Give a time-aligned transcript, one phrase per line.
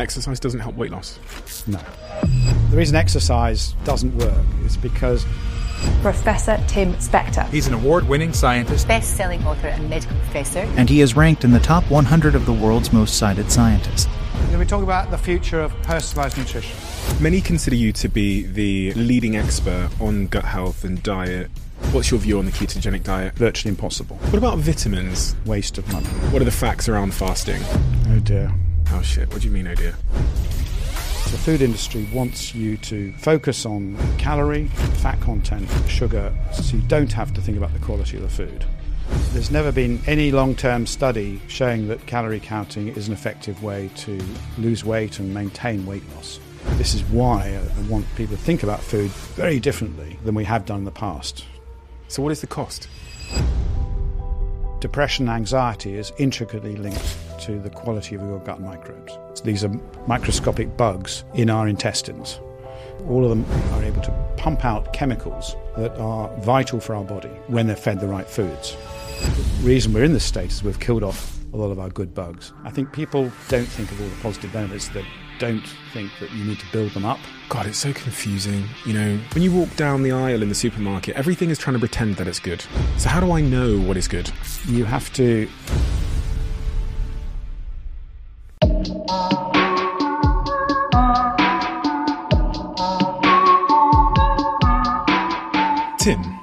[0.00, 1.18] exercise doesn't help weight loss?
[1.66, 1.78] No.
[2.70, 5.24] The reason exercise doesn't work is because
[6.02, 7.48] Professor Tim Spector.
[7.50, 10.60] He's an award winning scientist, best selling author and medical professor.
[10.76, 14.06] And he is ranked in the top 100 of the world's most cited scientists.
[14.56, 16.76] we talk about the future of personalized nutrition.
[17.20, 21.50] Many consider you to be the leading expert on gut health and diet.
[21.92, 23.34] What's your view on the ketogenic diet?
[23.34, 24.16] Virtually impossible.
[24.16, 25.34] What about vitamins?
[25.44, 26.06] Waste of money.
[26.30, 27.62] What are the facts around fasting?
[28.08, 28.52] Oh dear.
[28.92, 29.94] Oh shit, what do you mean, oh dear?
[30.12, 34.66] The food industry wants you to focus on calorie,
[34.98, 38.64] fat content, sugar, so you don't have to think about the quality of the food.
[39.32, 43.90] There's never been any long term study showing that calorie counting is an effective way
[43.98, 44.20] to
[44.58, 46.40] lose weight and maintain weight loss.
[46.72, 50.66] This is why I want people to think about food very differently than we have
[50.66, 51.44] done in the past.
[52.08, 52.88] So, what is the cost?
[54.80, 59.12] Depression and anxiety is intricately linked to the quality of your gut microbes.
[59.34, 59.70] So these are
[60.06, 62.40] microscopic bugs in our intestines.
[63.08, 67.30] All of them are able to pump out chemicals that are vital for our body
[67.46, 68.76] when they're fed the right foods.
[69.20, 72.14] The reason we're in this state is we've killed off a lot of our good
[72.14, 72.52] bugs.
[72.64, 74.88] I think people don't think of all the positive benefits.
[74.88, 75.04] They
[75.38, 77.18] don't think that you need to build them up.
[77.48, 78.64] God, it's so confusing.
[78.84, 81.80] You know, when you walk down the aisle in the supermarket, everything is trying to
[81.80, 82.62] pretend that it's good.
[82.98, 84.30] So, how do I know what is good?
[84.66, 85.48] You have to
[96.00, 96.40] Tim,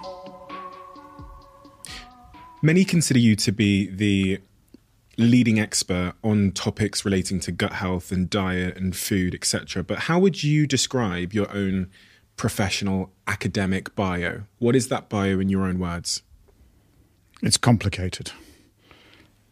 [2.62, 4.40] many consider you to be the
[5.18, 9.84] leading expert on topics relating to gut health and diet and food, etc.
[9.84, 11.90] But how would you describe your own
[12.36, 14.44] professional academic bio?
[14.60, 16.22] What is that bio in your own words?
[17.42, 18.32] It's complicated.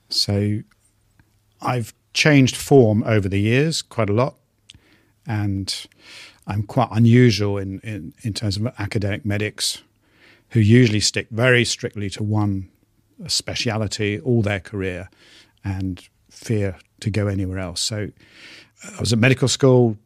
[0.10, 0.60] So
[1.62, 4.36] I've changed form over the years quite a lot.
[5.28, 5.86] And
[6.48, 9.84] I'm quite unusual in, in, in terms of academic medics
[10.50, 12.70] who usually stick very strictly to one
[13.28, 15.10] speciality all their career
[15.64, 17.82] and fear to go anywhere else.
[17.82, 18.10] So
[18.98, 19.98] I was at medical school,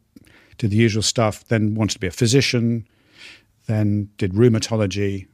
[0.58, 2.88] did the usual stuff, then wanted to be a physician,
[3.68, 5.28] then did rheumatology.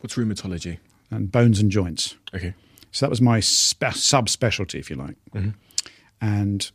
[0.00, 0.78] What's rheumatology?
[1.10, 2.14] And bones and joints.
[2.34, 2.54] Okay.
[2.92, 5.16] So that was my spe- subspecialty, if you like.
[5.34, 5.50] Mm-hmm.
[6.20, 6.70] And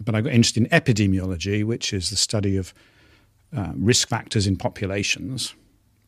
[0.00, 2.74] but I got interested in epidemiology, which is the study of
[3.56, 5.54] uh, risk factors in populations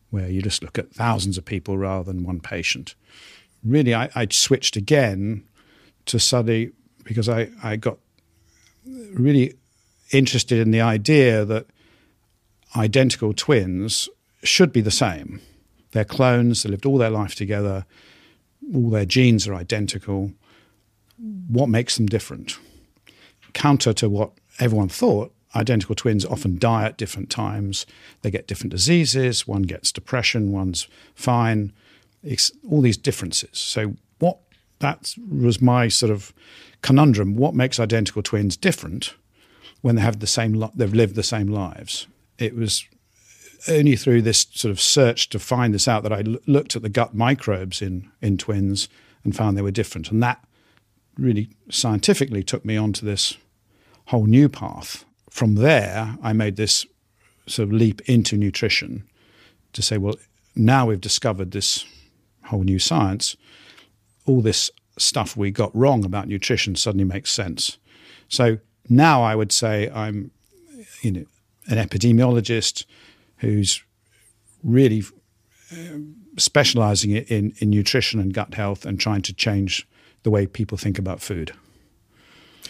[0.09, 2.95] where you just look at thousands of people rather than one patient.
[3.63, 5.43] Really, I, I switched again
[6.05, 6.71] to study
[7.03, 7.97] because I, I got
[8.85, 9.55] really
[10.11, 11.67] interested in the idea that
[12.75, 14.07] identical twins
[14.43, 15.41] should be the same.
[15.91, 17.85] They're clones, they lived all their life together,
[18.73, 20.31] all their genes are identical.
[21.47, 22.57] What makes them different?
[23.57, 27.87] Counter to what everyone thought, identical twins often die at different times.
[28.21, 29.47] They get different diseases.
[29.47, 31.73] One gets depression, one's fine.
[32.21, 33.57] It's all these differences.
[33.57, 34.37] So, what
[34.77, 36.33] that was my sort of
[36.83, 37.35] conundrum.
[37.35, 39.15] What makes identical twins different
[39.81, 42.05] when they have the same, they've lived the same lives?
[42.37, 42.85] It was
[43.67, 46.83] only through this sort of search to find this out that I l- looked at
[46.83, 48.87] the gut microbes in in twins
[49.23, 50.45] and found they were different, and that
[51.17, 53.35] really scientifically took me onto this
[54.07, 56.85] whole new path from there, I made this
[57.45, 59.03] sort of leap into nutrition
[59.73, 60.15] to say, well,
[60.55, 61.85] now we've discovered this
[62.45, 63.37] whole new science.
[64.25, 67.77] All this stuff we got wrong about nutrition suddenly makes sense.
[68.29, 68.57] So
[68.89, 70.31] now I would say I'm,
[71.01, 71.25] you know,
[71.67, 72.85] an epidemiologist
[73.37, 73.83] who's
[74.63, 75.03] really
[75.71, 75.99] uh,
[76.37, 79.87] specializing in, in nutrition and gut health and trying to change
[80.23, 81.53] the way people think about food.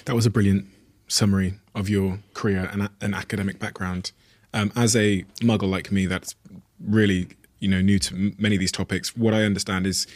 [0.05, 0.67] That was a brilliant
[1.07, 4.12] summary of your career and an academic background.
[4.53, 6.35] Um, as a muggle like me, that's
[6.79, 7.28] really
[7.59, 9.16] you know new to many of these topics.
[9.16, 10.07] What I understand is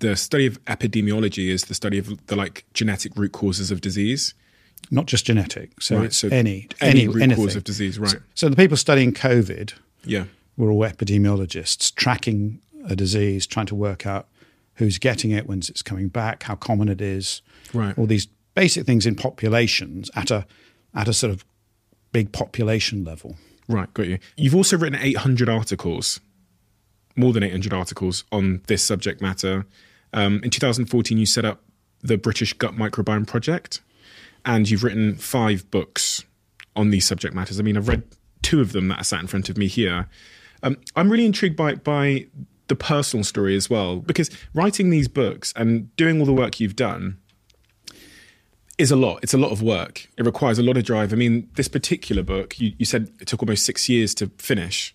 [0.00, 4.34] the study of epidemiology is the study of the like genetic root causes of disease.
[4.90, 7.44] Not just genetic, so right, so any any, any root anything.
[7.44, 8.10] cause of disease, right?
[8.10, 9.72] So, so the people studying COVID,
[10.04, 10.24] yeah,
[10.56, 14.28] were all epidemiologists tracking a disease, trying to work out
[14.74, 17.42] who's getting it, when's it's coming back, how common it is,
[17.72, 17.96] right?
[17.98, 20.44] All these basic things in populations at a
[20.92, 21.44] at a sort of
[22.10, 23.36] big population level.
[23.68, 24.18] Right, got you.
[24.36, 26.20] You've also written 800 articles,
[27.14, 29.66] more than 800 articles on this subject matter.
[30.12, 31.62] Um, in 2014, you set up
[32.00, 33.82] the British Gut Microbiome Project,
[34.44, 36.24] and you've written five books
[36.74, 37.60] on these subject matters.
[37.60, 38.04] I mean, I've read
[38.42, 40.08] two of them that are sat in front of me here.
[40.62, 42.26] Um, I'm really intrigued by by
[42.68, 46.76] the personal story as well, because writing these books and doing all the work you've
[46.76, 47.18] done
[48.78, 49.20] is a lot.
[49.22, 50.08] It's a lot of work.
[50.18, 51.12] It requires a lot of drive.
[51.12, 54.94] I mean, this particular book, you, you said it took almost six years to finish.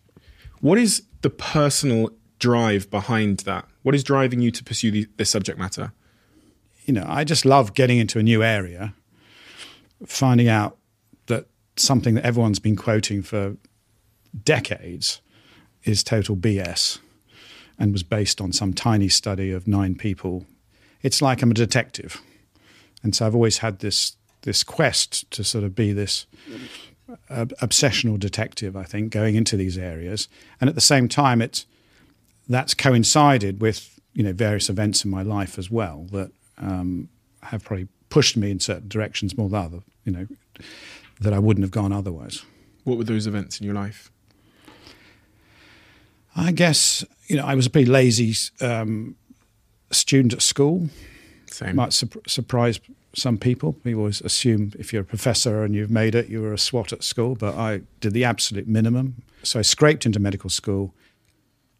[0.60, 3.66] What is the personal drive behind that?
[3.81, 5.94] What is driving you to pursue the, this subject matter?
[6.86, 8.94] You know, I just love getting into a new area,
[10.06, 10.77] finding out
[11.27, 13.57] that something that everyone's been quoting for
[14.44, 15.22] decades
[15.84, 17.00] is total BS
[17.80, 20.45] and was based on some tiny study of nine people.
[21.01, 22.22] It's like I'm a detective.
[23.03, 26.25] And so I've always had this this quest to sort of be this
[27.30, 30.27] uh, obsessional detective, I think, going into these areas.
[30.59, 31.65] And at the same time, it's
[32.50, 37.09] that's coincided with you know various events in my life as well that um,
[37.44, 40.27] have probably pushed me in certain directions more than other, you know,
[41.21, 42.44] that I wouldn't have gone otherwise.
[42.83, 44.12] What were those events in your life?
[46.36, 49.15] I guess you know I was a pretty lazy um,
[49.92, 50.89] student at school.
[51.53, 51.75] Same.
[51.75, 52.80] Might su- surprise
[53.13, 53.75] some people.
[53.83, 56.94] We always assume if you're a professor and you've made it, you were a swot
[56.94, 57.36] at school.
[57.36, 59.24] But I did the absolute minimum.
[59.44, 60.94] So I scraped into medical school,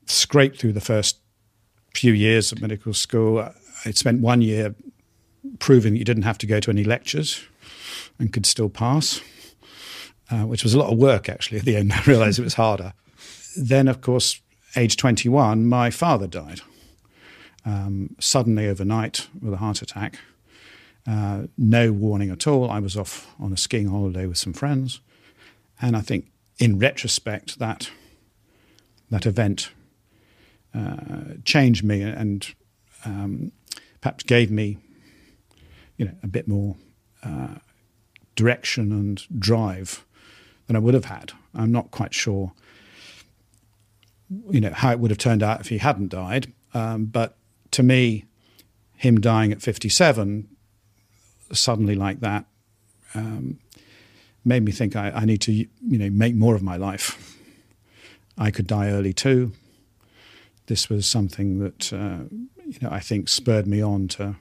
[0.06, 1.18] scraped through the first
[1.94, 3.40] few years of medical school.
[3.86, 4.76] I spent one year
[5.60, 7.42] proving that you didn't have to go to any lectures
[8.20, 9.22] and could still pass,
[10.30, 11.60] uh, which was a lot of work actually.
[11.60, 12.94] At the end, I realised it was harder.
[13.56, 14.42] Then, of course,
[14.76, 16.62] age 21, my father died
[17.66, 20.20] um, suddenly overnight with a heart attack.
[21.08, 22.70] Uh, no warning at all.
[22.70, 25.02] I was off on a skiing holiday with some friends,
[25.82, 27.90] and I think, in retrospect, that
[29.10, 29.72] that event
[30.74, 32.54] uh, changed me and
[33.04, 33.52] um,
[34.00, 34.78] perhaps gave me,
[35.98, 36.76] you know, a bit more
[37.24, 37.56] uh,
[38.36, 40.06] direction and drive
[40.68, 41.34] than I would have had.
[41.54, 42.54] I'm not quite sure,
[44.50, 47.38] you know, how it would have turned out if he hadn't died, um, but
[47.72, 48.26] to me,
[48.96, 50.48] him dying at 57,
[51.52, 52.46] suddenly like that,
[53.14, 53.60] um,
[54.46, 57.38] made me think I, I, need to, you know, make more of my life.
[58.38, 59.52] I could die early too.
[60.68, 62.24] This was something that, uh,
[62.66, 64.36] you know, I think spurred me on to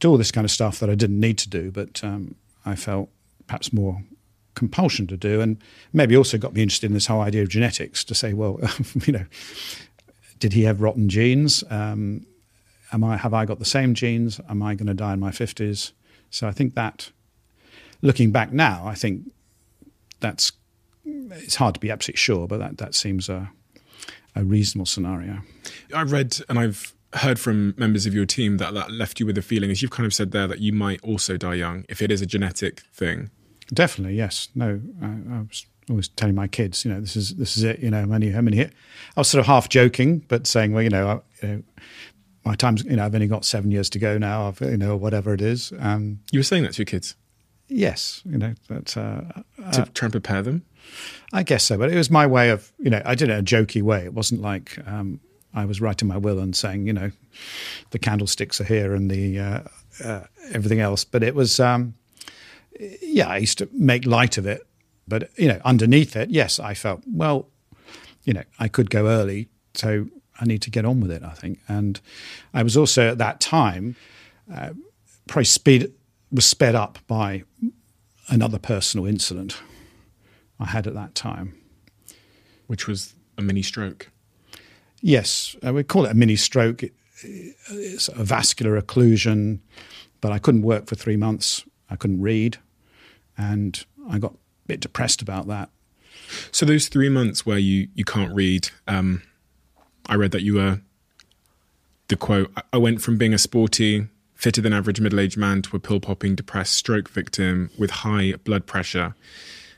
[0.00, 2.34] do all this kind of stuff that I didn't need to do, but um,
[2.66, 3.08] I felt
[3.46, 4.02] perhaps more
[4.54, 5.58] compulsion to do, and
[5.92, 8.60] maybe also got me interested in this whole idea of genetics to say, well,
[9.06, 9.26] you know,
[10.44, 11.64] did he have rotten genes?
[11.70, 12.26] Um,
[12.92, 14.42] am I have I got the same genes?
[14.46, 15.94] Am I going to die in my fifties?
[16.28, 17.12] So I think that,
[18.02, 19.32] looking back now, I think
[20.20, 20.52] that's
[21.06, 23.50] it's hard to be absolutely sure, but that that seems a
[24.36, 25.38] a reasonable scenario.
[25.94, 29.38] I've read and I've heard from members of your team that that left you with
[29.38, 32.02] a feeling, as you've kind of said there, that you might also die young if
[32.02, 33.30] it is a genetic thing.
[33.72, 34.50] Definitely, yes.
[34.54, 37.80] No, I, I was always telling my kids, you know, this is this is it.
[37.80, 38.62] You know, how many how many?
[38.62, 38.70] I
[39.16, 41.62] was sort of half joking, but saying, well, you know, I, you know
[42.44, 44.48] my time's, you know, I've only got seven years to go now.
[44.48, 45.72] I've, you know, whatever it is.
[45.78, 47.16] Um, you were saying that to your kids.
[47.68, 49.22] Yes, you know, but uh,
[49.72, 50.64] to uh, try and prepare them.
[51.32, 53.38] I guess so, but it was my way of, you know, I did it in
[53.38, 54.04] a jokey way.
[54.04, 55.20] It wasn't like um,
[55.54, 57.10] I was writing my will and saying, you know,
[57.90, 59.60] the candlesticks are here and the uh,
[60.04, 60.20] uh
[60.52, 61.04] everything else.
[61.04, 61.94] But it was, um,
[63.00, 64.66] yeah, I used to make light of it
[65.06, 67.48] but you know, underneath it, yes, I felt well.
[68.24, 70.06] You know, I could go early, so
[70.40, 71.22] I need to get on with it.
[71.22, 72.00] I think, and
[72.54, 73.96] I was also at that time
[74.52, 74.70] uh,
[75.26, 75.92] probably speed
[76.30, 77.44] was sped up by
[78.28, 79.60] another personal incident
[80.58, 81.54] I had at that time,
[82.66, 84.10] which was a mini stroke.
[85.00, 86.82] Yes, uh, we call it a mini stroke.
[86.82, 86.92] It,
[87.70, 89.60] it's a vascular occlusion,
[90.20, 91.64] but I couldn't work for three months.
[91.90, 92.58] I couldn't read,
[93.36, 94.34] and I got
[94.66, 95.70] bit depressed about that.
[96.50, 99.22] So those three months where you you can't read, um,
[100.06, 100.80] I read that you were
[102.08, 102.52] the quote.
[102.72, 106.00] I went from being a sporty, fitter than average middle aged man to a pill
[106.00, 109.14] popping, depressed stroke victim with high blood pressure.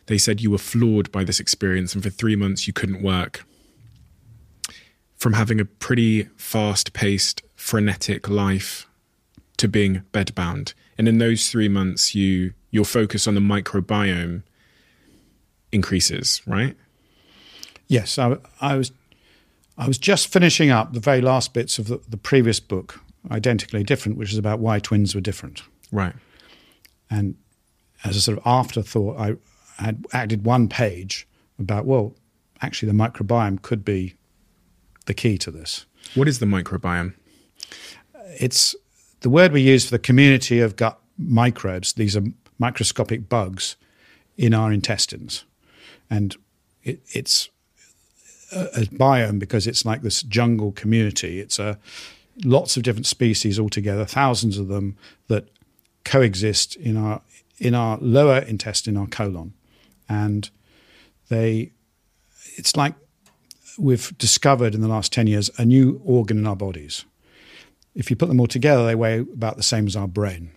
[0.07, 3.45] They said you were floored by this experience, and for three months you couldn't work.
[5.17, 8.87] From having a pretty fast paced, frenetic life
[9.57, 10.75] to being bedbound.
[10.99, 14.43] And in those three months, you your focus on the microbiome
[15.77, 16.77] increases, right?
[17.87, 18.91] Yes, I, I was
[19.79, 23.85] I was just finishing up the very last bits of the, the, previous book, Identically
[23.85, 25.63] Different, which is about why twins were different.
[25.93, 26.15] Right.
[27.11, 27.37] And
[28.03, 29.37] as a sort of afterthought, I
[29.77, 31.29] had added one page
[31.59, 32.15] about, well,
[32.63, 34.15] actually, the microbiome could be
[35.05, 35.85] the key to this.
[36.15, 37.13] What is the microbiome?
[38.41, 38.75] It's
[39.21, 41.93] the word we use for the community of gut microbes.
[41.93, 42.23] These are
[42.59, 43.77] microscopic bugs
[44.39, 45.45] in our intestines
[46.11, 46.37] and
[46.83, 47.49] it, it's
[48.53, 51.41] a, a, biome because it's like this jungle community.
[51.41, 51.79] It's a
[52.45, 54.97] lots of different species all together, thousands of them
[55.29, 55.49] that
[56.05, 57.23] coexist in our
[57.59, 59.55] in our lower intestine, our colon,
[60.09, 60.51] and
[61.29, 61.73] they.
[62.59, 62.95] It's like
[63.79, 67.05] we've discovered in the last ten years a new organ in our bodies.
[67.95, 70.51] If you put them all together, they weigh about the same as our brain.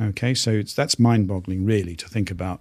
[0.00, 2.60] Okay, so that's mind-boggling, really, to think about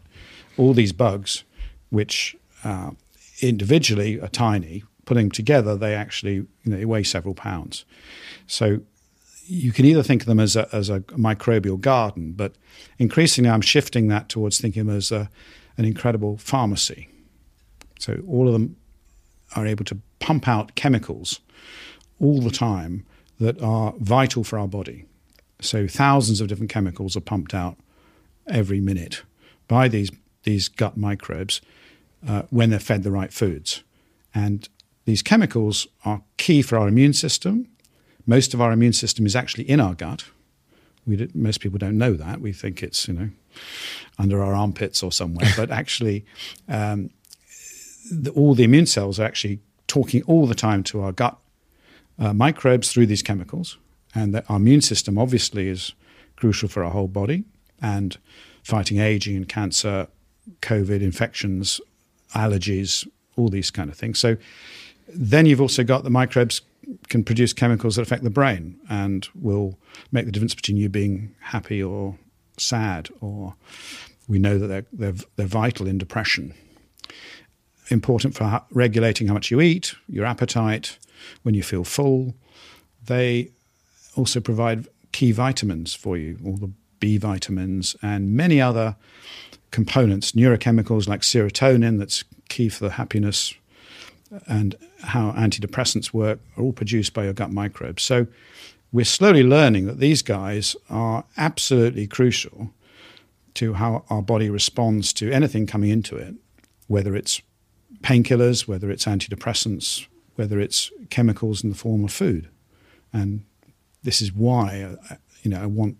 [0.57, 1.43] all these bugs,
[1.91, 2.91] which uh,
[3.41, 4.83] individually are tiny.
[5.05, 7.85] Putting them together, they actually you know, they weigh several pounds.
[8.47, 8.81] So
[9.45, 12.53] you can either think of them as a, as a microbial garden, but
[12.97, 15.29] increasingly I'm shifting that towards thinking of them as a,
[15.77, 17.09] an incredible pharmacy.
[17.99, 18.77] So all of them
[19.55, 21.41] are able to pump out chemicals
[22.19, 23.05] all the time
[23.39, 25.05] that are vital for our body.
[25.59, 27.77] So thousands of different chemicals are pumped out
[28.47, 29.23] every minute
[29.67, 30.11] by these
[30.43, 31.61] these gut microbes
[32.27, 33.83] uh, when they're fed the right foods,
[34.33, 34.67] and
[35.05, 37.67] these chemicals are key for our immune system.
[38.25, 40.25] Most of our immune system is actually in our gut.
[41.05, 42.41] We most people don't know that.
[42.41, 43.29] We think it's you know
[44.19, 46.25] under our armpits or somewhere, but actually,
[46.67, 47.09] um,
[48.11, 51.37] the, all the immune cells are actually talking all the time to our gut
[52.19, 53.77] uh, microbes through these chemicals
[54.13, 55.93] and that our immune system obviously is
[56.35, 57.43] crucial for our whole body
[57.81, 58.17] and
[58.63, 60.07] fighting aging and cancer,
[60.61, 61.81] COVID infections,
[62.33, 63.07] allergies,
[63.37, 64.19] all these kind of things.
[64.19, 64.37] So
[65.07, 66.61] then you've also got the microbes
[67.09, 69.77] can produce chemicals that affect the brain and will
[70.11, 72.17] make the difference between you being happy or
[72.57, 73.55] sad or
[74.27, 76.53] we know that they're, they're, they're vital in depression.
[77.89, 80.97] Important for regulating how much you eat, your appetite,
[81.43, 82.33] when you feel full.
[83.05, 83.51] They
[84.15, 88.95] also provide key vitamins for you, all the B vitamins and many other
[89.71, 93.53] components, neurochemicals like serotonin, that's key for the happiness,
[94.47, 98.03] and how antidepressants work, are all produced by your gut microbes.
[98.03, 98.27] So
[98.91, 102.73] we're slowly learning that these guys are absolutely crucial
[103.55, 106.35] to how our body responds to anything coming into it,
[106.87, 107.41] whether it's
[108.01, 112.49] painkillers, whether it's antidepressants, whether it's chemicals in the form of food.
[113.13, 113.43] And
[114.03, 115.97] this is why uh, you know I want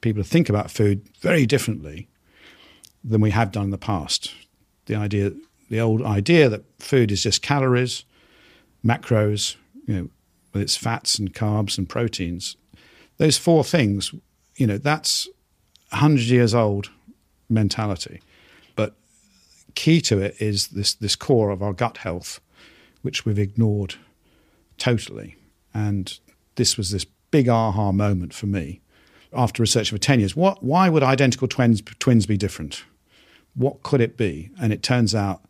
[0.00, 2.08] people to think about food very differently
[3.04, 4.34] than we have done in the past.
[4.86, 5.32] The idea,
[5.70, 8.04] the old idea that food is just calories,
[8.84, 10.10] macros, you know,
[10.52, 12.56] with its fats and carbs and proteins.
[13.18, 14.14] Those four things,
[14.56, 15.28] you know, that's
[15.92, 16.90] a hundred years old
[17.48, 18.20] mentality.
[18.76, 18.94] But
[19.74, 22.40] key to it is this this core of our gut health,
[23.02, 23.96] which we've ignored
[24.78, 25.36] totally.
[25.74, 26.18] And
[26.56, 28.80] this was this big aha moment for me
[29.32, 30.36] after research for 10 years.
[30.36, 32.84] What, why would identical twins, twins be different?
[33.54, 34.50] What could it be?
[34.60, 35.42] And it turns out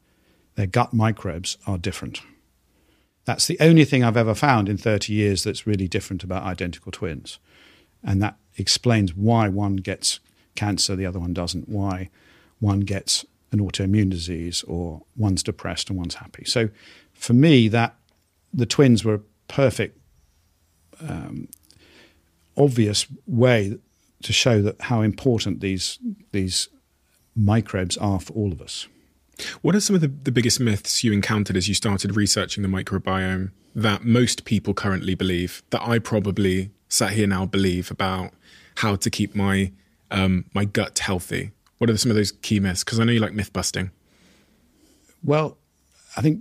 [0.54, 2.20] their gut microbes are different.
[3.24, 6.90] That's the only thing I've ever found in 30 years that's really different about identical
[6.90, 7.38] twins.
[8.02, 10.20] And that explains why one gets
[10.54, 12.10] cancer, the other one doesn't, why
[12.58, 16.44] one gets an autoimmune disease or one's depressed and one's happy.
[16.44, 16.70] So
[17.12, 17.94] for me, that
[18.52, 19.98] the twins were perfect
[21.00, 21.48] um,
[22.58, 23.78] obvious way
[24.22, 25.98] to show that how important these
[26.32, 26.68] these
[27.34, 28.88] microbes are for all of us.
[29.62, 32.68] What are some of the, the biggest myths you encountered as you started researching the
[32.68, 38.32] microbiome that most people currently believe, that I probably sat here now believe about
[38.76, 39.72] how to keep my
[40.10, 41.52] um, my gut healthy?
[41.78, 42.82] What are some of those key myths?
[42.82, 43.92] Because I know you like myth busting.
[45.22, 45.58] Well,
[46.16, 46.40] I think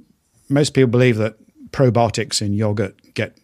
[0.50, 1.36] most people believe that
[1.72, 3.38] probiotics in yogurt get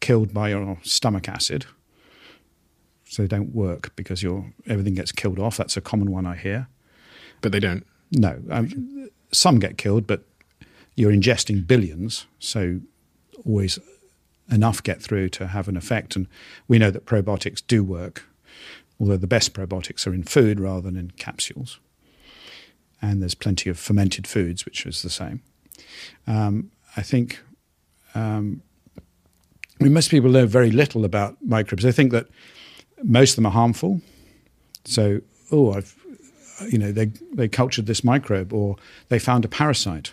[0.00, 1.66] killed by your stomach acid
[3.10, 5.56] so they don't work because your everything gets killed off.
[5.56, 6.68] That's a common one I hear.
[7.40, 7.84] But they don't.
[8.12, 10.22] No, um, some get killed, but
[10.94, 12.80] you're ingesting billions, so
[13.44, 13.80] always
[14.48, 16.14] enough get through to have an effect.
[16.14, 16.28] And
[16.68, 18.28] we know that probiotics do work,
[19.00, 21.80] although the best probiotics are in food rather than in capsules.
[23.02, 25.42] And there's plenty of fermented foods, which is the same.
[26.28, 27.40] Um, I think
[28.14, 28.62] um,
[29.80, 31.82] I mean, most people know very little about microbes.
[31.82, 32.28] They think that
[33.02, 34.00] most of them are harmful.
[34.84, 35.94] So, oh, I've,
[36.68, 38.76] you know, they they cultured this microbe, or
[39.08, 40.12] they found a parasite.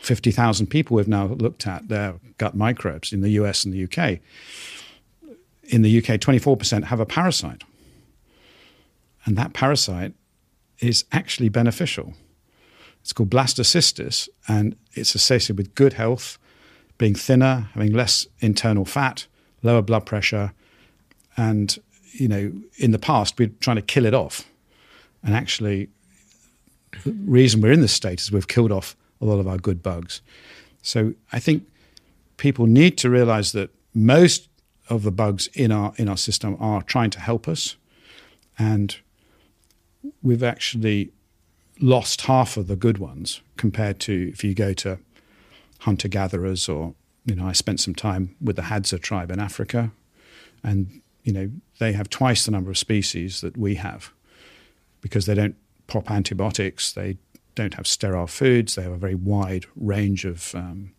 [0.00, 3.84] Fifty thousand people have now looked at their gut microbes in the US and the
[3.84, 4.20] UK.
[5.64, 7.64] In the UK, twenty four percent have a parasite,
[9.24, 10.14] and that parasite
[10.78, 12.14] is actually beneficial.
[13.00, 16.38] It's called blastocystis, and it's associated with good health,
[16.98, 19.26] being thinner, having less internal fat,
[19.62, 20.52] lower blood pressure,
[21.36, 21.78] and
[22.12, 24.44] you know, in the past, we're trying to kill it off.
[25.22, 25.88] And actually,
[27.04, 29.82] the reason we're in this state is we've killed off a lot of our good
[29.82, 30.22] bugs.
[30.82, 31.66] So I think
[32.36, 34.48] people need to realize that most
[34.88, 37.76] of the bugs in our in our system are trying to help us,
[38.58, 38.96] and
[40.22, 41.12] we've actually
[41.80, 44.98] lost half of the good ones compared to if you go to
[45.80, 49.90] hunter gatherers or you know I spent some time with the Hadza tribe in Africa,
[50.62, 54.12] and you know they have twice the number of species that we have
[55.00, 55.56] because they don't
[55.86, 57.16] pop antibiotics, they
[57.54, 60.92] don't have sterile foods, they have a very wide range of um,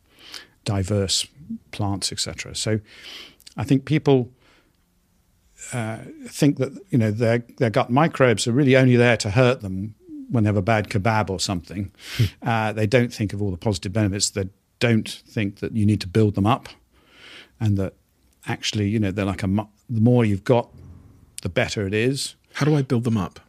[0.66, 1.28] diverse
[1.72, 2.56] plants, etc.
[2.56, 2.80] So
[3.58, 4.32] I think people
[5.74, 9.62] uh, think that you know their their gut microbes are really only there to hurt
[9.62, 9.96] them
[10.30, 11.92] when they have a bad kebab or something.
[12.42, 14.30] uh, they don't think of all the positive benefits.
[14.30, 16.70] They don't think that you need to build them up,
[17.60, 17.94] and that
[18.48, 20.70] actually you know they're like a the more you've got,
[21.42, 22.36] the better it is.
[22.54, 23.40] How do I build them up?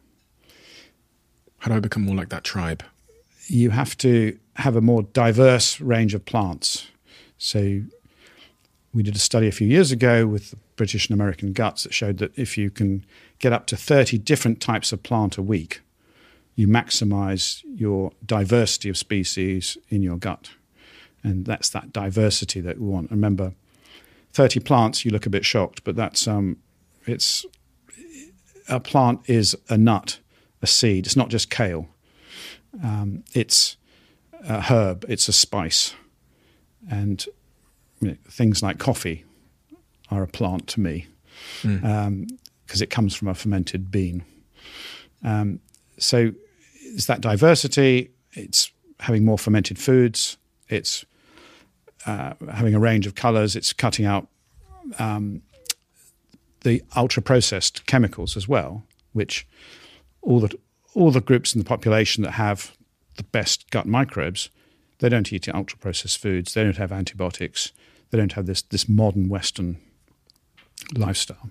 [1.59, 2.83] How do I become more like that tribe?
[3.47, 6.87] You have to have a more diverse range of plants.
[7.37, 7.81] So
[8.93, 11.93] we did a study a few years ago with the British and American guts that
[11.93, 13.05] showed that if you can
[13.39, 15.81] get up to 30 different types of plant a week,
[16.55, 20.51] you maximize your diversity of species in your gut.
[21.23, 23.11] And that's that diversity that we want.
[23.11, 23.53] Remember,
[24.33, 26.57] 30 plants, you look a bit shocked, but that's um,
[27.05, 27.45] it's
[28.69, 30.19] a plant is a nut,
[30.61, 31.05] a seed.
[31.05, 31.87] It's not just kale.
[32.83, 33.77] Um, it's
[34.47, 35.05] a herb.
[35.09, 35.93] It's a spice,
[36.89, 37.25] and
[37.99, 39.25] you know, things like coffee
[40.09, 41.07] are a plant to me
[41.61, 42.27] because um,
[42.69, 44.23] it comes from a fermented bean.
[45.23, 45.59] Um,
[45.97, 46.31] so
[46.81, 48.11] it's that diversity.
[48.33, 50.37] It's having more fermented foods.
[50.69, 51.05] It's
[52.05, 53.55] uh, having a range of colors.
[53.55, 54.27] It's cutting out
[54.99, 55.41] um,
[56.61, 59.47] the ultra processed chemicals as well, which
[60.21, 60.57] all the
[60.93, 62.75] all the groups in the population that have
[63.15, 64.49] the best gut microbes,
[64.99, 66.53] they don't eat ultra processed foods.
[66.53, 67.71] They don't have antibiotics.
[68.09, 69.77] They don't have this this modern Western
[70.95, 71.49] lifestyle.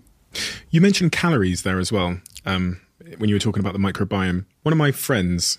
[0.70, 2.80] You mentioned calories there as well um,
[3.18, 4.44] when you were talking about the microbiome.
[4.62, 5.58] One of my friends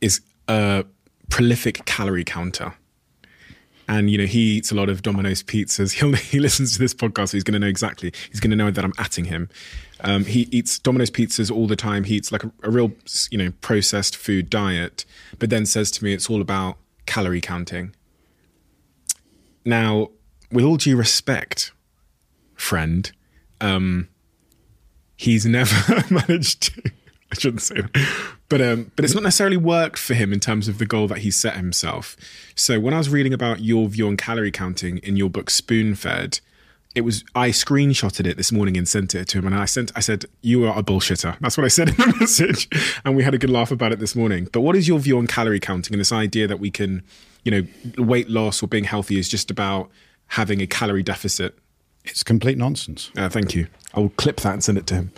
[0.00, 0.84] is a
[1.28, 2.74] prolific calorie counter.
[3.88, 5.92] And you know he eats a lot of Domino's pizzas.
[5.98, 8.12] He'll, he listens to this podcast, so he's going to know exactly.
[8.30, 9.48] He's going to know that I'm atting him.
[10.00, 12.04] Um, he eats Domino's pizzas all the time.
[12.04, 12.92] He eats like a, a real,
[13.30, 15.04] you know, processed food diet.
[15.38, 17.94] But then says to me, it's all about calorie counting.
[19.64, 20.10] Now,
[20.52, 21.72] with all due respect,
[22.54, 23.10] friend,
[23.60, 24.08] um,
[25.16, 26.90] he's never managed to.
[27.38, 28.08] Shouldn't say that,
[28.48, 31.18] but um, but it's not necessarily worked for him in terms of the goal that
[31.18, 32.16] he set himself.
[32.54, 35.94] So when I was reading about your view on calorie counting in your book Spoon
[35.94, 36.40] Fed,
[36.94, 39.92] it was I screenshotted it this morning and sent it to him, and I sent
[39.94, 41.38] I said you are a bullshitter.
[41.40, 42.68] That's what I said in the message,
[43.04, 44.48] and we had a good laugh about it this morning.
[44.52, 47.02] But what is your view on calorie counting and this idea that we can,
[47.44, 49.90] you know, weight loss or being healthy is just about
[50.28, 51.56] having a calorie deficit?
[52.04, 53.10] It's complete nonsense.
[53.16, 53.68] Uh, thank you.
[53.94, 55.12] I will clip that and send it to him.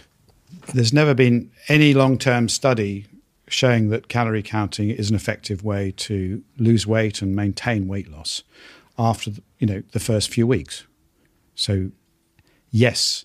[0.72, 3.06] There's never been any long term study
[3.48, 8.44] showing that calorie counting is an effective way to lose weight and maintain weight loss
[8.98, 10.86] after the, you know the first few weeks.
[11.54, 11.90] So,
[12.70, 13.24] yes,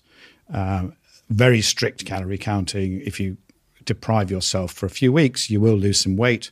[0.52, 0.88] uh,
[1.30, 3.00] very strict calorie counting.
[3.02, 3.36] If you
[3.84, 6.50] deprive yourself for a few weeks, you will lose some weight.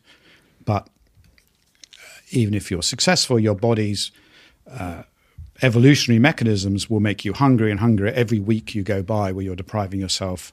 [0.64, 0.88] But
[1.98, 4.12] uh, even if you're successful, your body's
[4.70, 5.02] uh,
[5.62, 9.56] evolutionary mechanisms will make you hungry and hungrier every week you go by where you're
[9.56, 10.52] depriving yourself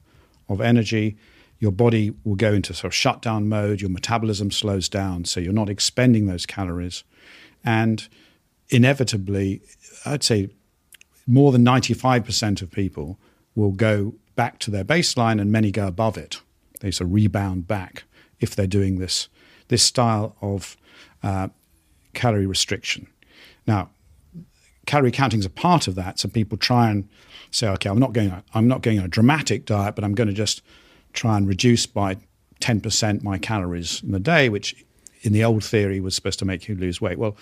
[0.53, 1.17] of energy.
[1.59, 5.53] Your body will go into sort of shutdown mode, your metabolism slows down, so you're
[5.53, 7.03] not expending those calories.
[7.63, 8.07] And
[8.69, 9.61] inevitably,
[10.05, 10.49] I'd say
[11.27, 13.19] more than 95% of people
[13.55, 16.41] will go back to their baseline and many go above it.
[16.79, 18.05] They sort of rebound back
[18.39, 19.29] if they're doing this,
[19.67, 20.77] this style of
[21.21, 21.49] uh,
[22.13, 23.07] calorie restriction.
[23.67, 23.91] Now,
[24.85, 26.19] calorie counting is a part of that.
[26.19, 27.07] So people try and
[27.51, 30.27] say, okay, I'm not going, I'm not going on a dramatic diet, but I'm going
[30.27, 30.61] to just
[31.13, 32.17] try and reduce by
[32.61, 34.85] 10% my calories in the day, which
[35.21, 37.19] in the old theory was supposed to make you lose weight.
[37.19, 37.35] Well,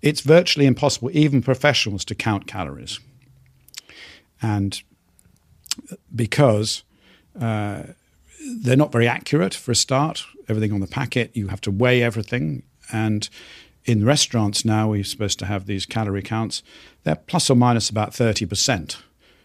[0.00, 3.00] it's virtually impossible, even professionals, to count calories.
[4.40, 4.80] And
[6.14, 6.82] because
[7.38, 7.82] uh,
[8.62, 12.02] they're not very accurate for a start, everything on the packet, you have to weigh
[12.02, 12.62] everything.
[12.92, 13.28] And
[13.84, 16.62] in restaurants now, we're supposed to have these calorie counts.
[17.04, 18.96] They're plus or minus about 30%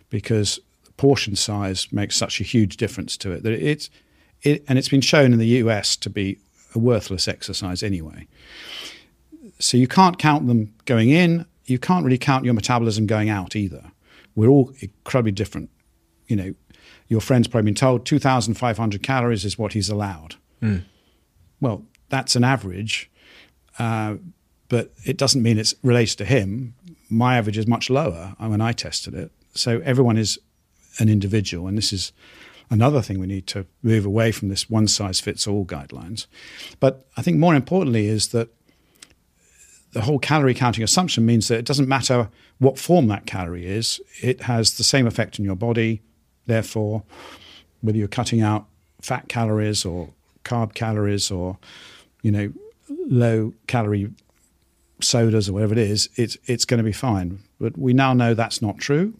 [0.09, 0.59] because
[0.97, 3.89] portion size makes such a huge difference to it that it's,
[4.43, 6.37] it, and it's been shown in the US to be
[6.73, 8.27] a worthless exercise anyway.
[9.59, 11.45] So you can't count them going in.
[11.65, 13.91] You can't really count your metabolism going out either.
[14.35, 15.69] We're all incredibly different.
[16.27, 16.53] You know,
[17.07, 20.35] your friend's probably been told 2,500 calories is what he's allowed.
[20.61, 20.83] Mm.
[21.61, 23.09] Well, that's an average,
[23.79, 24.15] uh,
[24.69, 26.75] but it doesn't mean it's related to him.
[27.09, 29.31] My average is much lower when I tested it.
[29.55, 30.37] So everyone is
[30.99, 32.11] an individual, and this is
[32.69, 36.27] another thing we need to move away from this one size fits all guidelines.
[36.79, 38.49] But I think more importantly is that
[39.93, 44.01] the whole calorie counting assumption means that it doesn't matter what form that calorie is,
[44.21, 46.01] it has the same effect in your body.
[46.47, 47.03] Therefore,
[47.81, 48.65] whether you're cutting out
[49.01, 50.09] fat calories or
[50.43, 51.57] carb calories or,
[52.21, 52.51] you know,
[53.07, 54.11] low calorie
[55.01, 57.39] sodas or whatever it is, it's, it's going to be fine.
[57.59, 59.13] But we now know that's not true.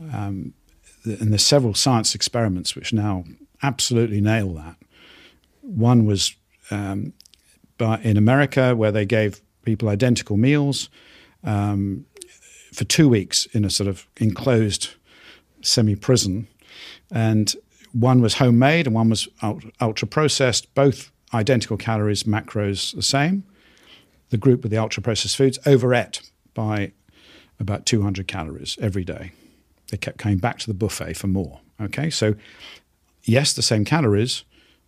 [0.00, 0.54] Um,
[1.04, 3.24] and there's several science experiments which now
[3.62, 4.76] absolutely nail that.
[5.62, 6.34] One was
[6.70, 7.12] um,
[7.78, 10.88] in America where they gave people identical meals
[11.44, 12.06] um,
[12.72, 14.90] for two weeks in a sort of enclosed
[15.62, 16.46] semi prison.
[17.10, 17.54] And
[17.92, 19.28] one was homemade and one was
[19.80, 23.44] ultra processed, both identical calories, macros the same.
[24.30, 26.20] The group with the ultra processed foods overate
[26.54, 26.92] by
[27.58, 29.32] about 200 calories every day.
[29.90, 31.60] They kept coming back to the buffet for more.
[31.80, 32.34] Okay, so
[33.24, 34.44] yes, the same calories,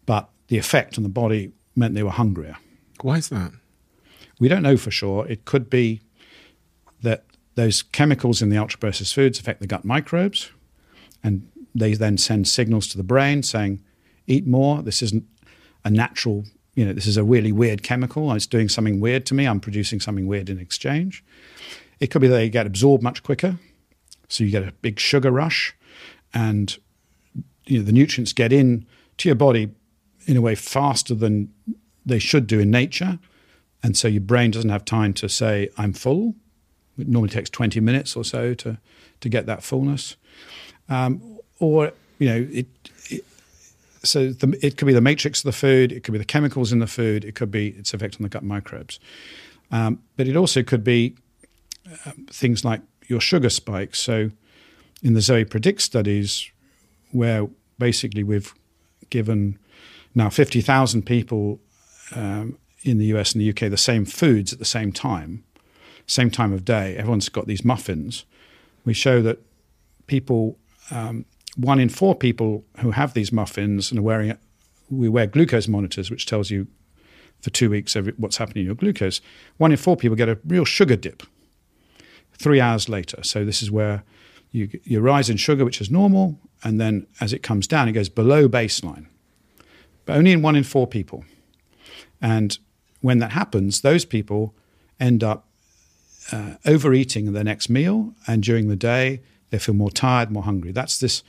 [0.06, 2.56] but the effect on the body meant they were hungrier.
[3.02, 3.52] Why is that?
[4.40, 5.26] We don't know for sure.
[5.26, 6.00] It could be
[7.02, 10.50] that those chemicals in the ultra processed foods affect the gut microbes,
[11.22, 13.82] and they then send signals to the brain saying,
[14.26, 14.82] eat more.
[14.82, 15.24] This isn't
[15.84, 18.32] a natural, you know, this is a really weird chemical.
[18.32, 19.46] It's doing something weird to me.
[19.46, 21.24] I'm producing something weird in exchange.
[22.00, 23.58] It could be they get absorbed much quicker.
[24.28, 25.74] So you get a big sugar rush,
[26.34, 26.76] and
[27.66, 28.86] you know, the nutrients get in
[29.18, 29.70] to your body
[30.26, 31.52] in a way faster than
[32.04, 33.18] they should do in nature.
[33.82, 36.34] And so your brain doesn't have time to say, I'm full.
[36.98, 38.78] It normally takes 20 minutes or so to,
[39.20, 40.16] to get that fullness.
[40.88, 42.66] Um, or, you know, it,
[43.08, 43.24] it
[44.02, 46.72] so the, it could be the matrix of the food, it could be the chemicals
[46.72, 48.98] in the food, it could be its effect on the gut microbes.
[49.70, 51.14] Um, but it also could be
[52.04, 53.98] uh, things like your sugar spikes.
[53.98, 54.30] So
[55.02, 56.50] in the Zoe Predict studies,
[57.10, 58.54] where basically we've
[59.10, 59.58] given
[60.14, 61.58] now 50,000 people
[62.14, 65.42] um, in the US and the UK the same foods at the same time,
[66.06, 66.96] same time of day.
[66.96, 68.24] Everyone's got these muffins.
[68.84, 69.38] We show that
[70.06, 70.58] people,
[70.90, 71.24] um,
[71.56, 74.38] one in four people who have these muffins and are wearing it,
[74.90, 76.66] we wear glucose monitors, which tells you
[77.40, 79.20] for two weeks every, what's happening in your glucose.
[79.58, 81.22] One in four people get a real sugar dip
[82.38, 83.22] three hours later.
[83.22, 84.02] So this is where
[84.50, 87.92] you, you rise in sugar, which is normal, and then as it comes down, it
[87.92, 89.06] goes below baseline.
[90.04, 91.24] But only in one in four people.
[92.20, 92.58] And
[93.00, 94.54] when that happens, those people
[94.98, 95.46] end up
[96.32, 99.20] uh, overeating their next meal, and during the day
[99.50, 100.72] they feel more tired, more hungry.
[100.72, 101.22] That's this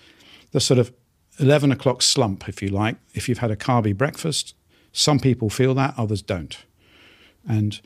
[0.51, 0.91] the sort of
[1.39, 2.97] eleven o'clock slump, if you like.
[3.13, 4.55] If you've had a carby breakfast,
[4.91, 6.57] some people feel that, others don't.
[7.47, 7.79] And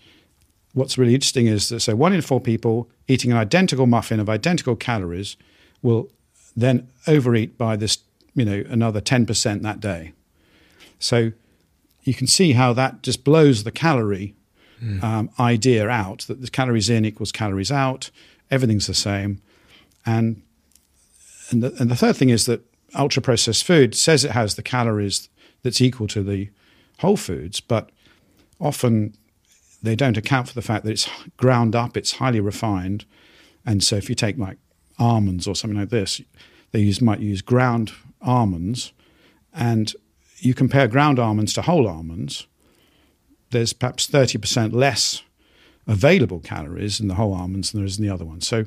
[0.73, 4.29] what's really interesting is that so one in four people eating an identical muffin of
[4.29, 5.37] identical calories
[5.81, 6.09] will
[6.55, 7.99] then overeat by this,
[8.35, 10.13] you know, another ten percent that day.
[10.99, 11.31] So
[12.03, 14.35] you can see how that just blows the calorie
[14.81, 15.03] mm.
[15.03, 18.11] um, idea out that the calories in equals calories out,
[18.51, 19.41] everything's the same.
[20.05, 20.41] And,
[21.49, 22.61] and, the, and the third thing is that
[22.93, 25.29] ultra processed food says it has the calories
[25.61, 26.49] that's equal to the
[26.99, 27.89] whole foods, but
[28.59, 29.15] often
[29.83, 33.05] they don't account for the fact that it's ground up, it's highly refined.
[33.65, 34.57] And so if you take like
[34.97, 36.21] almonds or something like this,
[36.71, 37.91] they use, might use ground
[38.21, 38.93] almonds
[39.53, 39.93] and
[40.39, 42.47] you compare ground almonds to whole almonds,
[43.51, 45.21] there's perhaps 30% less
[45.85, 48.41] available calories in the whole almonds than there is in the other one.
[48.41, 48.65] So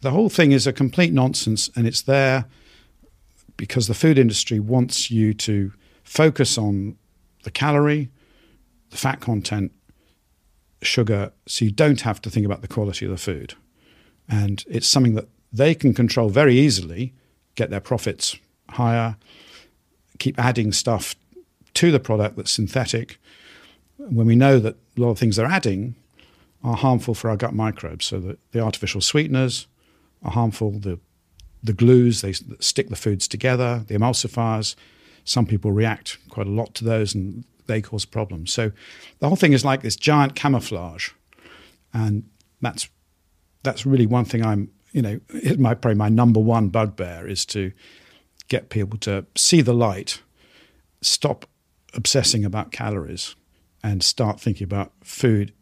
[0.00, 2.46] the whole thing is a complete nonsense, and it's there
[3.56, 5.72] because the food industry wants you to
[6.04, 6.96] focus on
[7.44, 8.10] the calorie,
[8.90, 9.72] the fat content,
[10.82, 13.54] sugar, so you don't have to think about the quality of the food.
[14.28, 17.14] And it's something that they can control very easily,
[17.54, 18.36] get their profits
[18.70, 19.16] higher,
[20.18, 21.14] keep adding stuff
[21.74, 23.18] to the product that's synthetic
[23.98, 25.94] when we know that a lot of things they're adding
[26.62, 28.04] are harmful for our gut microbes.
[28.04, 29.66] So the, the artificial sweeteners
[30.22, 30.98] are harmful, the,
[31.62, 34.74] the glues, they stick the foods together, the emulsifiers,
[35.24, 38.52] some people react quite a lot to those and they cause problems.
[38.52, 38.72] So
[39.20, 41.10] the whole thing is like this giant camouflage.
[41.94, 42.28] And
[42.60, 42.88] that's
[43.62, 45.20] that's really one thing I'm, you know,
[45.58, 47.72] my probably my number one bugbear is to
[48.48, 50.20] get people to see the light,
[51.00, 51.46] stop
[51.94, 53.36] obsessing about calories,
[53.84, 55.52] and start thinking about food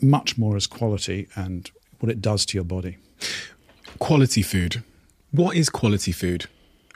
[0.00, 2.98] much more as quality and what it does to your body.
[3.98, 4.82] Quality food.
[5.30, 6.46] What is quality food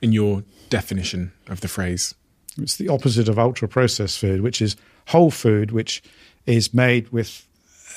[0.03, 2.16] in your definition of the phrase?
[2.59, 4.77] It's the opposite of ultra processed food, which is
[5.09, 6.03] whole food, which
[6.47, 7.47] is made with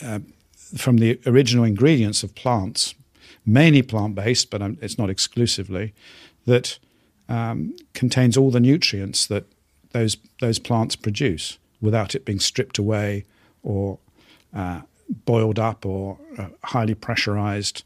[0.04, 0.20] uh,
[0.78, 2.94] from the original ingredients of plants,
[3.46, 5.94] mainly plant based, but um, it's not exclusively.
[6.46, 6.80] That
[7.28, 9.46] um, contains all the nutrients that
[9.92, 13.26] those those plants produce without it being stripped away
[13.64, 14.00] or
[14.54, 14.82] uh,
[15.26, 17.84] boiled up or uh, highly pressurized,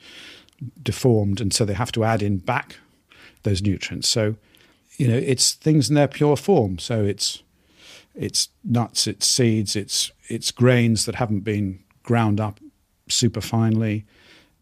[0.82, 2.78] deformed, and so they have to add in back
[3.44, 4.08] those nutrients.
[4.08, 4.36] So,
[4.98, 6.80] you know, it's things in their pure form.
[6.80, 7.44] So it's
[8.16, 12.60] it's nuts, it's seeds, it's it's grains that haven't been ground up
[13.08, 14.06] super finely.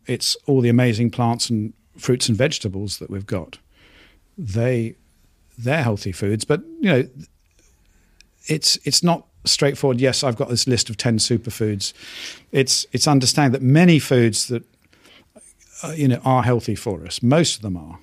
[0.07, 3.59] It's all the amazing plants and fruits and vegetables that we've got.
[4.37, 4.95] They
[5.57, 7.09] they're healthy foods, but you know,
[8.47, 9.99] it's it's not straightforward.
[9.99, 11.93] Yes, I've got this list of ten superfoods.
[12.51, 14.63] It's it's understanding that many foods that
[15.83, 17.21] uh, you know are healthy for us.
[17.21, 17.99] Most of them are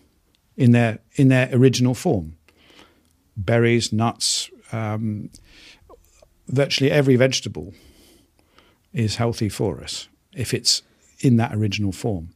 [0.59, 2.37] in their in their original form.
[3.37, 5.31] Berries, nuts, um,
[6.49, 7.73] virtually every vegetable
[8.93, 10.83] is healthy for us if it's
[11.21, 12.31] in that original form.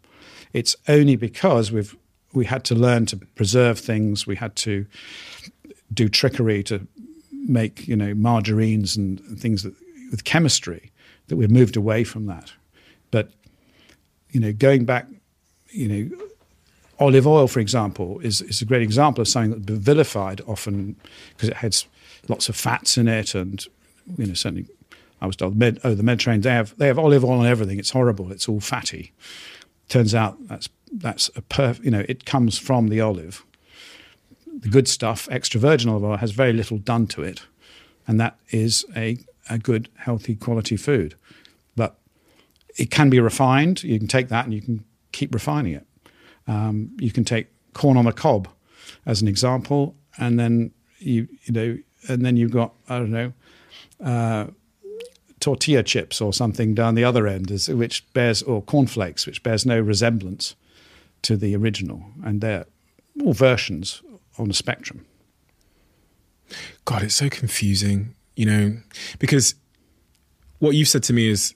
[0.52, 1.94] It's only because we've
[2.32, 4.26] we had to learn to preserve things.
[4.26, 4.86] We had to
[5.92, 6.86] do trickery to
[7.32, 9.74] make you know margarines and, things that,
[10.10, 10.92] with chemistry
[11.26, 12.52] that we've moved away from that.
[13.10, 13.32] But
[14.30, 15.06] you know, going back,
[15.70, 16.16] you know,
[17.02, 20.96] olive oil, for example, is, is a great example of something that's vilified often
[21.30, 21.86] because it has
[22.28, 23.64] lots of fats in it, and
[24.16, 24.66] you know, certainly
[25.20, 27.78] I was told, Med, oh, the Mediterranean they have they have olive oil and everything.
[27.78, 28.32] It's horrible.
[28.32, 29.12] It's all fatty.
[29.88, 33.44] Turns out that's that's a perf, you know, it comes from the olive.
[34.46, 37.42] The good stuff, extra virgin olive oil, has very little done to it,
[38.06, 39.18] and that is a
[39.50, 41.14] a good, healthy, quality food.
[41.76, 41.98] But
[42.78, 43.82] it can be refined.
[43.82, 45.86] You can take that and you can keep refining it.
[46.46, 48.48] Um, you can take corn on the cob
[49.06, 51.78] as an example, and then you you know,
[52.08, 53.32] and then you've got I don't know.
[54.02, 54.46] Uh,
[55.40, 59.66] tortilla chips or something down the other end, is, which bears or cornflakes, which bears
[59.66, 60.54] no resemblance
[61.22, 62.64] to the original, and they're
[63.22, 64.02] all versions
[64.38, 65.04] on the spectrum.
[66.84, 68.76] God, it's so confusing, you know,
[69.18, 69.54] because
[70.58, 71.54] what you've said to me is,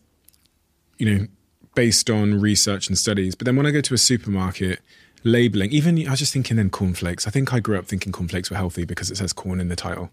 [0.98, 1.26] you know,
[1.76, 3.36] based on research and studies.
[3.36, 4.80] But then when I go to a supermarket,
[5.22, 7.28] labeling, even I was just thinking then cornflakes.
[7.28, 9.76] I think I grew up thinking cornflakes were healthy because it says corn in the
[9.76, 10.10] title.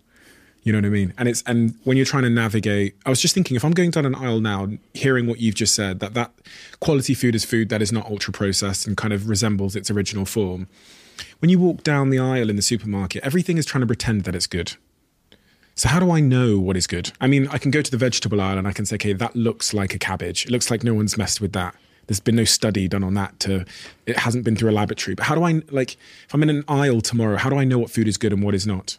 [0.64, 1.14] You know what I mean?
[1.18, 3.92] And it's and when you're trying to navigate, I was just thinking if I'm going
[3.92, 6.32] down an aisle now, hearing what you've just said, that that
[6.80, 10.26] quality food is food that is not ultra processed and kind of resembles its original
[10.26, 10.68] form.
[11.40, 14.36] When you walk down the aisle in the supermarket, everything is trying to pretend that
[14.36, 14.76] it's good.
[15.76, 17.12] So how do I know what is good?
[17.20, 19.36] I mean, I can go to the vegetable aisle and I can say, okay, that
[19.36, 20.46] looks like a cabbage.
[20.46, 21.76] It looks like no one's messed with that.
[22.08, 23.66] There's been no study done on that to
[24.06, 25.16] it hasn't been through a laboratory.
[25.16, 25.94] But how do I like
[26.26, 28.44] if I'm in an aisle tomorrow, how do I know what food is good and
[28.44, 28.98] what is not?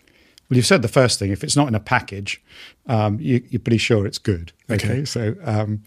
[0.51, 1.31] Well, you've said the first thing.
[1.31, 2.43] If it's not in a package,
[2.87, 4.53] um, you, are pretty sure it's good.
[4.71, 5.05] Okay, Okay.
[5.05, 5.83] so um,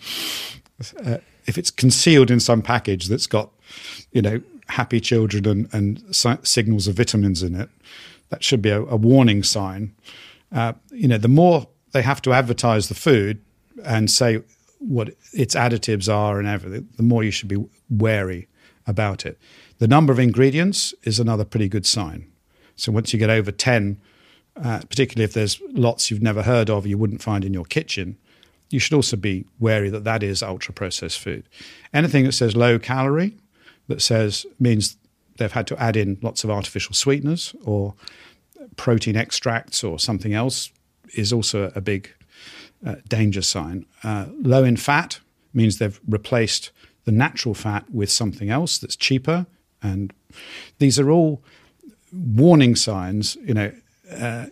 [1.04, 3.52] uh, if it's concealed in some package that's got,
[4.12, 7.70] you know, happy children and, and si- signals of vitamins in it,
[8.30, 9.94] that should be a, a warning sign.
[10.52, 13.42] Uh, you know, the more they have to advertise the food
[13.84, 14.42] and say
[14.80, 18.48] what its additives are and everything, the more you should be wary
[18.86, 19.38] about it.
[19.80, 22.32] The number of ingredients is another pretty good sign.
[22.76, 24.00] So once you get over 10,
[24.56, 28.18] uh, particularly if there's lots you've never heard of, you wouldn't find in your kitchen,
[28.70, 31.48] you should also be wary that that is ultra processed food.
[31.94, 33.38] Anything that says low calorie,
[33.88, 34.98] that says means
[35.38, 37.94] they've had to add in lots of artificial sweeteners or
[38.78, 40.72] protein extracts or something else,
[41.16, 42.14] is also a big
[42.86, 43.86] uh, danger sign.
[44.04, 45.20] Uh, low in fat
[45.54, 46.72] means they've replaced
[47.06, 49.46] the natural fat with something else that's cheaper,
[49.82, 50.14] and
[50.80, 51.42] these are all
[52.12, 53.36] warning signs.
[53.44, 53.72] You know,
[54.12, 54.46] uh,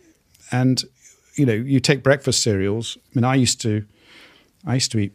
[0.52, 0.84] and
[1.36, 2.98] you know, you take breakfast cereals.
[2.98, 3.86] I mean, I used to,
[4.66, 5.14] I used to eat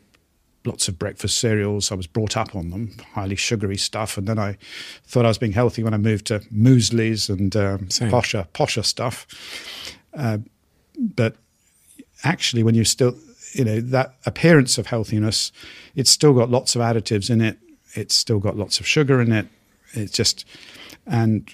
[0.65, 1.91] lots of breakfast cereals.
[1.91, 4.57] I was brought up on them, highly sugary stuff, and then I
[5.05, 7.79] thought I was being healthy when I moved to mueslis and um,
[8.11, 9.27] posher, posher stuff.
[10.15, 10.39] Uh,
[10.99, 11.37] but
[12.25, 13.17] actually, when you still,
[13.53, 15.53] you know, that appearance of healthiness,
[15.95, 17.59] it's still got lots of additives in it.
[17.95, 19.47] It's still got lots of sugar in it.
[19.95, 20.45] It's just,
[21.07, 21.53] and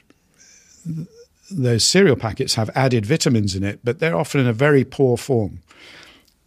[0.84, 1.06] th-
[1.50, 5.16] those cereal packets have added vitamins in it, but they're often in a very poor
[5.16, 5.60] form.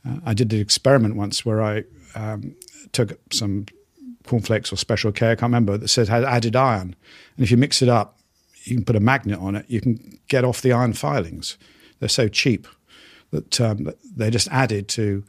[0.08, 2.56] Uh, I did an experiment once where I um,
[2.92, 3.66] took some
[4.26, 6.96] cornflakes or Special K, I can't remember, that said had added iron.
[7.36, 8.20] And if you mix it up,
[8.64, 11.58] you can put a magnet on it, you can get off the iron filings.
[12.00, 12.68] They're so cheap
[13.32, 15.24] that um, they're just added to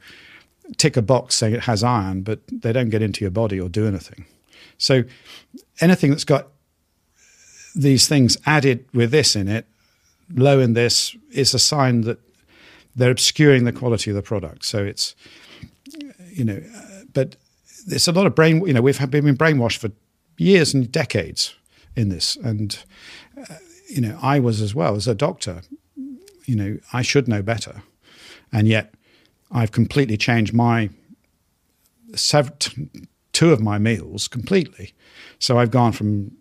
[0.77, 3.69] tick a box saying it has iron, but they don't get into your body or
[3.69, 4.25] do anything.
[4.77, 5.03] So
[5.79, 6.47] anything that's got
[7.75, 9.65] these things added with this in it,
[10.33, 12.19] low in this, is a sign that
[12.95, 14.65] they're obscuring the quality of the product.
[14.65, 15.15] So it's,
[16.31, 16.61] you know,
[17.13, 17.35] but
[17.87, 19.91] there's a lot of brain, you know, we've been brainwashed for
[20.37, 21.55] years and decades
[21.95, 22.35] in this.
[22.37, 22.77] And,
[23.37, 23.55] uh,
[23.89, 25.61] you know, I was as well as a doctor.
[26.45, 27.83] You know, I should know better,
[28.51, 28.93] and yet
[29.51, 30.89] I've completely changed my
[32.15, 32.51] sev-
[33.33, 34.93] two of my meals completely.
[35.39, 36.31] So I've gone from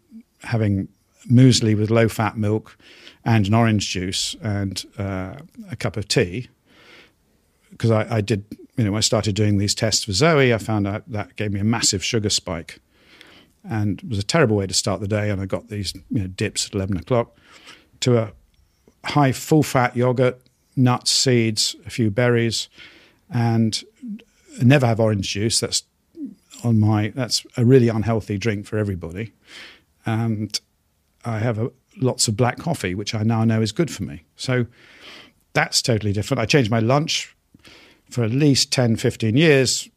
[0.43, 0.89] having
[1.31, 2.77] muesli with low fat milk
[3.25, 5.35] and an orange juice and uh,
[5.71, 6.49] a cup of tea
[7.71, 8.45] because I, I did
[8.81, 11.61] you know, I started doing these tests for Zoe, I found out that gave me
[11.61, 12.81] a massive sugar spike.
[13.63, 15.29] And it was a terrible way to start the day.
[15.29, 17.37] And I got these you know, dips at 11 o'clock
[18.01, 18.33] to a
[19.05, 20.41] high full fat yogurt,
[20.77, 22.71] nuts, seeds, a few berries,
[23.29, 23.85] and
[24.63, 25.61] never have orange juice.
[25.61, 25.83] That's
[26.65, 29.35] on my, that's a really unhealthy drink for everybody.
[30.07, 30.59] And
[31.27, 34.25] I have a, lots of black coffee, which I now know is good for me.
[34.37, 34.65] So
[35.53, 36.41] that's totally different.
[36.41, 37.37] I changed my lunch
[38.11, 39.89] for at least 10, 15 years,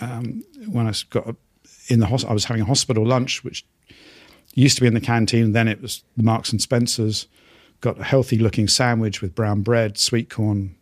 [0.00, 1.36] um, when I got
[1.88, 3.64] in the hospital, I was having a hospital lunch, which
[4.54, 5.52] used to be in the canteen.
[5.52, 7.26] Then it was the Marks and Spencers.
[7.80, 10.76] Got a healthy looking sandwich with brown bread, sweet corn,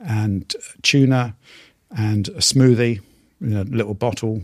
[0.00, 1.36] and tuna,
[1.96, 3.00] and a smoothie
[3.40, 4.42] in a little bottle.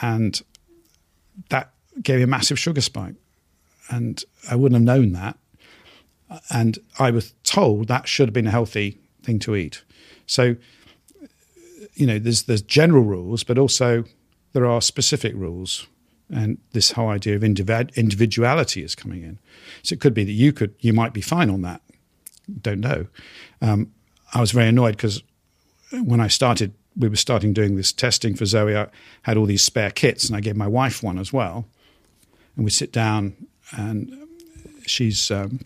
[0.00, 0.40] And
[1.50, 3.14] that gave me a massive sugar spike.
[3.90, 5.36] And I wouldn't have known that.
[6.50, 9.82] And I was told that should have been a healthy thing to eat.
[10.26, 10.56] So,
[11.94, 14.04] you know, there's there's general rules, but also
[14.52, 15.86] there are specific rules,
[16.30, 19.38] and this whole idea of individuality is coming in.
[19.82, 21.80] So it could be that you could you might be fine on that.
[22.60, 23.06] Don't know.
[23.60, 23.92] Um,
[24.34, 25.22] I was very annoyed because
[25.92, 28.76] when I started, we were starting doing this testing for Zoe.
[28.76, 28.88] I
[29.22, 31.66] had all these spare kits, and I gave my wife one as well.
[32.56, 33.34] And we sit down,
[33.72, 34.16] and
[34.86, 35.60] she's um,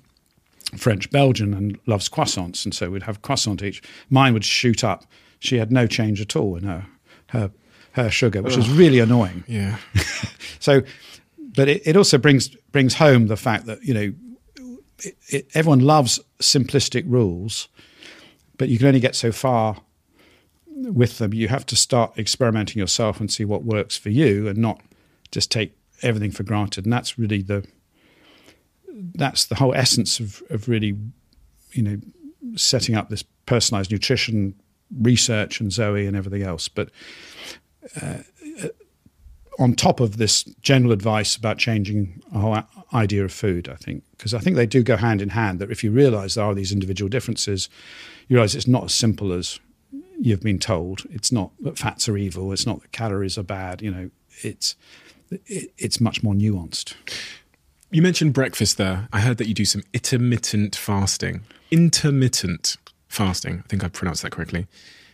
[0.77, 3.83] French Belgian and loves croissants, and so we'd have croissant each.
[4.11, 5.05] Mine would shoot up.
[5.39, 6.87] She had no change at all in her
[7.29, 7.51] her
[7.93, 9.45] her sugar, which was really annoying.
[9.47, 9.79] Yeah.
[10.59, 10.83] So,
[11.39, 14.13] but it, it also brings brings home the fact that you know
[15.05, 17.69] it, it, everyone loves simplistic rules,
[18.57, 19.77] but you can only get so far
[20.67, 21.33] with them.
[21.35, 24.81] You have to start experimenting yourself and see what works for you, and not
[25.31, 26.85] just take everything for granted.
[26.85, 27.65] And that's really the
[29.15, 30.97] that's the whole essence of, of really,
[31.73, 31.99] you know,
[32.57, 34.55] setting up this personalized nutrition
[35.01, 36.69] research and Zoe and everything else.
[36.69, 36.91] But
[38.01, 38.19] uh,
[39.59, 42.59] on top of this general advice about changing a whole
[42.93, 45.59] idea of food, I think, because I think they do go hand in hand.
[45.59, 47.69] That if you realize there are these individual differences,
[48.29, 49.59] you realize it's not as simple as
[50.21, 51.05] you've been told.
[51.11, 52.53] It's not that fats are evil.
[52.53, 53.83] It's not that calories are bad.
[53.83, 54.11] You know,
[54.43, 54.77] it's
[55.31, 56.95] it, it's much more nuanced.
[57.91, 59.09] You mentioned breakfast there.
[59.13, 61.43] I heard that you do some intermittent fasting.
[61.71, 62.77] Intermittent
[63.09, 63.63] fasting.
[63.65, 64.67] I think I pronounced that correctly.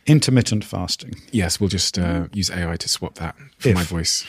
[0.06, 1.14] Intermittent fasting.
[1.30, 3.74] Yes, we'll just uh, use AI to swap that for If.
[3.74, 4.24] my voice.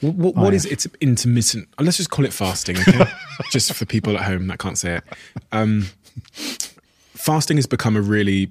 [0.00, 1.68] What, what Oh, is it's intermittent?
[1.78, 3.04] uh, Let's just call it fasting, okay?
[3.50, 5.04] just for people at home that can't say it.
[5.52, 5.86] Um,
[6.32, 8.50] fasting has become a really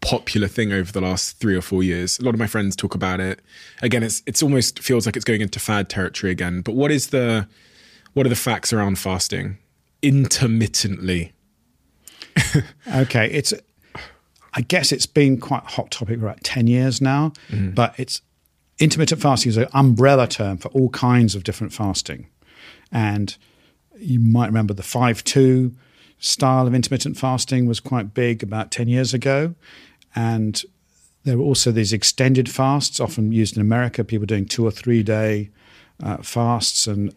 [0.00, 2.18] popular thing over the last three or four years.
[2.18, 3.40] A lot of my friends talk about it.
[3.82, 6.60] Again, it's it's almost feels like it's going into fad territory again.
[6.62, 7.46] But what is the
[8.14, 9.58] what are the facts around fasting
[10.02, 11.32] intermittently?
[12.94, 13.54] Okay, it's.
[14.54, 17.70] I guess it's been quite a hot topic for about ten years now, mm-hmm.
[17.70, 18.20] but it's
[18.78, 22.26] intermittent fasting is an umbrella term for all kinds of different fasting,
[22.90, 23.36] and
[23.98, 25.74] you might remember the five two
[26.18, 29.54] style of intermittent fasting was quite big about ten years ago,
[30.14, 30.62] and
[31.24, 34.04] there were also these extended fasts, often used in America.
[34.04, 35.50] People doing two or three day
[36.02, 37.14] uh, fasts and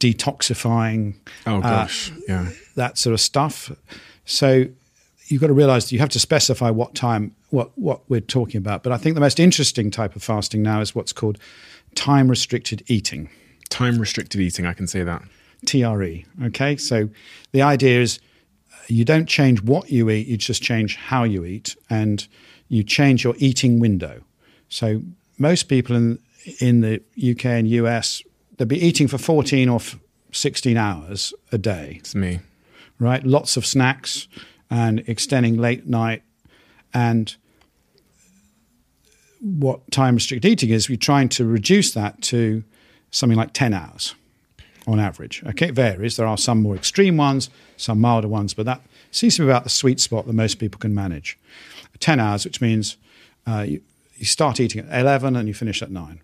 [0.00, 1.14] detoxifying
[1.46, 2.50] Oh gosh, yeah.
[2.76, 3.70] that sort of stuff.
[4.24, 4.66] So
[5.26, 8.58] you've got to realize that you have to specify what time, what, what we're talking
[8.58, 8.82] about.
[8.82, 11.38] But I think the most interesting type of fasting now is what's called
[11.94, 13.28] time restricted eating,
[13.70, 15.22] Time restricted eating, I can say that.
[15.66, 16.24] TRE.
[16.44, 16.76] Okay.
[16.76, 17.10] So
[17.52, 18.18] the idea is
[18.86, 22.26] you don't change what you eat, you just change how you eat and
[22.68, 24.22] you change your eating window.
[24.68, 25.02] So
[25.38, 26.18] most people in,
[26.60, 28.22] in the UK and US,
[28.56, 29.80] they'll be eating for 14 or
[30.32, 31.96] 16 hours a day.
[31.98, 32.40] It's me.
[32.98, 33.24] right?
[33.24, 34.28] Lots of snacks
[34.70, 36.22] and extending late night.
[36.92, 37.34] And
[39.40, 42.64] what time restricted eating is, we're trying to reduce that to
[43.10, 44.14] something like 10 hours
[44.86, 45.42] on average.
[45.46, 46.16] Okay, it varies.
[46.16, 48.80] There are some more extreme ones, some milder ones, but that
[49.10, 51.38] seems to be about the sweet spot that most people can manage.
[52.00, 52.96] 10 hours, which means
[53.46, 53.80] uh, you,
[54.16, 56.20] you start eating at 11 and you finish at 9,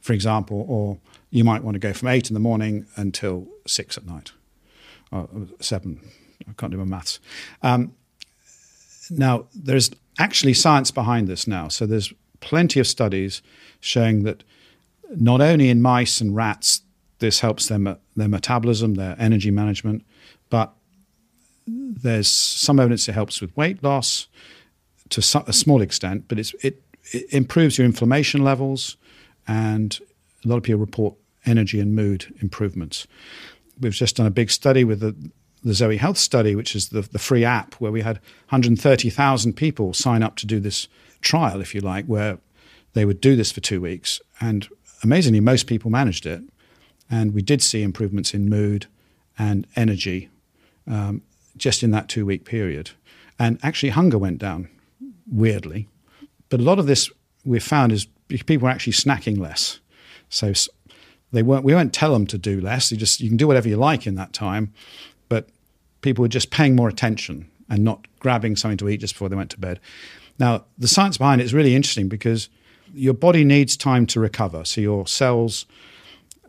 [0.00, 0.98] for example, or
[1.30, 4.32] you might want to go from 8 in the morning until 6 at night
[5.12, 5.28] or
[5.60, 6.00] seven.
[6.48, 7.20] I can't do my maths.
[7.62, 7.94] Um,
[9.10, 11.68] now, there's actually science behind this now.
[11.68, 13.42] So there's plenty of studies
[13.80, 14.44] showing that
[15.16, 16.82] not only in mice and rats
[17.18, 20.04] this helps them their metabolism, their energy management,
[20.48, 20.72] but
[21.66, 24.26] there's some evidence it helps with weight loss
[25.10, 26.82] to a small extent, but it, it
[27.30, 28.96] improves your inflammation levels,
[29.46, 29.98] and
[30.44, 31.14] a lot of people report
[31.46, 33.06] energy and mood improvements.
[33.80, 35.14] We've just done a big study with the,
[35.62, 38.16] the Zoe Health study, which is the, the free app, where we had
[38.48, 40.88] 130,000 people sign up to do this
[41.20, 42.38] trial, if you like, where
[42.92, 44.20] they would do this for two weeks.
[44.40, 44.68] And
[45.02, 46.42] amazingly, most people managed it.
[47.10, 48.86] And we did see improvements in mood
[49.38, 50.28] and energy
[50.86, 51.22] um,
[51.56, 52.90] just in that two week period.
[53.38, 54.68] And actually, hunger went down
[55.30, 55.88] weirdly.
[56.48, 57.10] But a lot of this
[57.44, 58.06] we've found is
[58.38, 59.80] people were actually snacking less.
[60.28, 60.52] So
[61.32, 62.90] they weren't, we won't tell them to do less.
[62.90, 64.72] You just you can do whatever you like in that time,
[65.28, 65.48] but
[66.00, 69.36] people were just paying more attention and not grabbing something to eat just before they
[69.36, 69.80] went to bed.
[70.38, 72.48] Now, the science behind it is really interesting because
[72.92, 74.64] your body needs time to recover.
[74.64, 75.66] So your cells,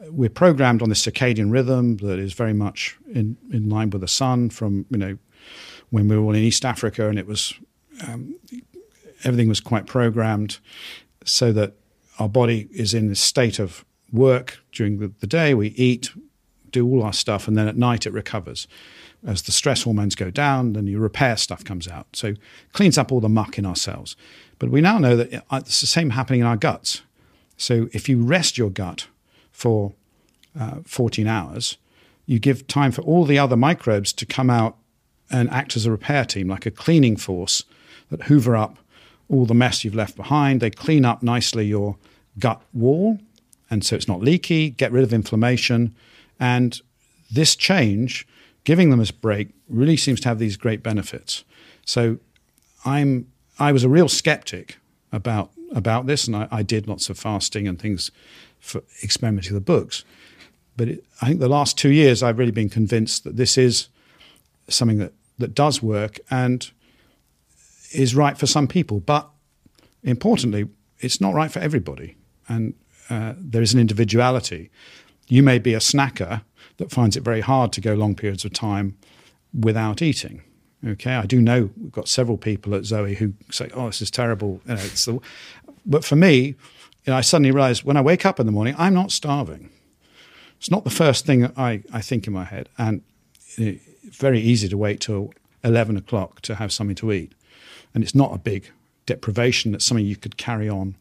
[0.09, 4.07] we're programmed on this circadian rhythm that is very much in, in line with the
[4.07, 5.17] sun from, you know,
[5.91, 7.53] when we were all in East Africa and it was,
[8.07, 8.35] um,
[9.23, 10.59] everything was quite programmed
[11.23, 11.73] so that
[12.19, 15.53] our body is in this state of work during the, the day.
[15.53, 16.11] We eat,
[16.71, 18.67] do all our stuff, and then at night it recovers.
[19.25, 22.07] As the stress hormones go down, then your repair stuff comes out.
[22.13, 22.33] So
[22.73, 24.15] cleans up all the muck in our cells.
[24.59, 27.01] But we now know that it's the same happening in our guts.
[27.57, 29.07] So if you rest your gut
[29.51, 29.93] for
[30.59, 31.77] uh, 14 hours,
[32.25, 34.77] you give time for all the other microbes to come out
[35.29, 37.63] and act as a repair team, like a cleaning force
[38.09, 38.77] that hoover up
[39.31, 40.59] all the mess you've left behind.
[40.59, 41.95] They clean up nicely your
[42.37, 43.19] gut wall,
[43.69, 45.95] and so it's not leaky, get rid of inflammation.
[46.39, 46.79] And
[47.31, 48.27] this change,
[48.65, 51.45] giving them a break, really seems to have these great benefits.
[51.85, 52.17] So
[52.85, 54.77] I'm I was a real skeptic
[55.11, 58.11] about about this, and I, I did lots of fasting and things
[58.59, 60.03] for experimenting with the books.
[60.75, 63.87] But it, I think the last two years, I've really been convinced that this is
[64.67, 66.69] something that, that does work and
[67.93, 68.99] is right for some people.
[68.99, 69.29] But
[70.03, 70.67] importantly,
[70.99, 72.15] it's not right for everybody.
[72.47, 72.73] And
[73.09, 74.69] uh, there is an individuality.
[75.27, 76.43] You may be a snacker
[76.77, 78.97] that finds it very hard to go long periods of time
[79.53, 80.43] without eating.
[80.85, 84.09] Okay, I do know we've got several people at Zoe who say, "Oh, this is
[84.09, 85.19] terrible." You know, the,
[85.85, 86.55] but for me, you
[87.07, 89.69] know, I suddenly realised when I wake up in the morning, I'm not starving.
[90.57, 93.03] It's not the first thing I, I think in my head, and
[93.57, 95.33] it's very easy to wait till
[95.63, 97.33] eleven o'clock to have something to eat,
[97.93, 98.71] and it's not a big
[99.05, 99.73] deprivation.
[99.75, 100.95] It's something you could carry on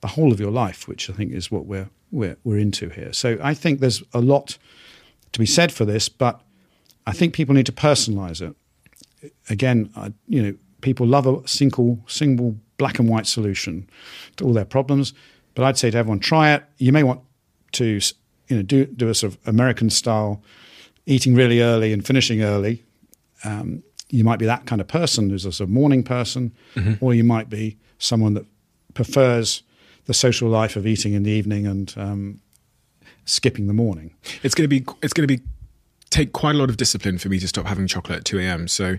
[0.00, 3.12] the whole of your life, which I think is what we're we're, we're into here.
[3.12, 4.56] So I think there's a lot
[5.32, 6.40] to be said for this, but
[7.06, 8.56] I think people need to personalize it
[9.48, 13.88] again, I, you know, people love a single, single black and white solution
[14.36, 15.12] to all their problems.
[15.54, 16.64] But I'd say to everyone, try it.
[16.78, 17.20] You may want
[17.72, 18.00] to,
[18.48, 20.42] you know, do do a sort of American style,
[21.06, 22.84] eating really early and finishing early.
[23.44, 27.04] Um, you might be that kind of person who's a sort of morning person, mm-hmm.
[27.04, 28.46] or you might be someone that
[28.94, 29.62] prefers
[30.06, 32.40] the social life of eating in the evening and um,
[33.24, 34.14] skipping the morning.
[34.42, 35.42] It's going to be it's going to be
[36.10, 38.68] take quite a lot of discipline for me to stop having chocolate at 2 a.m.
[38.68, 38.96] So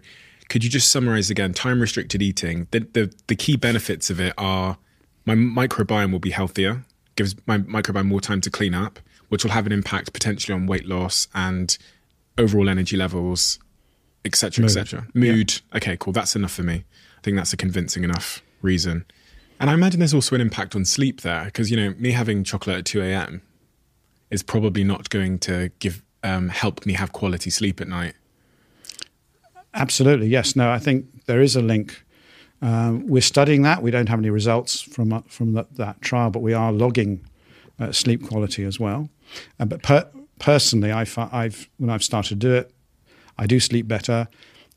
[0.49, 2.67] could you just summarize again time restricted eating?
[2.71, 4.77] The, the, the key benefits of it are
[5.25, 6.85] my microbiome will be healthier,
[7.15, 8.99] gives my microbiome more time to clean up,
[9.29, 11.77] which will have an impact potentially on weight loss and
[12.37, 13.59] overall energy levels,
[14.25, 15.07] etc., etc.
[15.13, 15.53] Mood.
[15.71, 15.77] Yeah.
[15.77, 16.13] Okay, cool.
[16.13, 16.83] That's enough for me.
[17.17, 19.05] I think that's a convincing enough reason.
[19.59, 22.43] And I imagine there's also an impact on sleep there because you know me having
[22.43, 23.41] chocolate at 2 a.m.
[24.29, 28.13] is probably not going to give um, help me have quality sleep at night.
[29.73, 30.55] Absolutely, yes.
[30.55, 32.03] No, I think there is a link.
[32.61, 33.81] Um, we're studying that.
[33.81, 37.25] We don't have any results from uh, from that, that trial, but we are logging
[37.79, 39.09] uh, sleep quality as well.
[39.59, 40.09] Uh, but per-
[40.39, 42.73] personally, I've, I've when I've started to do it,
[43.39, 44.27] I do sleep better.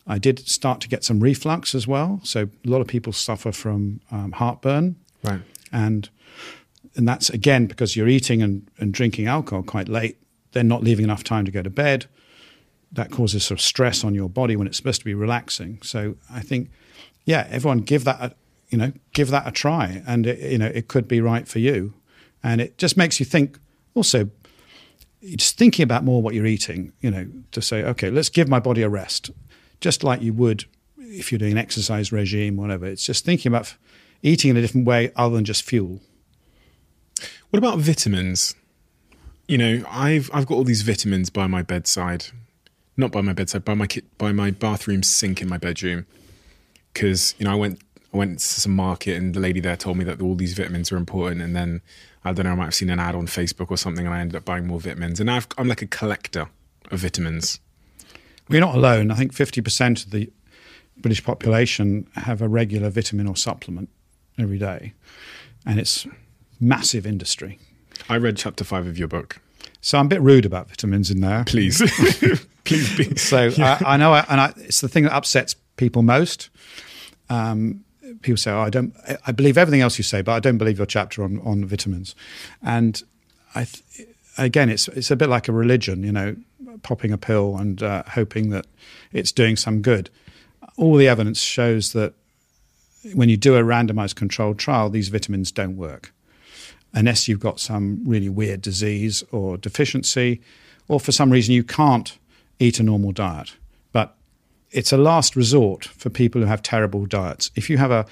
[0.06, 2.20] I did start to get some reflux as well.
[2.24, 5.42] So a lot of people suffer from um, heartburn, right?
[5.70, 6.08] And
[6.96, 10.16] and that's again because you're eating and, and drinking alcohol quite late
[10.52, 12.06] then not leaving enough time to go to bed.
[12.92, 15.80] That causes sort of stress on your body when it's supposed to be relaxing.
[15.82, 16.70] So I think,
[17.24, 18.34] yeah, everyone give that, a,
[18.68, 21.58] you know, give that a try, and it, you know it could be right for
[21.58, 21.94] you,
[22.42, 23.58] and it just makes you think.
[23.94, 24.30] Also,
[25.36, 28.60] just thinking about more what you're eating, you know, to say, okay, let's give my
[28.60, 29.30] body a rest,
[29.80, 30.64] just like you would
[30.98, 32.86] if you're doing an exercise regime, whatever.
[32.86, 33.74] It's just thinking about
[34.22, 36.00] eating in a different way other than just fuel.
[37.50, 38.54] What about vitamins?
[39.48, 42.26] you know, I've I've got all these vitamins by my bedside,
[42.96, 46.06] not by my bedside, by my by my bathroom sink in my bedroom,
[46.92, 47.80] because you know I went
[48.14, 50.92] I went to some market and the lady there told me that all these vitamins
[50.92, 51.82] are important, and then
[52.24, 54.20] I don't know I might have seen an ad on Facebook or something, and I
[54.20, 56.48] ended up buying more vitamins, and I've, I'm like a collector
[56.90, 57.60] of vitamins.
[58.48, 59.10] We're not alone.
[59.10, 60.30] I think 50% of the
[60.98, 63.88] British population have a regular vitamin or supplement
[64.38, 64.94] every day.
[65.64, 66.06] And it's
[66.60, 67.58] massive industry.
[68.08, 69.40] I read chapter five of your book.
[69.80, 71.44] So I'm a bit rude about vitamins in there.
[71.44, 71.80] Please,
[72.64, 73.16] please be.
[73.16, 76.50] So I, I know, I, and I, it's the thing that upsets people most.
[77.28, 77.84] Um,
[78.22, 78.94] people say, "Oh, I don't.
[79.26, 82.14] I believe everything else you say, but I don't believe your chapter on on vitamins."
[82.62, 83.02] And
[83.54, 84.08] I, th-
[84.38, 86.36] again, it's it's a bit like a religion, you know,
[86.82, 88.66] popping a pill and uh, hoping that
[89.12, 90.10] it's doing some good.
[90.76, 92.14] All the evidence shows that
[93.14, 96.12] when you do a randomized controlled trial, these vitamins don't work
[96.94, 100.40] unless you've got some really weird disease or deficiency,
[100.88, 102.18] or for some reason you can't
[102.58, 103.54] eat a normal diet.
[104.72, 107.50] It's a last resort for people who have terrible diets.
[107.54, 108.06] If you have a,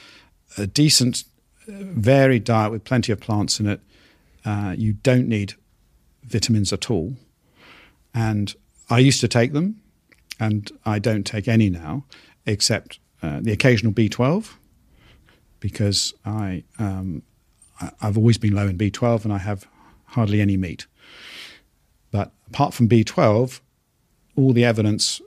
[0.59, 1.25] a decent,
[1.67, 3.81] uh, varied diet with plenty of plants in it,
[4.45, 5.55] uh, you don't need
[6.25, 7.15] vitamins at all.
[8.15, 8.55] And
[8.89, 9.81] I used to take them,
[10.39, 12.05] and I don't take any now,
[12.47, 14.55] except uh, the occasional B12,
[15.61, 17.23] because I um,
[18.01, 19.67] I've always been low in B12 and I have
[20.07, 20.87] hardly any meat.
[22.11, 23.61] But apart from B12,
[24.37, 25.21] all the evidence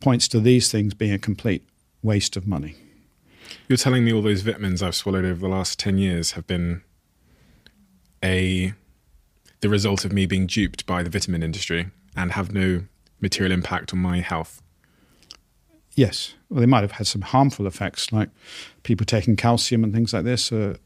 [0.00, 1.64] points to these things being a complete
[2.02, 2.76] waste of money.
[3.68, 6.82] You're telling me all those vitamins I've swallowed over the last 10 years have been
[8.22, 8.74] a
[9.60, 12.84] the result of me being duped by the vitamin industry and have no
[13.20, 14.62] material impact on my health.
[15.94, 18.28] Yes, well, they might have had some harmful effects, like
[18.84, 20.52] people taking calcium and things like this.
[20.52, 20.76] Uh,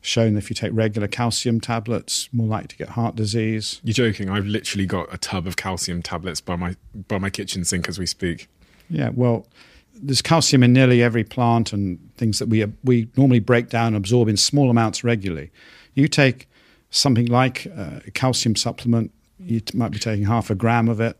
[0.00, 3.80] shown if you take regular calcium tablets, more likely to get heart disease.
[3.82, 4.28] You're joking.
[4.28, 6.76] I've literally got a tub of calcium tablets by my
[7.08, 8.48] by my kitchen sink as we speak.
[8.90, 9.46] Yeah, well,
[9.94, 13.96] there's calcium in nearly every plant and things that we we normally break down and
[13.96, 15.50] absorb in small amounts regularly.
[15.94, 16.48] You take
[16.90, 21.18] something like uh, a calcium supplement, you might be taking half a gram of it.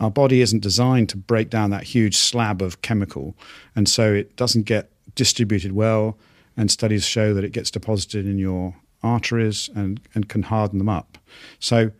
[0.00, 3.36] Our body isn't designed to break down that huge slab of chemical,
[3.76, 6.18] and so it doesn't get distributed well.
[6.54, 10.88] And studies show that it gets deposited in your arteries and, and can harden them
[10.88, 11.16] up.
[11.58, 11.92] So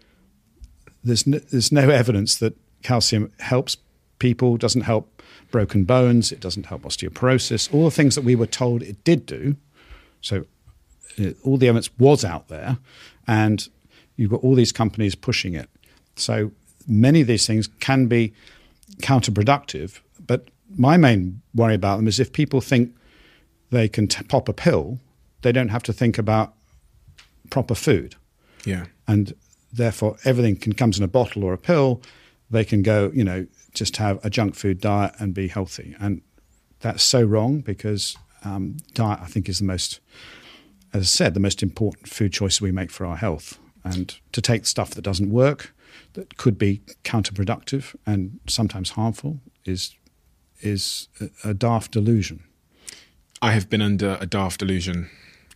[1.03, 3.77] there's no, there's no evidence that calcium helps
[4.23, 8.47] people, doesn't help broken bones, it doesn't help osteoporosis, all the things that we were
[8.47, 9.57] told it did do.
[10.21, 10.47] So
[11.21, 12.79] uh, all the evidence was out there,
[13.27, 13.69] and
[14.17, 15.69] you've got all these companies pushing it.
[16.17, 16.53] So
[16.87, 18.33] many of these things can be
[19.03, 20.01] counterproductive.
[20.27, 22.95] But my main worry about them is if people think
[23.71, 24.99] they can t- pop a pill,
[25.43, 26.55] they don't have to think about
[27.51, 28.15] proper food
[28.65, 28.85] Yeah.
[29.07, 29.35] and
[29.73, 32.01] therefore everything can comes in a bottle or a pill.
[32.53, 36.23] They can go, you know, just have a junk food diet and be healthy, and
[36.81, 40.01] that's so wrong because um, diet, I think, is the most,
[40.93, 43.59] as I said, the most important food choice we make for our health.
[43.85, 45.75] And to take stuff that doesn't work,
[46.13, 49.97] that could be counterproductive and sometimes harmful, is
[50.61, 52.45] is a, a daft delusion.
[53.41, 55.11] I have been under a daft delusion.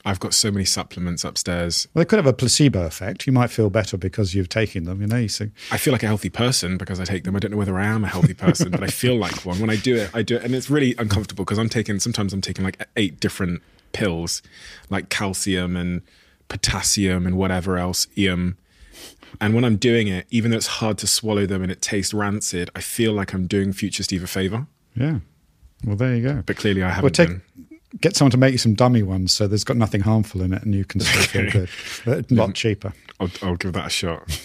[0.07, 1.89] I've got so many supplements upstairs.
[1.93, 3.27] Well, they could have a placebo effect.
[3.27, 5.01] You might feel better because you've taken them.
[5.01, 7.35] You know, you think, I feel like a healthy person because I take them.
[7.35, 9.59] I don't know whether I am a healthy person, but I feel like one.
[9.61, 10.45] When I do it, I do it.
[10.45, 14.43] And it's really uncomfortable because I'm taking, sometimes I'm taking like eight different pills,
[14.91, 16.03] like calcium and
[16.49, 18.57] potassium and whatever else, EM.
[19.41, 22.15] And when I'm doing it, even though it's hard to swallow them and it tastes
[22.15, 24.67] rancid, I feel like I'm doing future Steve a favor.
[24.95, 25.19] yeah.
[25.85, 26.43] Well, there you go.
[26.47, 27.43] But clearly I haven't Well, take, been.
[28.01, 30.63] Get someone to make you some dummy ones so there's got nothing harmful in it
[30.63, 31.69] and you can still feel good.
[32.05, 32.93] But a lot cheaper.
[33.21, 34.41] I'll, I'll give that a shot.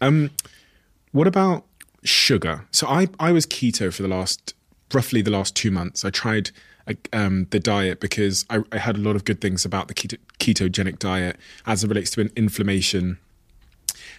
[0.00, 0.30] Um,
[1.12, 1.64] what about
[2.04, 2.66] sugar?
[2.70, 4.54] So I, I was keto for the last,
[4.92, 6.04] roughly the last two months.
[6.04, 6.50] I tried
[7.12, 10.18] um, the diet because I, I had a lot of good things about the keto,
[10.38, 11.36] ketogenic diet
[11.66, 13.18] as it relates to an inflammation.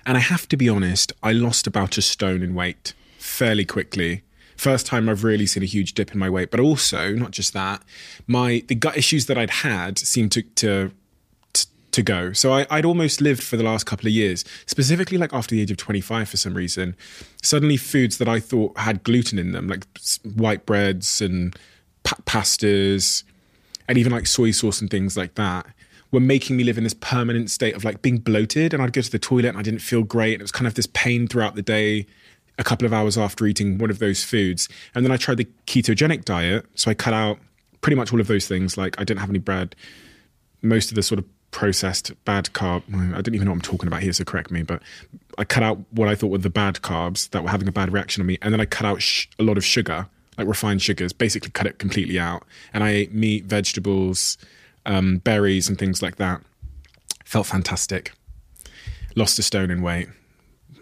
[0.05, 4.23] And I have to be honest, I lost about a stone in weight fairly quickly.
[4.57, 7.53] First time I've really seen a huge dip in my weight, but also not just
[7.53, 7.83] that,
[8.25, 10.91] my the gut issues that I'd had seemed to to
[11.97, 12.31] to go.
[12.31, 15.61] So I, I'd almost lived for the last couple of years, specifically like after the
[15.61, 16.95] age of 25 for some reason.
[17.41, 19.85] Suddenly, foods that I thought had gluten in them, like
[20.23, 21.57] white breads and
[22.03, 23.23] pa- pastas,
[23.87, 25.65] and even like soy sauce and things like that,
[26.11, 28.73] were making me live in this permanent state of like being bloated.
[28.73, 30.33] And I'd go to the toilet and I didn't feel great.
[30.33, 32.05] And it was kind of this pain throughout the day.
[32.57, 34.67] A couple of hours after eating one of those foods.
[34.95, 36.65] And then I tried the ketogenic diet.
[36.75, 37.37] So I cut out
[37.81, 38.77] pretty much all of those things.
[38.77, 39.75] Like I didn't have any bread,
[40.61, 42.83] most of the sort of processed bad carb.
[43.13, 44.63] I don't even know what I'm talking about here, so correct me.
[44.63, 44.81] But
[45.37, 47.91] I cut out what I thought were the bad carbs that were having a bad
[47.93, 50.81] reaction on me, and then I cut out sh- a lot of sugar, like refined
[50.81, 51.13] sugars.
[51.13, 52.43] Basically, cut it completely out,
[52.73, 54.37] and I ate meat, vegetables,
[54.85, 56.41] um, berries, and things like that.
[57.25, 58.11] Felt fantastic.
[59.15, 60.09] Lost a stone in weight.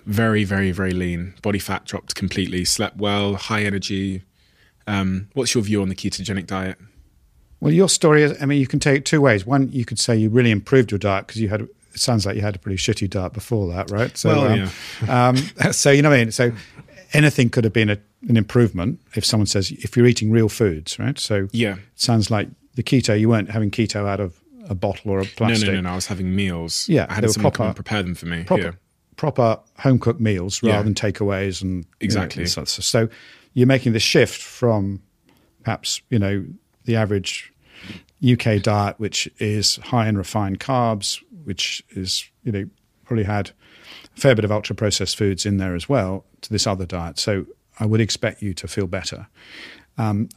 [0.05, 1.33] Very, very, very lean.
[1.41, 2.65] Body fat dropped completely.
[2.65, 4.23] Slept well, high energy.
[4.87, 6.77] Um, what's your view on the ketogenic diet?
[7.59, 9.45] Well, your story is, I mean, you can take it two ways.
[9.45, 12.35] One, you could say you really improved your diet because you had, it sounds like
[12.35, 14.15] you had a pretty shitty diet before that, right?
[14.15, 14.69] So, Well,
[15.07, 15.35] um, um,
[15.71, 16.31] so, you know what I mean?
[16.31, 16.51] So,
[17.13, 17.97] anything could have been a,
[18.27, 21.17] an improvement if someone says, if you're eating real foods, right?
[21.17, 21.77] So, Yeah.
[21.95, 24.37] sounds like the keto, you weren't having keto out of
[24.69, 25.67] a bottle or a No, plastic.
[25.69, 25.89] no, no, no.
[25.91, 26.87] I was having meals.
[26.89, 28.43] Yeah, I had someone come and prepare them for me.
[28.43, 28.79] proper, here.
[29.15, 30.81] Proper home cooked meals rather Yeah.
[30.83, 32.41] than takeaways and you know, Exactly.
[32.43, 33.09] and so, so
[33.53, 35.01] you're making the shift from
[35.63, 36.45] perhaps you know
[36.85, 37.51] the average
[38.25, 42.65] UK diet, which is high in refined carbs, which is you know
[43.05, 43.51] probably had
[44.15, 47.19] a fair bit of ultra processed foods in there as well, to this other diet.
[47.19, 47.45] So
[47.79, 49.27] I would expect you to feel better.
[49.97, 50.29] Um,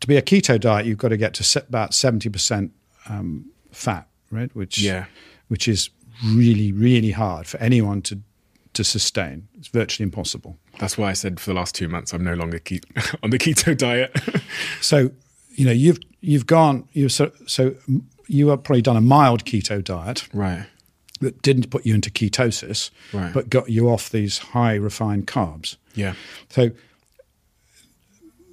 [0.00, 2.72] to be a keto diet, you've got to get to about seventy percent
[3.08, 4.54] um, fat, right?
[4.54, 5.06] Which Yeah.
[5.48, 5.90] which is
[6.24, 8.18] really really hard for anyone to
[8.72, 9.48] to sustain.
[9.58, 10.56] It's virtually impossible.
[10.78, 12.84] That's why I said for the last two months I'm no longer ke-
[13.22, 14.16] on the keto diet.
[14.80, 15.10] So
[15.50, 17.74] you know you've you've gone you so so
[18.28, 20.66] you have probably done a mild keto diet right.
[21.20, 23.34] that didn't put you into ketosis, Right.
[23.34, 25.76] but got you off these high refined carbs.
[25.96, 26.14] Yeah.
[26.48, 26.70] So,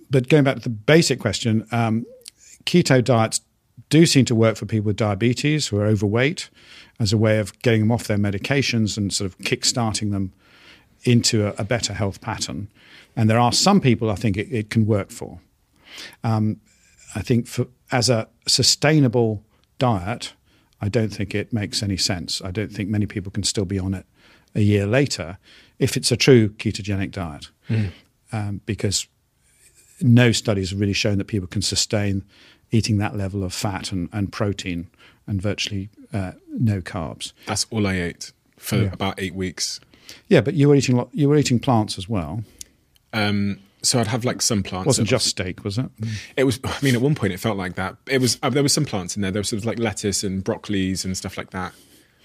[0.09, 2.05] but going back to the basic question, um,
[2.65, 3.41] keto diets
[3.89, 6.49] do seem to work for people with diabetes who are overweight
[6.99, 10.33] as a way of getting them off their medications and sort of kick-starting them
[11.03, 12.67] into a, a better health pattern.
[13.15, 15.39] And there are some people I think it, it can work for.
[16.23, 16.59] Um,
[17.15, 19.43] I think for as a sustainable
[19.79, 20.33] diet,
[20.81, 22.41] I don't think it makes any sense.
[22.41, 24.05] I don't think many people can still be on it
[24.53, 25.37] a year later
[25.79, 27.49] if it's a true ketogenic diet,
[28.31, 29.07] um, because
[30.01, 32.23] no studies have really shown that people can sustain
[32.71, 34.87] eating that level of fat and, and protein
[35.25, 37.33] and virtually uh, no carbs.
[37.45, 38.89] That's all I ate for Yeah.
[38.93, 39.79] about eight weeks.
[40.27, 42.43] Yeah, but you were eating you were eating plants as well.
[43.13, 44.85] Um, so I'd have like some plants.
[44.85, 45.89] It wasn't just steak, was it?
[46.35, 46.59] It was.
[46.63, 47.95] I mean, at one point it felt like that.
[48.07, 48.37] It was.
[48.41, 49.31] Uh, there was some plants in there.
[49.31, 51.73] There was sort of like lettuce and broccolis and stuff like that.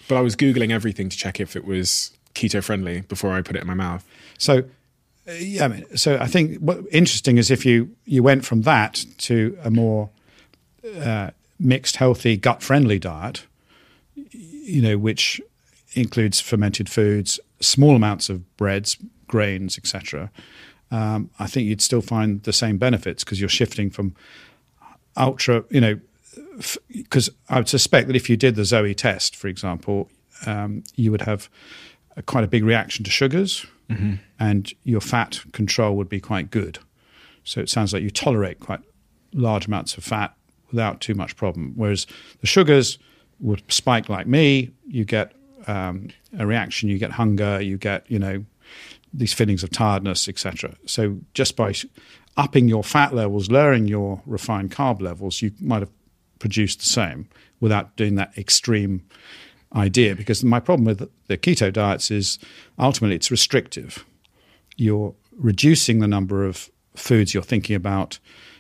[0.09, 3.57] But I was googling everything to check if it was keto friendly before I put
[3.57, 4.05] it in my mouth.
[4.39, 4.65] So,
[5.29, 8.63] uh, yeah, I mean, so I think what interesting is if you you went from
[8.63, 10.11] that to a more
[11.01, 13.47] uh, mixed, healthy, gut friendly diet,
[14.15, 15.41] you know, which
[15.95, 20.31] includes fermented foods, small amounts of breads, grains, etc.
[20.91, 24.15] Um, I think you'd still find the same benefits because you're shifting from
[25.17, 26.01] ultra, you know,
[26.93, 30.11] because I would suspect that if you did the Zoe test, for example,
[30.47, 31.49] um, you would have
[32.17, 33.67] a, quite a big reaction to sugars,
[34.39, 36.79] and your fat control would be quite good.
[37.45, 38.81] So it sounds like you tolerate quite
[39.35, 40.35] large amounts of fat
[40.73, 41.73] without too much problem.
[41.77, 42.07] Whereas
[42.41, 42.99] the sugars
[43.41, 44.71] would spike like me.
[44.87, 45.33] You get
[45.67, 46.09] um,
[46.39, 48.45] a reaction, you get hunger, you get you know
[49.13, 50.75] these feelings of tiredness, etc.
[50.87, 51.75] So just by
[52.37, 55.91] upping your fat levels, lowering your refined carb levels, you might have
[56.39, 57.29] produced the same
[57.61, 59.03] without doing that extreme
[59.75, 60.15] idea.
[60.15, 62.39] Because my problem with the keto diets is
[62.79, 64.05] ultimately it's restrictive.
[64.77, 68.19] You're reducing the number of foods you're thinking about.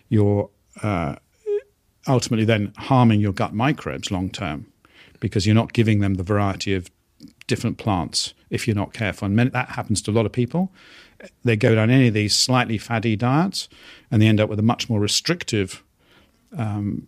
[0.08, 0.50] You're
[0.82, 1.16] uh,
[2.08, 4.66] ultimately then harming your gut microbes long term
[5.20, 6.90] because you're not giving them the variety of
[7.46, 9.26] different plants if you're not careful.
[9.26, 10.72] And that happens to a lot of people.
[11.44, 13.68] They go down any of these slightly fatty diets
[14.10, 15.82] and they end up with a much more restrictive,
[16.56, 17.06] um,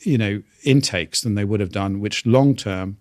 [0.00, 2.96] you know, intakes than they would have done, which long term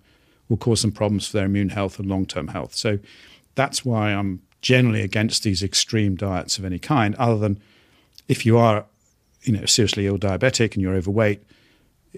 [0.47, 2.75] will cause some problems for their immune health and long term health.
[2.75, 2.99] So
[3.55, 7.59] that's why I'm generally against these extreme diets of any kind, other than
[8.27, 8.85] if you are,
[9.49, 11.41] you know, seriously ill diabetic and you're overweight,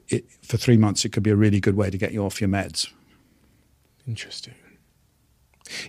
[0.10, 2.42] it, for three months it could be a really good way to get you off
[2.42, 2.92] your meds.
[4.06, 4.54] Interesting.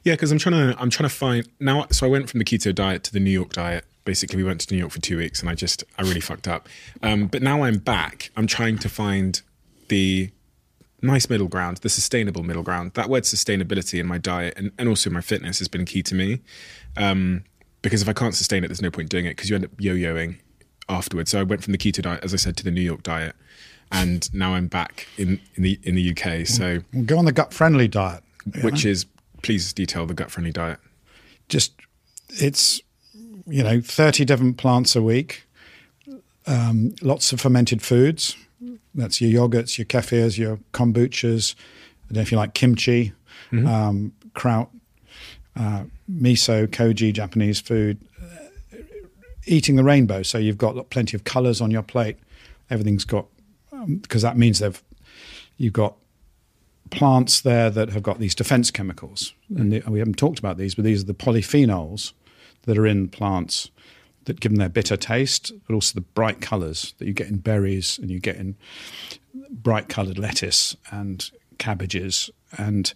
[0.05, 1.86] Yeah, because I'm trying to I'm trying to find now.
[1.90, 3.84] So I went from the keto diet to the New York diet.
[4.05, 6.47] Basically, we went to New York for two weeks, and I just I really fucked
[6.47, 6.68] up.
[7.03, 8.30] Um, but now I'm back.
[8.36, 9.43] I'm trying to find
[9.88, 10.30] the
[11.01, 12.93] nice middle ground, the sustainable middle ground.
[12.95, 16.14] That word sustainability in my diet and, and also my fitness has been key to
[16.14, 16.38] me.
[16.97, 17.43] Um,
[17.80, 19.72] because if I can't sustain it, there's no point doing it because you end up
[19.78, 20.36] yo-yoing
[20.93, 21.30] afterwards.
[21.30, 23.34] So I went from the keto diet, as I said, to the New York diet,
[23.90, 26.47] and now I'm back in in the in the UK.
[26.47, 28.22] So Well, go on the gut friendly diet.
[28.62, 28.90] which know?
[28.90, 29.07] is
[29.43, 30.78] please detail the gut friendly diet.
[31.49, 31.72] just
[32.28, 32.80] it's
[33.47, 35.47] you know 30 different plants a week
[36.47, 38.36] um, lots of fermented foods
[38.95, 43.12] that's your yogurts your kefirs your kombuchas i don't know if you like kimchi
[43.53, 44.68] um, kraut
[45.57, 47.99] uh, miso koji japanese food
[49.47, 50.22] eating the rainbow.
[50.22, 52.16] So you've got plenty of colors on your plate.
[52.70, 53.26] Everything's got
[53.72, 54.82] um, because that means they've
[55.57, 55.97] you've got
[56.90, 59.61] plants there that have got these defense chemicals, mm.
[59.61, 62.12] and the, we haven't talked about these, but these are the polyphenols
[62.62, 63.70] that are in plants
[64.24, 67.38] that give them their bitter taste, but also the bright colours that you get in
[67.38, 68.55] berries and you get in
[69.51, 72.95] bright coloured lettuce and cabbages, and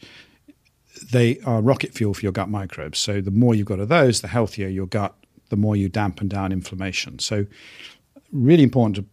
[1.11, 2.99] they are rocket fuel for your gut microbes.
[2.99, 5.15] So the more you've got of those, the healthier your gut,
[5.49, 7.19] the more you dampen down inflammation.
[7.19, 7.47] So
[8.33, 9.05] really important to,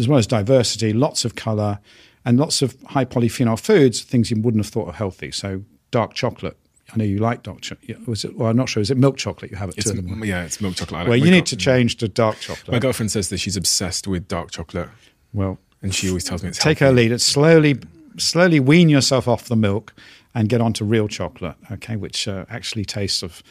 [0.00, 1.78] as well as diversity, lots of colour
[2.24, 5.30] and lots of high polyphenol foods, things you wouldn't have thought of healthy.
[5.30, 6.56] So dark chocolate.
[6.92, 8.06] I know you like dark chocolate.
[8.06, 8.36] Was it?
[8.36, 8.80] Well, I'm not sure.
[8.80, 10.28] Is it milk chocolate you have at It's, two in the morning?
[10.28, 10.98] yeah, it's milk chocolate.
[10.98, 12.70] I like Well, you need to change to dark chocolate.
[12.72, 14.90] My girlfriend says that she's obsessed with dark chocolate,
[15.32, 16.94] well, and she always tells me it's take healthy.
[16.94, 17.78] her lead and slowly,
[18.18, 19.94] slowly wean yourself off the milk
[20.34, 21.56] and get onto real chocolate.
[21.72, 23.42] Okay, which uh, actually tastes of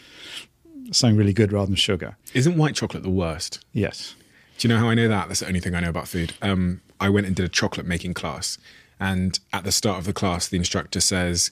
[0.92, 2.18] something really good rather than sugar.
[2.34, 3.64] Isn't white chocolate the worst?
[3.74, 4.16] Yes.
[4.58, 5.28] Do you know how I know that?
[5.28, 6.34] That's the only thing I know about food.
[6.42, 8.58] Um, I went and did a chocolate making class,
[9.00, 11.52] and at the start of the class, the instructor says,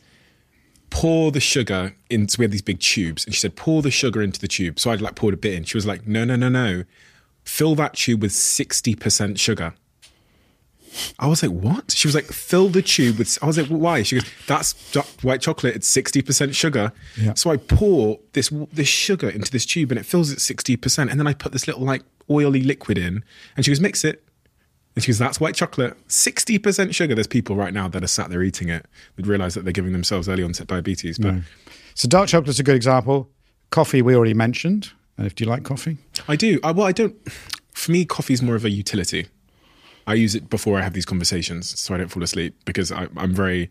[0.90, 4.22] "Pour the sugar into." We had these big tubes, and she said, "Pour the sugar
[4.22, 5.64] into the tube." So I'd like poured a bit in.
[5.64, 6.84] She was like, "No, no, no, no,
[7.44, 9.74] fill that tube with sixty percent sugar."
[11.20, 14.04] I was like, "What?" She was like, "Fill the tube with." I was like, "Why?"
[14.04, 14.74] She goes, "That's
[15.24, 15.76] white chocolate.
[15.76, 17.34] It's sixty percent sugar." Yeah.
[17.36, 21.10] So I pour this this sugar into this tube, and it fills it sixty percent.
[21.10, 23.24] And then I put this little like oily liquid in,
[23.56, 24.24] and she goes, "Mix it."
[24.96, 28.08] And she goes, "That's white chocolate, sixty percent sugar." There's people right now that are
[28.08, 28.86] sat there eating it
[29.16, 31.18] would realize that they're giving themselves early onset diabetes.
[31.18, 31.36] But
[31.96, 33.30] So dark chocolate's a good example.
[33.70, 34.92] Coffee we already mentioned.
[35.18, 35.98] And if do you like coffee?
[36.28, 36.60] I do.
[36.64, 37.16] I, well, I don't.
[37.74, 39.28] For me, coffee's more of a utility.
[40.08, 43.08] I use it before I have these conversations, so I don't fall asleep because I,
[43.18, 43.70] I'm very,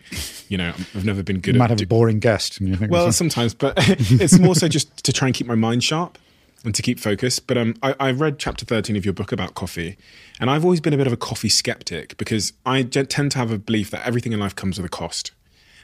[0.48, 1.64] you know, I've never been good You at.
[1.64, 2.60] might have do- a boring guest.
[2.60, 5.82] You think, Well, sometimes, but it's more so just to try and keep my mind
[5.84, 6.18] sharp
[6.64, 7.46] and to keep focused.
[7.46, 9.96] But um, I, I read chapter 13 of your book about coffee,
[10.38, 13.50] and I've always been a bit of a coffee skeptic because I tend to have
[13.50, 15.32] a belief that everything in life comes with a cost.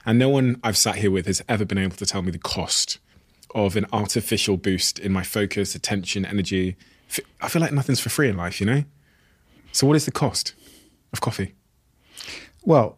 [0.05, 2.38] And no one I've sat here with has ever been able to tell me the
[2.38, 2.99] cost
[3.55, 6.76] of an artificial boost in my focus, attention, energy.
[7.40, 8.84] I feel like nothing's for free in life, you know?
[9.77, 10.55] So, what is the cost
[11.12, 11.55] of coffee?
[12.64, 12.97] Well,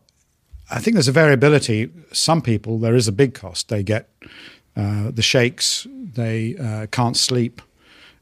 [0.71, 1.91] I think there's a variability.
[2.13, 3.69] Some people, there is a big cost.
[3.69, 4.09] They get
[4.77, 7.61] uh, the shakes, they uh, can't sleep,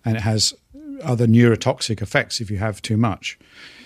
[0.07, 0.55] and it has
[1.03, 3.39] other neurotoxic effects if you have too much.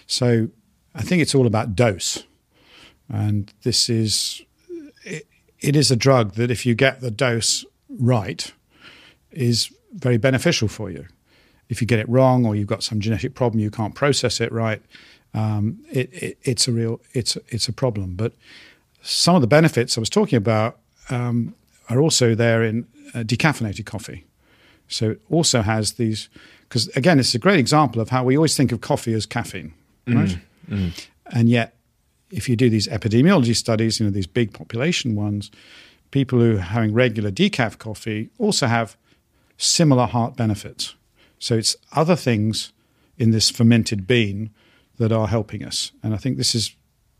[0.06, 0.50] So
[0.94, 2.22] I think it's all about dose.
[3.08, 4.40] And this is,
[5.04, 5.26] it,
[5.58, 8.52] it is a drug that if you get the dose right,
[9.32, 11.06] is very beneficial for you.
[11.70, 14.52] If you get it wrong or you've got some genetic problem, you can't process it
[14.52, 14.82] right,
[15.32, 18.16] um, it, it, it's a real it's it's a problem.
[18.16, 18.32] But
[19.02, 21.54] some of the benefits I was talking about um,
[21.88, 24.24] are also there in uh, decaffeinated coffee.
[24.88, 26.28] So it also has these
[26.68, 29.72] because again, it's a great example of how we always think of coffee as caffeine,
[30.06, 30.38] right?
[31.32, 31.76] And yet,
[32.30, 35.50] if you do these epidemiology studies, you know these big population ones,
[36.10, 38.96] people who are having regular decaf coffee also have
[39.56, 40.94] similar heart benefits.
[41.40, 42.72] So it's other things
[43.18, 44.50] in this fermented bean
[44.98, 45.90] that are helping us.
[46.02, 46.76] And I think this is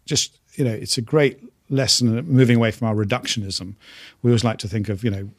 [0.07, 1.41] just, you know, it's a great
[1.71, 3.75] lesson moving away from our reductionism.
[4.23, 5.31] We always like to think of, you know,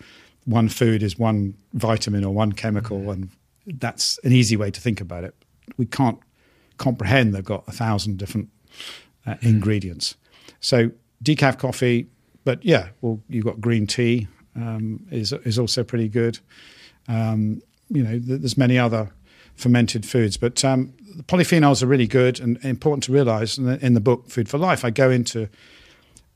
[0.45, 3.29] one food is one vitamin or one chemical, and
[3.65, 5.35] that's an easy way to think about it.
[5.77, 6.19] We can't
[6.77, 8.49] comprehend they've got a thousand different
[9.27, 10.15] uh, ingredients.
[10.59, 10.91] So
[11.23, 12.07] decaf coffee,
[12.43, 16.39] but yeah, well, you've got green tea um, is is also pretty good.
[17.07, 17.61] Um,
[17.91, 19.11] you know, there's many other
[19.55, 23.57] fermented foods, but um, the polyphenols are really good and important to realize.
[23.57, 25.49] In the, in the book Food for Life, I go into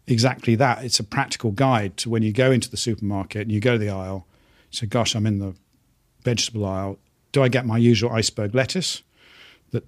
[0.08, 0.84] exactly that.
[0.84, 3.80] It's a practical guide to when you go into the supermarket and you go to
[3.80, 4.28] the aisle.
[4.72, 5.56] So, gosh, I'm in the
[6.24, 7.00] vegetable aisle.
[7.32, 9.02] Do I get my usual iceberg lettuce
[9.72, 9.84] that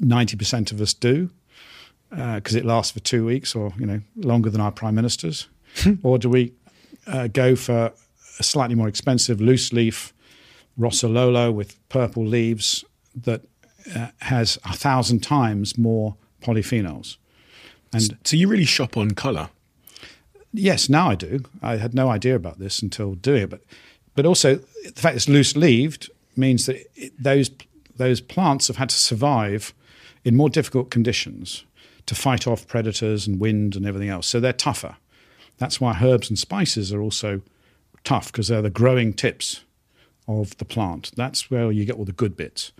[0.00, 1.30] 90% of us do
[2.10, 5.48] because it lasts for two weeks or you know longer than our prime ministers,
[6.02, 6.52] or do we
[7.06, 7.92] uh, go for
[8.38, 10.12] a slightly more expensive loose leaf
[10.78, 12.84] Rossololo with purple leaves
[13.14, 13.42] that
[13.94, 17.16] uh, has a thousand times more polyphenols?
[17.92, 19.48] And So, you really shop on colour.
[20.52, 21.40] yes, now I do.
[21.62, 23.62] I had no idea about this until doing it, but
[24.14, 27.50] but also the fact it's loose leaved means that it, those
[27.96, 29.72] those plants have had to survive
[30.24, 31.64] in more difficult conditions
[32.06, 34.26] to fight off predators and wind and everything else.
[34.26, 34.96] So they're tougher.
[35.58, 37.42] That's why herbs and spices are also
[38.04, 39.64] tough because they're the growing tips
[40.26, 41.10] of the plant.
[41.16, 42.72] That's where you get all the good bits.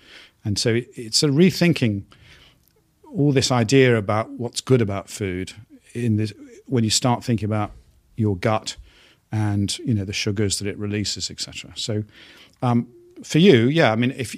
[0.44, 2.04] And so it, it's a rethinking
[3.12, 5.52] all this idea about what's good about food
[5.94, 6.32] in this
[6.66, 7.72] when you start thinking about
[8.16, 8.76] your gut
[9.32, 11.72] and you know the sugars that it releases, etc.
[11.74, 12.04] So
[12.62, 12.88] um,
[13.22, 14.36] for you, yeah, I mean, if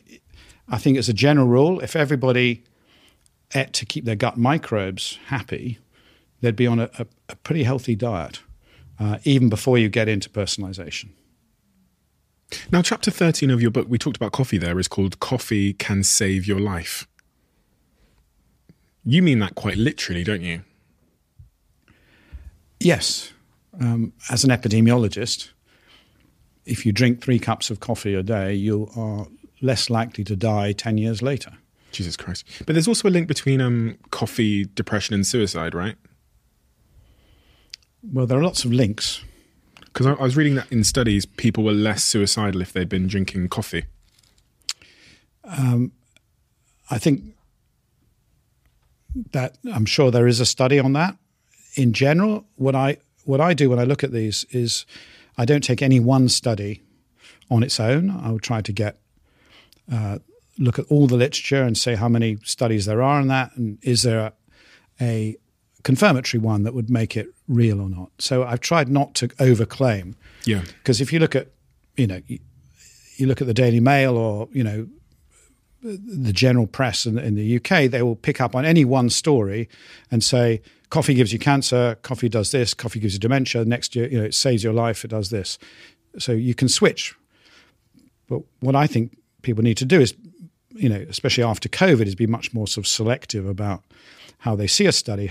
[0.68, 2.64] I think as a general rule, if everybody
[3.54, 5.78] ate to keep their gut microbes happy,
[6.40, 8.40] they'd be on a, a, a pretty healthy diet,
[9.00, 11.10] uh, even before you get into personalization.
[12.70, 16.02] Now, chapter 13 of your book, we talked about coffee there, is called Coffee Can
[16.02, 17.06] Save Your Life.
[19.04, 20.62] You mean that quite literally, don't you?
[22.78, 23.32] Yes.
[23.80, 25.50] Um, as an epidemiologist,
[26.66, 29.26] if you drink three cups of coffee a day, you are
[29.62, 31.52] less likely to die 10 years later.
[31.92, 32.44] Jesus Christ.
[32.66, 35.96] But there's also a link between um, coffee, depression, and suicide, right?
[38.02, 39.22] Well, there are lots of links.
[39.86, 43.08] Because I, I was reading that in studies, people were less suicidal if they'd been
[43.08, 43.84] drinking coffee.
[46.90, 47.22] I think
[49.32, 51.16] that I'm sure there is a study on that.
[51.76, 54.86] In general, what I what I do when I look at these is
[55.36, 56.82] I don't take any one study
[57.50, 58.10] on its own.
[58.10, 58.98] I will try to get
[59.92, 60.18] uh,
[60.58, 63.78] look at all the literature and say how many studies there are on that, and
[63.82, 64.32] is there a,
[65.00, 65.36] a
[65.82, 68.10] confirmatory one that would make it real or not.
[68.18, 70.14] So I've tried not to overclaim
[70.44, 70.62] Yeah.
[70.78, 71.48] because if you look at
[71.96, 72.20] you know
[73.16, 74.86] you, look at the Daily Mail or you know
[75.82, 79.68] the general press in, in the UK, they will pick up on any one story
[80.10, 80.60] and say
[80.90, 83.64] coffee gives you cancer, coffee does this, coffee gives you dementia.
[83.64, 85.58] Next year, you know, it saves your life, it does this.
[86.18, 87.14] So you can switch.
[88.28, 90.14] But what I think people need to do is,
[90.80, 93.82] you know, especially after COVID, has been much more sort of selective about
[94.38, 95.30] how they see a study.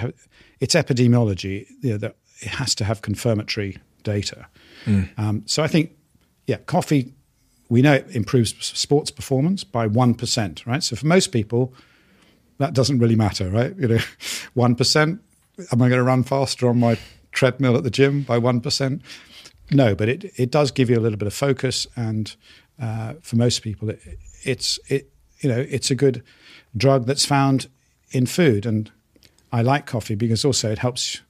[0.60, 1.68] It's epidemiology.
[1.82, 4.48] You know, that it has to have confirmatory data.
[5.18, 5.92] Um, so I think,
[6.48, 7.14] yeah, coffee
[7.70, 10.84] we know it improves sports performance by 1%, right?
[10.84, 11.74] So for most people,
[12.58, 13.76] that doesn't really matter, right?
[13.78, 13.96] You know,
[14.58, 15.20] 1%,
[15.72, 16.98] am I going to run faster on my
[17.32, 19.02] treadmill at the gym by 1%?
[19.72, 21.86] No, but it, it does give you a little bit of focus.
[21.96, 22.36] And
[22.82, 24.02] uh, for most people, it,
[24.44, 26.24] it's, it, you know, it's a good
[26.76, 27.68] drug that's found
[28.12, 28.66] in food.
[28.66, 28.92] And
[29.52, 31.22] I like coffee because also it helps,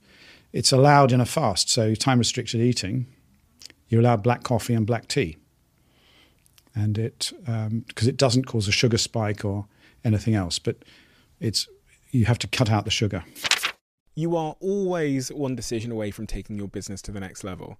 [0.53, 1.69] it's allowed in a fast.
[1.69, 3.05] So time restricted eating,
[3.87, 5.37] you're allowed black coffee and black tea
[6.75, 9.65] and it um, because it doesn't cause a sugar spike or
[10.03, 10.77] anything else, but
[11.39, 11.67] it's
[12.11, 13.23] you have to cut out the sugar.
[14.15, 17.79] You are always one decision away from taking your business to the next level.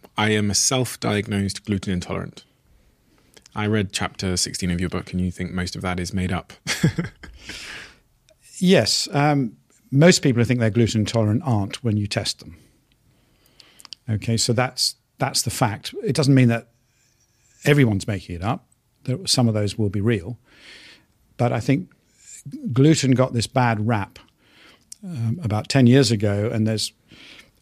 [0.17, 2.43] I am a self diagnosed gluten intolerant.
[3.53, 6.31] I read chapter 16 of your book, and you think most of that is made
[6.31, 6.53] up.
[8.61, 9.57] Yes, um,
[9.89, 12.57] most people who think they're gluten intolerant aren't when you test them.
[14.07, 15.95] Okay, so that's that's the fact.
[16.03, 16.67] It doesn't mean that
[17.65, 18.67] everyone's making it up.
[19.25, 20.37] Some of those will be real,
[21.37, 21.91] but I think
[22.71, 24.19] gluten got this bad rap
[25.03, 26.93] um, about ten years ago, and there's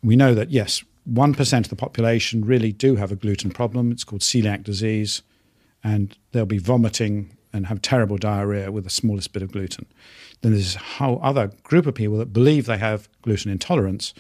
[0.04, 3.91] we know that yes, one percent of the population really do have a gluten problem.
[3.91, 5.22] It's called celiac disease,
[5.84, 9.86] and they'll be vomiting and have terrible diarrhea with the smallest bit of gluten.
[10.41, 14.14] Then there's a whole other group of people that believe they have gluten intolerance,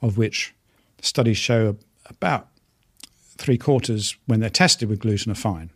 [0.00, 0.54] of which
[1.02, 1.76] studies show
[2.06, 2.48] about
[3.36, 5.70] three quarters, when they're tested with gluten, are fine.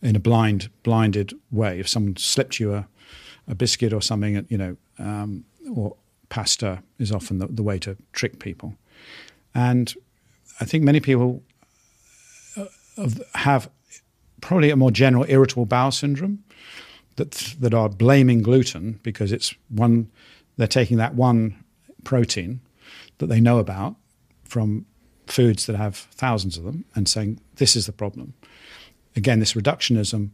[0.00, 2.88] In a blind, blinded way, if someone slipped you a,
[3.48, 5.96] a biscuit or something, you know, um, or
[6.28, 8.74] pasta is often the, the way to trick people.
[9.54, 9.92] And
[10.60, 11.42] I think many people
[12.56, 13.70] uh, have
[14.40, 16.44] probably a more general irritable bowel syndrome
[17.16, 20.10] that that are blaming gluten because it's one
[20.56, 21.64] they're taking that one
[22.04, 22.60] protein
[23.18, 23.96] that they know about
[24.44, 24.86] from
[25.26, 28.34] foods that have thousands of them and saying this is the problem.
[29.16, 30.30] Again, this reductionism,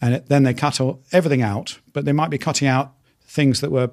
[0.00, 3.60] and it, then they cut all, everything out, but they might be cutting out things
[3.60, 3.90] that were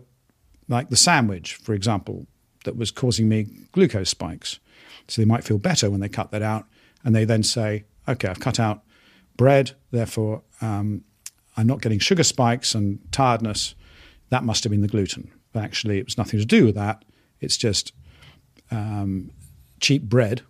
[0.67, 2.25] like the sandwich, for example,
[2.63, 4.59] that was causing me glucose spikes.
[5.07, 6.65] So they might feel better when they cut that out,
[7.03, 8.83] and they then say, "Okay, I've cut out
[9.37, 11.03] bread, therefore um,
[11.57, 13.75] I'm not getting sugar spikes and tiredness.
[14.29, 17.03] That must have been the gluten." But actually, it was nothing to do with that.
[17.41, 17.93] It's just
[18.69, 19.31] um,
[19.79, 20.43] cheap bread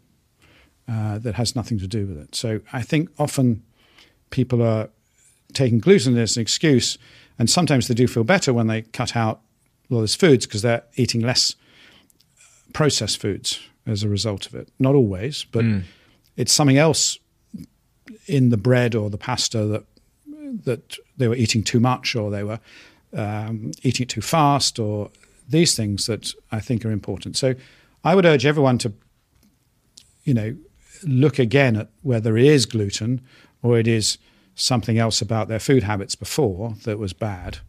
[0.87, 2.35] uh, that has nothing to do with it.
[2.35, 3.63] So I think often
[4.29, 4.89] people are
[5.53, 6.97] taking gluten as an excuse,
[7.39, 9.41] and sometimes they do feel better when they cut out
[9.89, 11.55] all those foods because they're eating less
[12.73, 14.69] processed foods as a result of it.
[14.79, 15.63] Not always, but
[16.37, 17.19] it's something else
[18.27, 19.83] in the bread or the pasta that
[20.65, 22.59] that they were eating too much or they were
[23.13, 25.09] um, eating it too fast or
[25.47, 27.37] these things that I think are important.
[27.37, 27.55] So
[28.03, 28.93] I would urge everyone to,
[30.23, 30.55] you know,
[31.03, 33.21] look again at whether it is gluten
[33.63, 34.17] or it is
[34.55, 37.59] something else about their food habits before that was bad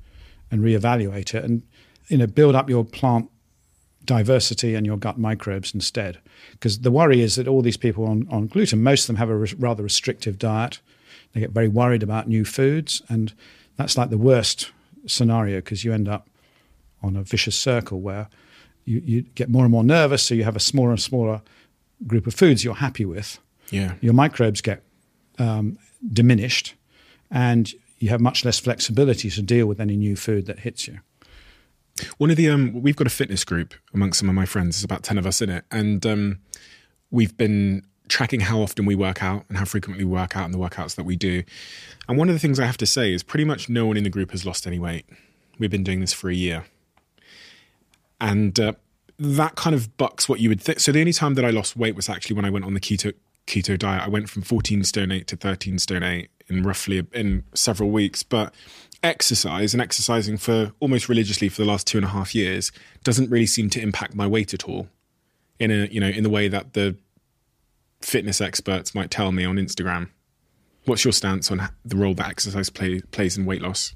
[0.50, 1.62] and reevaluate it and,
[2.09, 3.30] you know, build up your plant
[4.05, 6.18] diversity and your gut microbes instead.
[6.53, 9.30] Because the worry is that all these people on, on gluten, most of them have
[9.30, 10.80] a res- rather restrictive diet.
[11.32, 13.32] They get very worried about new foods, and
[13.76, 14.70] that's like the worst
[15.07, 16.28] scenario because you end up
[17.03, 18.28] on a vicious circle where
[18.84, 21.40] you, you get more and more nervous, so you have a smaller and smaller
[22.07, 23.38] group of foods you're happy with.
[23.70, 23.94] Yeah.
[24.00, 24.82] Your microbes get
[25.38, 25.78] um,
[26.12, 26.74] diminished,
[27.30, 31.00] and you have much less flexibility to deal with any new food that hits you.
[32.18, 34.76] One of the um, we've got a fitness group amongst some of my friends.
[34.76, 36.38] There's about ten of us in it, and um,
[37.11, 40.53] we've been tracking how often we work out and how frequently we work out and
[40.53, 41.42] the workouts that we do.
[42.09, 44.05] And one of the things I have to say is pretty much no one in
[44.05, 45.07] the group has lost any weight.
[45.59, 46.64] We've been doing this for a year,
[48.20, 48.72] and uh,
[49.18, 50.80] that kind of bucks what you would think.
[50.80, 52.80] So the only time that I lost weight was actually when I went on the
[52.80, 53.12] keto
[53.46, 54.03] keto diet.
[54.03, 58.22] I went from 14 stone 8 to 13 stone 8 in roughly in several weeks,
[58.22, 58.55] but
[59.03, 62.70] exercise and exercising for almost religiously for the last two and a half years
[63.03, 64.88] doesn't really seem to impact my weight at all
[65.59, 66.96] in a you know in the way that the
[68.00, 70.09] fitness experts might tell me on Instagram.
[70.84, 73.94] What's your stance on the role that exercise play, plays in weight loss?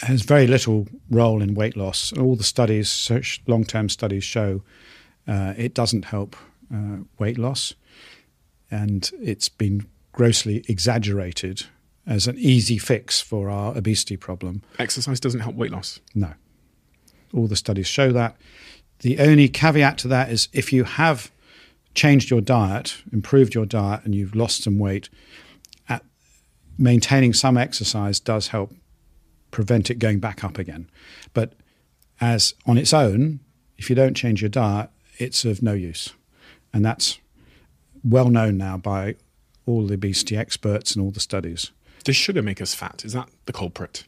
[0.00, 2.12] has very little role in weight loss.
[2.12, 4.62] All the studies, such long-term studies, show
[5.26, 6.36] uh, it doesn't help
[6.72, 7.74] uh, weight loss,
[8.70, 11.66] and it's been grossly exaggerated
[12.08, 14.62] as an easy fix for our obesity problem.
[14.78, 16.00] Exercise doesn't help weight loss.
[16.14, 16.32] No,
[17.34, 18.36] all the studies show that.
[19.00, 21.30] The only caveat to that is if you have
[21.94, 25.08] changed your diet, improved your diet, and you've lost some weight,
[25.88, 26.04] at
[26.78, 28.74] maintaining some exercise does help
[29.50, 30.88] prevent it going back up again.
[31.34, 31.52] But
[32.20, 33.40] as on its own,
[33.76, 36.14] if you don't change your diet, it's of no use.
[36.72, 37.18] And that's
[38.02, 39.16] well known now by
[39.66, 41.70] all the obesity experts and all the studies.
[42.08, 43.02] Does sugar make us fat?
[43.04, 44.04] Is that the culprit?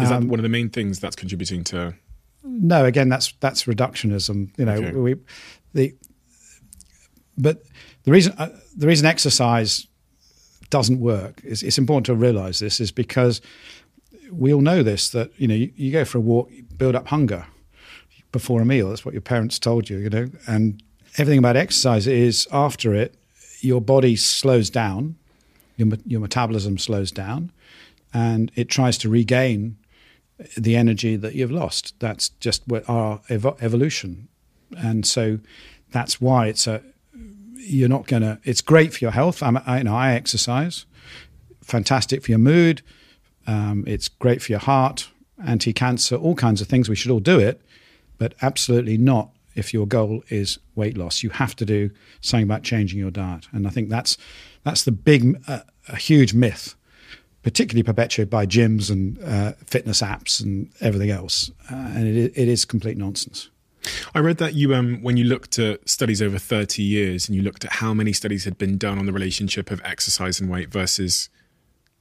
[0.00, 1.94] Is that one of the main things that's contributing to?
[2.42, 4.50] No, again, that's that's reductionism.
[4.58, 4.90] You know, Okay.
[4.90, 5.14] we
[5.72, 5.94] the
[7.38, 7.62] but
[8.02, 9.86] the reason uh, the reason exercise
[10.68, 13.40] doesn't work is it's important to realize this is because
[14.32, 16.96] we all know this that you know you, you go for a walk, you build
[16.96, 17.46] up hunger
[18.32, 18.88] before a meal.
[18.88, 20.82] That's what your parents told you, you know, and
[21.18, 23.14] everything about exercise is after it,
[23.60, 25.14] your body slows down,
[25.76, 27.52] your your metabolism slows down,
[28.12, 29.76] and it tries to regain
[30.56, 31.94] the energy that you've lost.
[31.98, 34.28] That's just our evo- evolution,
[34.76, 35.38] and so
[35.90, 36.82] that's why it's a.
[37.58, 38.38] You're not gonna.
[38.44, 39.42] It's great for your health.
[39.42, 40.86] I'm, I, you know, I exercise.
[41.62, 42.82] Fantastic for your mood.
[43.46, 45.08] Um, it's great for your heart,
[45.44, 46.88] anti-cancer, all kinds of things.
[46.88, 47.60] We should all do it,
[48.18, 51.22] but absolutely not if your goal is weight loss.
[51.22, 54.16] You have to do something about changing your diet, and I think that's
[54.66, 56.74] that's the big, uh, a huge myth
[57.46, 61.48] particularly perpetuated by gyms and uh, fitness apps and everything else.
[61.70, 63.50] Uh, and it, it is complete nonsense.
[64.16, 67.42] I read that you, um, when you looked at studies over 30 years and you
[67.42, 70.70] looked at how many studies had been done on the relationship of exercise and weight
[70.70, 71.28] versus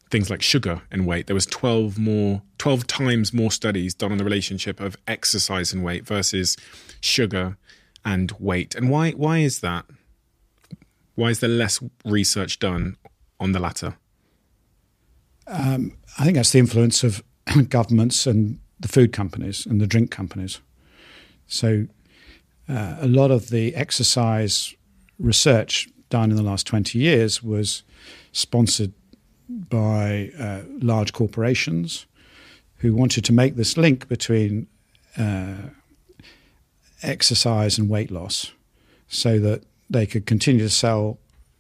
[0.09, 4.17] things like sugar and weight, there was 12 more, 12 times more studies done on
[4.17, 6.57] the relationship of exercise and weight versus
[7.01, 7.55] sugar
[8.03, 8.73] and weight.
[8.73, 9.85] And why, why is that?
[11.15, 12.97] Why is there less research done
[13.39, 13.95] on the latter?
[16.17, 17.23] I think that's the influence of
[17.69, 20.59] governments and the food companies and the drink companies.
[21.47, 21.87] So,
[22.67, 24.73] uh, a lot of the exercise
[25.19, 27.83] research done in the last 20 years was
[28.31, 28.93] sponsored
[29.47, 32.07] by uh, large corporations
[32.77, 34.67] who wanted to make this link between
[35.17, 35.69] uh,
[37.03, 38.51] exercise and weight loss
[39.07, 41.17] so that they could continue to sell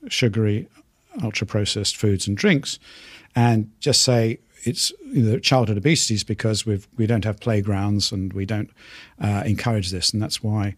[0.07, 0.67] sugary,
[1.23, 2.79] ultra processed foods and drinks
[3.35, 8.11] and just say it's you know, childhood obesity is because we've, we don't have playgrounds
[8.11, 8.71] and we don't
[9.21, 10.11] uh, encourage this.
[10.11, 10.75] And that's why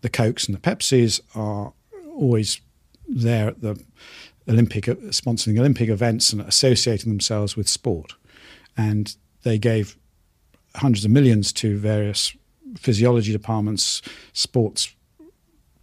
[0.00, 1.72] the Cokes and the Pepsis are
[2.14, 2.60] always
[3.06, 3.78] there at the
[4.48, 8.14] Olympic, sponsoring Olympic events and associating themselves with sport.
[8.76, 9.96] And they gave
[10.76, 12.34] hundreds of millions to various
[12.76, 14.94] physiology departments, sports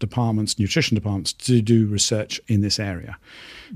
[0.10, 3.18] departments, nutrition departments to do research in this area.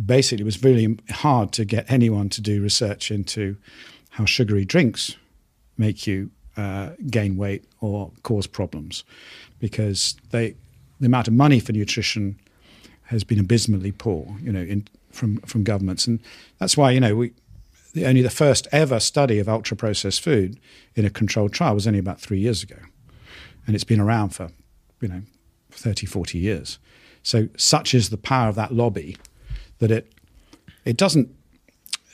[0.05, 3.55] Basically, it was really hard to get anyone to do research into
[4.09, 5.15] how sugary drinks
[5.78, 9.03] make you uh, gain weight or cause problems
[9.59, 10.55] because they,
[10.99, 12.36] the amount of money for nutrition
[13.03, 16.07] has been abysmally poor, you know, in, from, from governments.
[16.07, 16.19] And
[16.59, 17.32] that's why, you know, we,
[17.93, 20.59] the, only the first ever study of ultra processed food
[20.95, 22.80] in a controlled trial was only about three years ago.
[23.65, 24.49] And it's been around for,
[25.01, 25.21] you know,
[25.78, 26.80] 30, 40 years.
[27.23, 29.17] So such is the power of that lobby
[29.80, 30.13] that it
[30.86, 31.30] it doesn't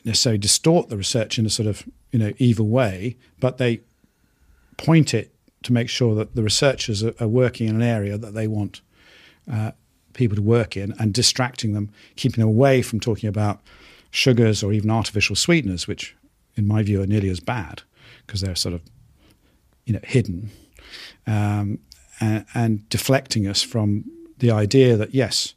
[0.03, 3.81] necessarily distort the research in a sort of you know evil way, but they
[4.77, 5.33] point it
[5.63, 8.81] to make sure that the researchers are, are working in an area that they want
[9.51, 9.71] uh,
[10.13, 13.61] people to work in and distracting them, keeping them away from talking about
[14.11, 16.15] sugars or even artificial sweeteners, which
[16.55, 17.81] in my view are nearly as bad
[18.25, 18.81] because they're sort of
[19.85, 20.49] you know hidden.
[21.27, 21.79] Um,
[22.23, 24.05] and, and deflecting us from
[24.37, 25.53] the idea that yes,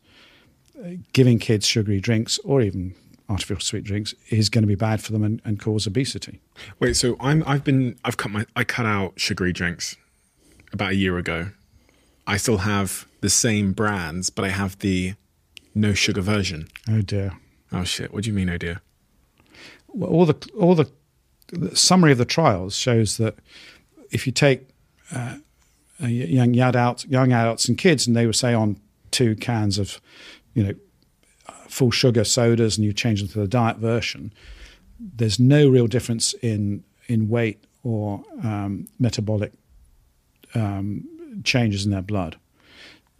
[1.13, 2.95] giving kids sugary drinks or even
[3.29, 6.41] artificial sweet drinks is going to be bad for them and, and, cause obesity.
[6.79, 9.97] Wait, so I'm I've been I've cut my I cut out sugary drinks
[10.73, 11.51] about a year ago.
[12.27, 15.15] I still have the same brands, but I have the
[15.75, 16.69] no sugar version.
[16.89, 17.33] Oh dear.
[17.73, 18.13] Oh shit!
[18.13, 18.81] What do you mean, oh dear?
[19.89, 20.91] Well, all the all the,
[21.49, 23.37] the summary of the trials shows that
[24.11, 24.69] if you take
[25.13, 25.37] uh,
[26.03, 28.79] uh, young adults, young adults and kids, and they would say on
[29.11, 30.01] two cans of,
[30.55, 30.75] you know,
[31.69, 34.33] full sugar sodas, and you change them to the diet version.
[34.99, 39.53] There's no real difference in in weight or um, metabolic
[40.55, 41.05] um,
[41.45, 42.37] changes in their blood.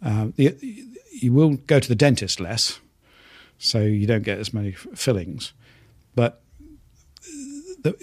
[0.03, 2.79] Uh, you will go to the dentist less,
[3.57, 5.53] so you don't get as many fillings,
[6.15, 6.41] but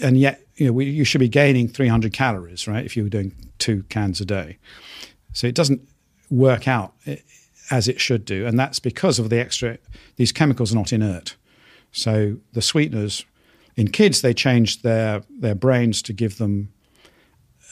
[0.03, 2.85] and yet you know we, you should be gaining 300 calories, right?
[2.85, 4.59] If you were doing two cans a day.
[5.32, 5.89] So it doesn't
[6.30, 6.95] work out
[7.70, 8.47] as it should do.
[8.47, 9.78] And that's because of the extra,
[10.16, 11.37] these chemicals are not inert.
[11.93, 13.24] So the sweeteners,
[13.76, 16.72] in kids, they change their, their brains to give them,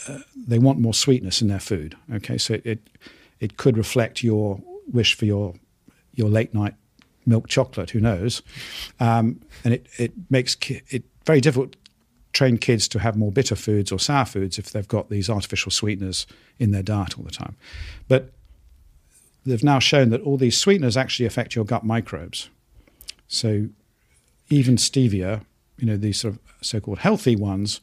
[0.08, 1.96] uh, they want more sweetness in their food.
[2.14, 2.90] Okay, so it, it,
[3.40, 4.60] it could reflect your
[4.90, 5.54] wish for your,
[6.14, 6.74] your late night
[7.26, 8.42] milk chocolate, who knows?
[8.98, 11.76] Um, and it, it makes it very difficult
[12.32, 15.70] train kids to have more bitter foods or sour foods if they've got these artificial
[15.70, 16.26] sweeteners
[16.58, 17.56] in their diet all the time.
[18.08, 18.32] But
[19.44, 22.48] they've now shown that all these sweeteners actually affect your gut microbes.
[23.28, 23.68] So
[24.48, 25.44] even stevia,
[25.78, 27.80] you know, these sort of so-called healthy ones,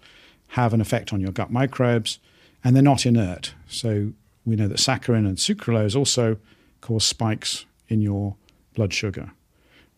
[0.54, 2.20] have an effect on your gut microbes,
[2.64, 3.54] and they're not inert.
[3.68, 4.14] So
[4.46, 6.38] we know that saccharin and sucralose also
[6.82, 8.36] cause spikes in your
[8.74, 9.32] blood sugar.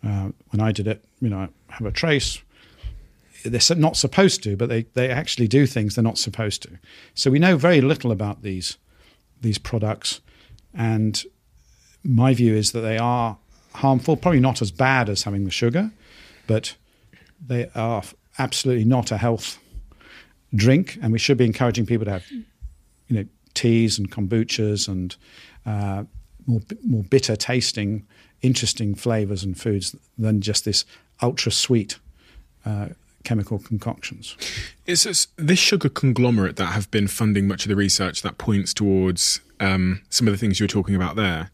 [0.03, 2.41] Uh, when I did it, you know, I have a trace
[3.43, 6.69] they're not supposed to, but they, they actually do things they're not supposed to.
[7.13, 8.77] So we know very little about these
[9.41, 10.21] these products,
[10.73, 11.23] and
[12.03, 13.37] my view is that they are
[13.75, 14.15] harmful.
[14.15, 15.91] Probably not as bad as having the sugar,
[16.47, 16.75] but
[17.45, 18.03] they are
[18.37, 19.57] absolutely not a health
[20.53, 22.45] drink, and we should be encouraging people to have, you
[23.09, 25.15] know, teas and kombuchas and
[25.65, 26.03] uh,
[26.45, 28.05] more more bitter tasting,
[28.41, 30.85] interesting flavors and foods than just this
[31.21, 31.99] ultra sweet
[32.65, 32.89] uh,
[33.23, 34.35] chemical concoctions.
[34.85, 38.73] It's this, this, sugar conglomerate that have been funding much of the research that points
[38.73, 41.51] towards um, some of the things you were talking about there.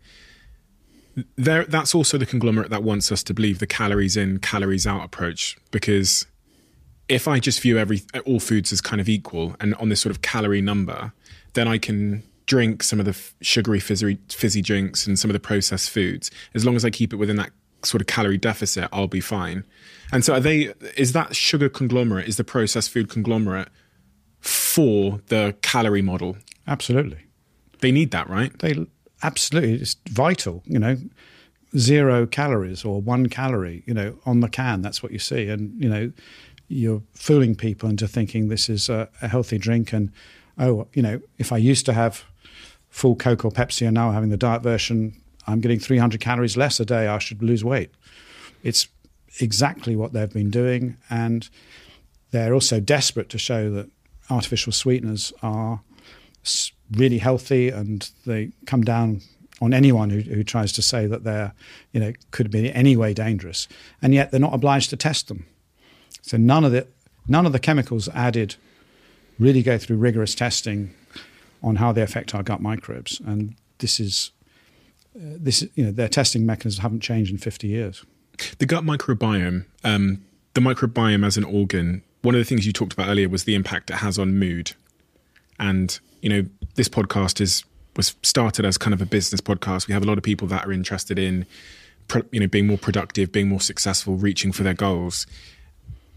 [1.36, 5.04] There, that's also the conglomerate that wants us to believe the calories in, calories out
[5.04, 5.58] approach.
[5.72, 6.26] Because
[7.08, 10.12] if I just view every all foods as kind of equal and on this sort
[10.12, 11.14] of calorie number,
[11.54, 15.40] then I can drink some of the sugary fizzy, fizzy drinks and some of the
[15.40, 17.52] processed foods as long as I keep it within that
[17.88, 19.64] sort of calorie deficit, I'll be fine.
[20.12, 20.74] And so, are they?
[20.96, 22.28] Is that sugar conglomerate?
[22.28, 23.70] Is the processed food conglomerate
[24.40, 26.38] for the calorie model?
[26.68, 27.26] Absolutely.
[27.80, 28.58] They need that, right?
[28.60, 28.88] They
[29.24, 29.76] absolutely.
[29.76, 30.64] It's vital.
[30.66, 30.98] You know,
[31.78, 33.84] zero calories or one calorie.
[33.86, 34.82] You know, on the can.
[34.82, 36.12] That's what you see, and you know,
[36.68, 39.94] you're fooling people into thinking this is a, a healthy drink.
[39.94, 40.12] And
[40.58, 42.24] oh, you know, if I used to have
[42.90, 46.80] full Coke or Pepsi and now having the diet version, I'm getting 300 calories less
[46.80, 47.08] a day.
[47.08, 47.92] I should lose weight.
[48.64, 48.88] It's
[49.40, 50.98] exactly what they've been doing.
[51.10, 51.50] And
[52.32, 53.90] they're also desperate to show that
[54.30, 55.82] artificial sweeteners are
[56.92, 59.22] really healthy and they come down
[59.62, 61.54] on anyone who, who tries to say that they're,
[61.92, 63.68] you know, could be in any way dangerous.
[64.02, 65.46] And yet they're not obliged to test them.
[66.22, 66.88] So none of the
[67.28, 68.56] none of the chemicals added
[69.40, 70.94] really go through rigorous testing
[71.64, 73.20] on how they affect our gut microbes.
[73.26, 74.32] And this is
[75.18, 78.06] this you know their testing mechanisms haven't changed in 50 years.
[78.60, 80.24] The gut microbiome, um,
[80.54, 82.04] the microbiome as an organ.
[82.22, 84.74] One of the things you talked about earlier was the impact it has on mood.
[85.60, 86.46] And you know,
[86.76, 87.64] this podcast is
[87.96, 89.88] was started as kind of a business podcast.
[89.88, 91.48] We have a lot of people that are interested in,
[92.32, 95.26] you know, being more productive, being more successful, reaching for their goals.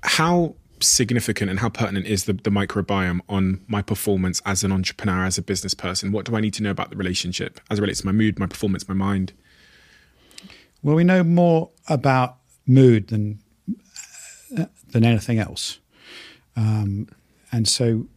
[0.02, 5.24] How significant and how pertinent is the, the microbiome on my performance as an entrepreneur,
[5.24, 6.12] as a business person?
[6.12, 8.38] What do I need to know about the relationship as it relates to my mood,
[8.38, 9.32] my performance, my mind?
[10.82, 12.36] Well, we know more about
[12.66, 13.40] mood than
[14.88, 15.78] than anything else,
[16.56, 17.08] um,
[17.52, 18.08] and so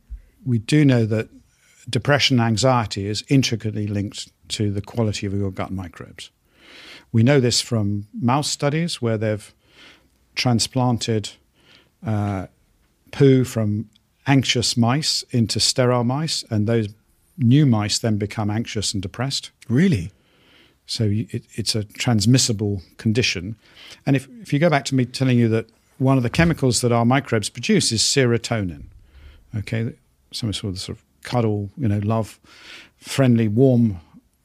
[0.45, 1.30] we do know that
[1.90, 6.31] depression and anxiety is intricately linked to the quality of your gut microbes.
[7.11, 9.53] We know this from mouse studies where they've
[10.35, 11.31] transplanted
[12.06, 12.48] uh,
[13.14, 13.90] poo from
[14.27, 16.90] anxious mice into sterile mice, and those
[17.38, 19.52] new mice then become anxious and depressed.
[19.69, 20.11] Really?
[20.85, 23.56] So it, it's a transmissible condition.
[24.06, 25.68] And if, if you go back to me telling you that
[25.98, 28.84] one of the chemicals that our microbes produce is serotonin,
[29.56, 29.94] okay,
[30.31, 32.40] some sort of sort of cuddle, you know, love,
[32.98, 33.99] friendly, warm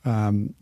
[0.05, 0.55] um,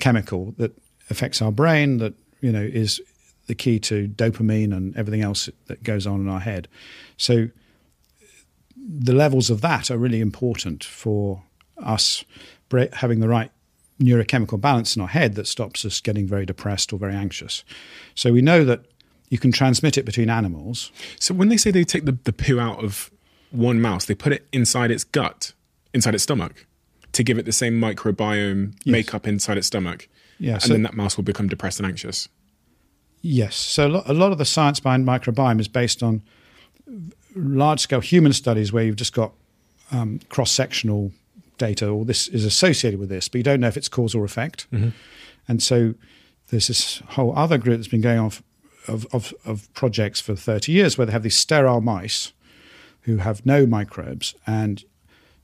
[0.00, 0.72] chemical that
[1.08, 3.00] affects our brain, that you know is
[3.46, 6.68] the key to dopamine and everything else that goes on in our head.
[7.16, 7.48] So
[8.76, 11.42] the levels of that are really important for
[11.78, 12.24] us
[12.94, 13.50] having the right
[14.00, 17.64] neurochemical balance in our head that stops us getting very depressed or very anxious.
[18.14, 18.84] So we know that
[19.30, 20.92] you can transmit it between animals.
[21.18, 23.10] So when they say they take the, the poo out of
[23.50, 25.52] one mouse, they put it inside its gut,
[25.92, 26.66] inside its stomach,
[27.12, 28.92] to give it the same microbiome yes.
[28.92, 30.08] makeup inside its stomach.
[30.38, 32.28] Yeah, and so, then that mouse will become depressed and anxious.
[33.26, 33.56] Yes.
[33.56, 36.22] So a lot of the science behind microbiome is based on
[37.34, 39.32] large scale human studies where you've just got
[39.90, 41.10] um, cross sectional
[41.56, 44.26] data, or this is associated with this, but you don't know if it's cause or
[44.26, 44.70] effect.
[44.70, 44.90] Mm-hmm.
[45.48, 45.94] And so
[46.48, 48.30] there's this whole other group that's been going on
[48.88, 52.34] of, of, of projects for 30 years where they have these sterile mice
[53.04, 54.84] who have no microbes, and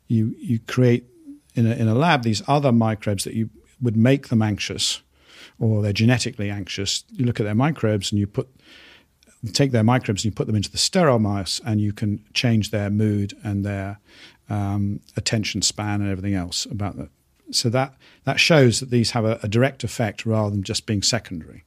[0.06, 1.06] you you create
[1.54, 3.48] in a, in a lab these other microbes that you
[3.80, 5.00] would make them anxious,
[5.60, 7.04] or they're genetically anxious.
[7.12, 8.48] You look at their microbes and you put
[9.52, 12.70] take their microbes and you put them into the sterile mice, and you can change
[12.70, 13.98] their mood and their
[14.48, 17.08] um, attention span and everything else about that.
[17.52, 21.02] So that that shows that these have a, a direct effect rather than just being
[21.02, 21.64] secondary,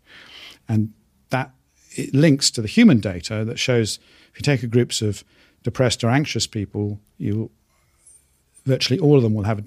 [0.67, 0.93] and
[1.29, 1.51] that
[1.95, 3.99] it links to the human data that shows
[4.33, 5.23] if you take groups of
[5.61, 7.51] depressed or anxious people, you
[8.65, 9.63] virtually all of them will have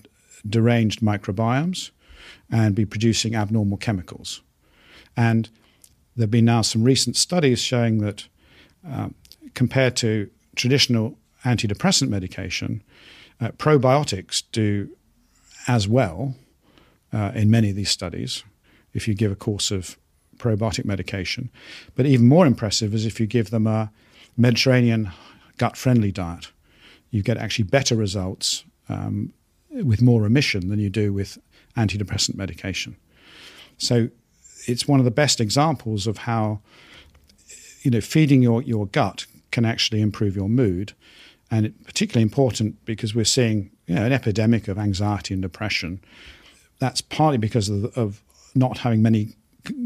[0.48, 1.90] deranged microbiomes
[2.50, 4.42] and be producing abnormal chemicals.
[5.16, 5.48] And
[6.14, 8.28] there have been now some recent studies showing that
[8.88, 9.08] uh,
[9.54, 12.82] compared to traditional antidepressant medication,
[13.40, 14.88] uh, probiotics do
[15.68, 16.34] as well
[17.12, 18.44] uh, in many of these studies
[18.94, 19.98] if you give a course of
[20.38, 21.50] probiotic medication.
[21.94, 23.90] But even more impressive is if you give them a
[24.36, 25.10] Mediterranean
[25.58, 26.50] gut friendly diet,
[27.10, 29.32] you get actually better results um,
[29.70, 31.38] with more remission than you do with
[31.76, 32.96] antidepressant medication.
[33.78, 34.08] So
[34.66, 36.60] it's one of the best examples of how
[37.82, 40.92] you know feeding your, your gut can actually improve your mood.
[41.50, 46.00] And it, particularly important because we're seeing you know, an epidemic of anxiety and depression.
[46.80, 48.20] That's partly because of, of
[48.54, 49.36] not having many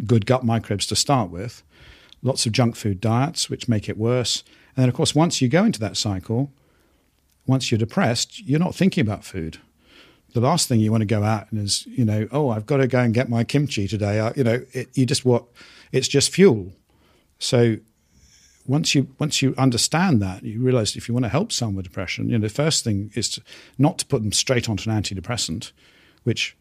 [0.07, 1.63] good gut microbes to start with,
[2.23, 4.43] lots of junk food diets, which make it worse,
[4.77, 6.53] and then, of course, once you go into that cycle,
[7.47, 9.59] once you're depressed, you're not thinking about food.
[10.33, 12.79] The last thing you want to go out and is, you know, oh, I've got
[12.79, 14.21] to go and get my kimchi today.
[14.21, 15.45] I, you know, it, you just what
[15.93, 16.73] it's just fuel.
[17.39, 17.77] So
[18.67, 21.87] once you once you understand that, you realize if you want to help someone with
[21.87, 23.43] depression, you know, the first thing is to,
[23.79, 25.73] not to put them straight onto an antidepressant,
[26.23, 26.57] which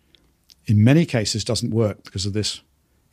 [0.66, 2.62] in many cases doesn't work because of this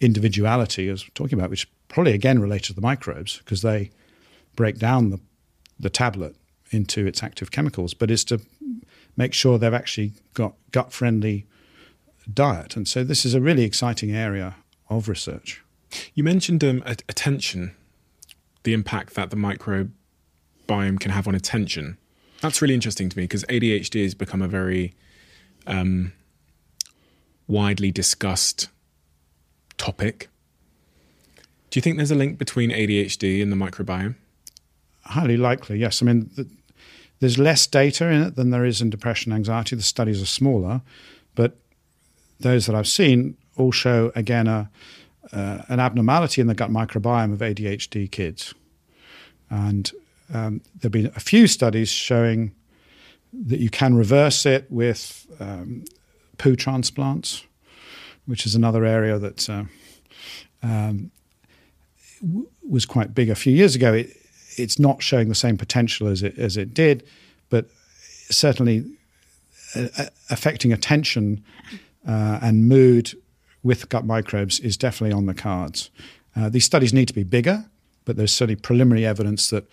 [0.01, 3.91] individuality, as we're talking about, which probably again related to the microbes because they
[4.55, 5.21] break down the,
[5.79, 6.37] the tablet
[6.71, 8.41] into its active chemicals, but is to
[9.17, 11.47] make sure they've actually got gut friendly
[12.33, 12.77] diet.
[12.77, 14.57] And so this is a really exciting area
[14.89, 15.63] of research.
[16.15, 17.75] You mentioned um, attention,
[18.65, 21.99] the impact that the microbiome can have on attention.
[22.41, 24.95] That's really interesting to me because ADHD has become a very
[25.67, 26.13] um,
[27.47, 28.69] widely discussed
[29.79, 30.29] topic.
[31.71, 34.17] Do you think there's a link between ADHD and the microbiome?
[35.07, 36.03] highly likely, yes.
[36.03, 36.49] I mean, the,
[37.21, 39.77] there's less data in it than there is in depression and anxiety.
[39.77, 40.83] The studies are smaller,
[41.35, 41.57] but
[42.41, 44.71] those that I've seen all show, again, a,
[45.33, 48.55] uh, an abnormality in the gut microbiome of ADHD kids.
[49.49, 49.91] And
[50.33, 52.53] um, there have been a few studies showing
[53.33, 55.85] that you can reverse it with um,
[56.39, 57.45] poo transplants,
[58.27, 59.65] which is another area that uh,
[60.63, 61.11] um,
[62.69, 63.95] was quite big a few years ago.
[63.95, 64.11] It,
[64.57, 67.03] it's not showing the same potential as it as it did,
[67.51, 67.67] but
[68.31, 68.85] certainly
[69.75, 69.89] uh,
[70.31, 71.45] affecting attention
[72.07, 73.15] uh, and mood
[73.63, 75.91] with gut microbes is definitely on the cards.
[76.35, 77.65] Uh, these studies need to be bigger,
[78.05, 79.65] but there's certainly preliminary evidence that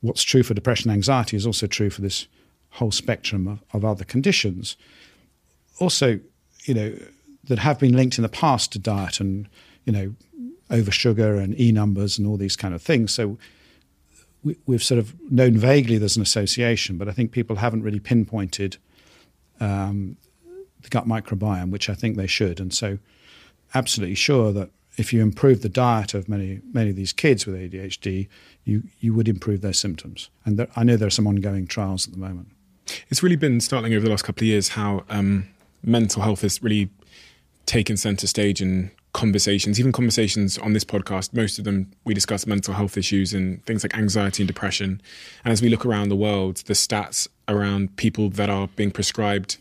[0.00, 2.26] what's true for depression and anxiety is also true for this
[2.70, 4.76] whole spectrum of, of other conditions.
[5.78, 6.18] Also,
[6.64, 6.94] you know,
[7.44, 9.48] that have been linked in the past to diet and,
[9.84, 10.14] you know,
[10.70, 13.12] over sugar and E numbers and all these kind of things.
[13.12, 13.38] So
[14.42, 18.00] we, have sort of known vaguely there's an association, but I think people haven't really
[18.00, 18.76] pinpointed
[19.60, 20.16] um,
[20.82, 22.60] the gut microbiome, which I think they should.
[22.60, 22.98] And so,
[23.74, 27.54] absolutely sure that if you improve the diet of many many of these kids with
[27.54, 28.28] ADHD,
[28.64, 30.30] you you would improve their symptoms.
[30.44, 32.48] And there, I know there are some ongoing trials at the moment.
[33.08, 35.48] It's really been startling over the last couple of years how um,
[35.82, 36.90] mental health has really
[37.66, 41.32] taken center stage in conversations, even conversations on this podcast.
[41.34, 45.00] Most of them we discuss mental health issues and things like anxiety and depression.
[45.44, 49.58] And as we look around the world, the stats around people that are being prescribed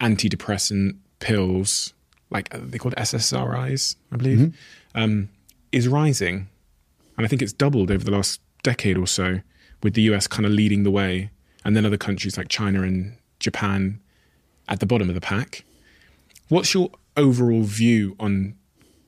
[0.00, 1.94] antidepressant pills,
[2.30, 5.02] like they called SSRIs, I believe, mm-hmm.
[5.02, 5.28] um,
[5.72, 6.48] is rising.
[7.16, 9.40] And I think it's doubled over the last decade or so,
[9.82, 11.30] with the US kind of leading the way,
[11.64, 14.00] and then other countries like China and Japan
[14.68, 15.64] at the bottom of the pack.
[16.48, 18.54] What's your overall view on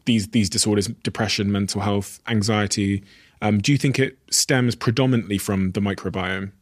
[0.04, 3.02] these these disorders, depression, mental health, anxiety?
[3.42, 6.52] Um, do you think it stems predominantly from the microbiome?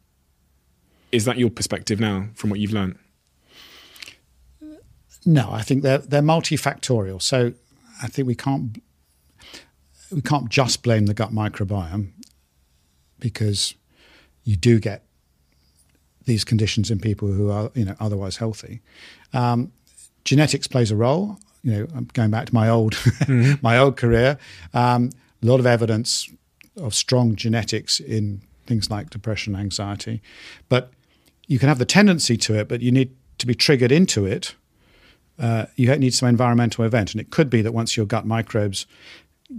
[1.11, 2.97] Is that your perspective now, from what you've learned?
[5.25, 7.21] No, I think they're they're multifactorial.
[7.21, 7.53] So
[8.01, 8.81] I think we can't
[10.11, 12.11] we can't just blame the gut microbiome
[13.19, 13.75] because
[14.43, 15.05] you do get
[16.25, 18.81] these conditions in people who are you know otherwise healthy.
[19.33, 19.71] Um,
[20.25, 21.37] genetics plays a role.
[21.63, 23.53] You know, I'm going back to my old mm-hmm.
[23.61, 24.37] my old career.
[24.73, 25.11] Um,
[25.41, 26.29] a lot of evidence
[26.77, 30.21] of strong genetics in things like depression, anxiety,
[30.69, 30.91] but
[31.47, 34.55] you can have the tendency to it, but you need to be triggered into it
[35.39, 37.11] uh, you need some environmental event.
[37.11, 38.85] And it could be that once your gut microbes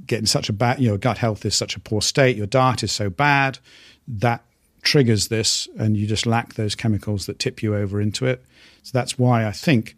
[0.06, 2.82] get in such a bad, your gut health is such a poor state, your diet
[2.82, 3.58] is so bad,
[4.06, 4.44] that
[4.82, 8.44] triggers this, and you just lack those chemicals that tip you over into it.
[8.82, 9.96] So that's why I think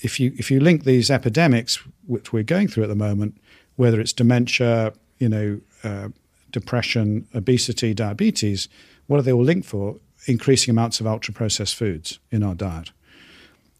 [0.00, 3.38] if you if you link these epidemics which we're going through at the moment,
[3.76, 6.08] whether it's dementia, you know, uh,
[6.50, 8.68] depression, obesity, diabetes,
[9.06, 9.96] what are they all linked for?
[10.26, 12.90] Increasing amounts of ultra processed foods in our diet.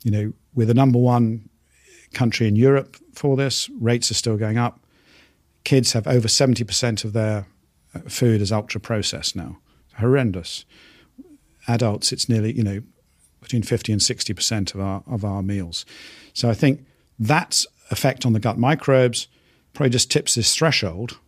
[0.05, 1.49] You know, we're the number one
[2.13, 3.69] country in Europe for this.
[3.79, 4.81] Rates are still going up.
[5.65, 7.47] Kids have over 70% of their
[7.95, 9.59] uh, food as ultra processed now.
[9.99, 10.65] Horrendous.
[11.69, 12.81] Adults, it's nearly, you know,
[13.41, 15.85] between 50 and 60% of our, of our meals.
[16.33, 16.85] So I think
[17.19, 19.29] that effect on the gut microbes
[19.73, 21.19] probably just tips this threshold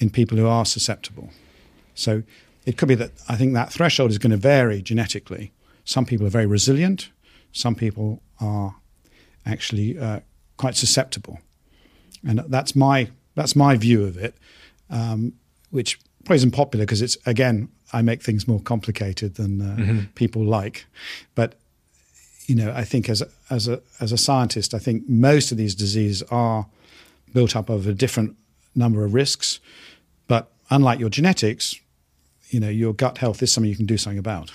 [0.00, 1.30] in people who are susceptible.
[1.94, 2.22] So
[2.64, 5.52] it could be that I think that threshold is going to vary genetically.
[5.84, 7.10] Some people are very resilient,
[7.52, 8.76] some people are
[9.46, 10.20] actually uh,
[10.56, 11.38] quite susceptible,
[12.26, 14.34] and that's my that's my view of it,
[14.90, 15.34] um,
[15.70, 20.00] which probably isn't popular because it's again I make things more complicated than uh, mm-hmm.
[20.14, 20.86] people like,
[21.34, 21.54] but
[22.46, 25.74] you know I think as as a as a scientist I think most of these
[25.74, 26.66] diseases are
[27.32, 28.36] built up of a different
[28.74, 29.60] number of risks,
[30.26, 31.76] but unlike your genetics,
[32.48, 34.52] you know your gut health is something you can do something about.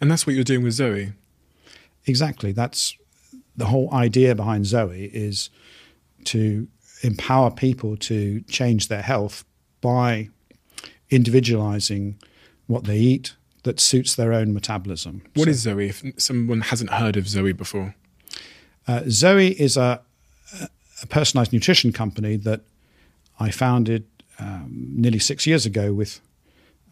[0.00, 1.12] And that's what you're doing with Zoe.
[2.06, 2.52] Exactly.
[2.52, 2.96] That's
[3.56, 5.50] the whole idea behind Zoe is
[6.24, 6.68] to
[7.02, 9.44] empower people to change their health
[9.80, 10.28] by
[11.10, 12.18] individualizing
[12.66, 15.22] what they eat that suits their own metabolism.
[15.34, 15.88] What so, is Zoe?
[15.88, 17.94] If someone hasn't heard of Zoe before,
[18.86, 20.00] uh, Zoe is a,
[21.02, 22.60] a, personalized nutrition company that
[23.40, 24.06] I founded
[24.38, 26.20] um, nearly six years ago with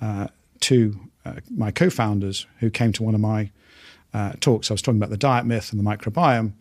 [0.00, 0.28] uh,
[0.60, 3.50] two uh, my co-founders who came to one of my
[4.12, 6.52] uh, talks, I was talking about the diet myth and the microbiome,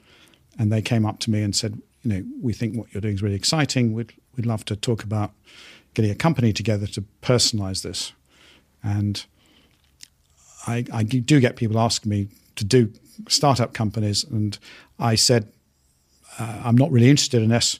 [0.57, 3.15] and they came up to me and said, you know, we think what you're doing
[3.15, 3.93] is really exciting.
[3.93, 5.31] We'd we'd love to talk about
[5.93, 8.13] getting a company together to personalize this.
[8.81, 9.25] And
[10.67, 12.91] I, I do get people asking me to do
[13.27, 14.57] startup companies, and
[14.99, 15.51] I said
[16.39, 17.79] uh, I'm not really interested unless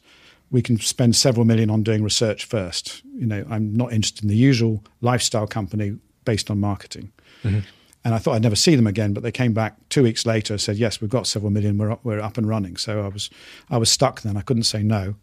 [0.51, 3.01] we can spend several million on doing research first.
[3.15, 7.11] You know, I'm not interested in the usual lifestyle company based on marketing.
[7.43, 7.59] Mm-hmm.
[8.05, 10.53] And I thought I'd never see them again, but they came back two weeks later.
[10.53, 11.77] and Said, "Yes, we've got several million.
[11.77, 13.29] We're up, we're up and running." So I was
[13.69, 14.35] I was stuck then.
[14.35, 15.15] I couldn't say no,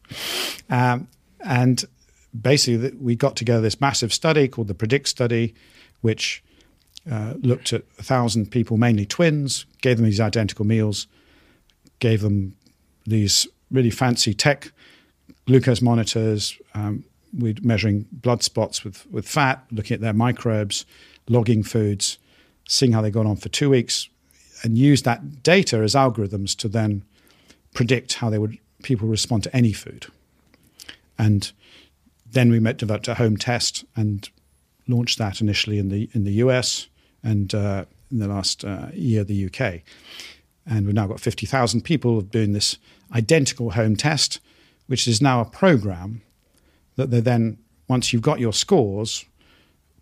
[0.70, 1.06] um,
[1.44, 1.84] and
[2.38, 5.54] basically we got together this massive study called the Predict Study,
[6.00, 6.42] which
[7.10, 11.06] uh, looked at a thousand people, mainly twins, gave them these identical meals,
[11.98, 12.56] gave them
[13.06, 14.72] these really fancy tech
[15.46, 16.58] glucose monitors.
[16.74, 20.84] Um, we're measuring blood spots with with fat, looking at their microbes,
[21.28, 22.18] logging foods
[22.70, 24.08] seeing how they got on for two weeks,
[24.62, 27.02] and use that data as algorithms to then
[27.74, 30.06] predict how they would people respond to any food.
[31.18, 31.50] And
[32.32, 34.28] then we developed a home test and
[34.88, 36.88] launched that initially in the in the US
[37.22, 39.82] and uh, in the last uh, year the UK.
[40.66, 42.76] And we've now got 50,000 people doing this
[43.14, 44.40] identical home test,
[44.86, 46.22] which is now a program
[46.96, 47.58] that they then,
[47.88, 49.24] once you've got your scores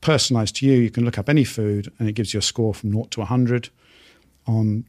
[0.01, 2.75] personalized to you, you can look up any food and it gives you a score
[2.75, 3.71] from 0 to 100
[4.47, 4.85] on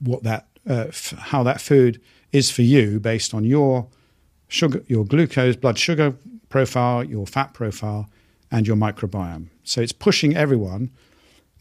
[0.00, 2.00] what that, uh, f- how that food
[2.32, 3.86] is for you based on your
[4.48, 6.14] sugar, your glucose, blood sugar
[6.48, 8.08] profile, your fat profile,
[8.50, 9.48] and your microbiome.
[9.64, 10.90] So it's pushing everyone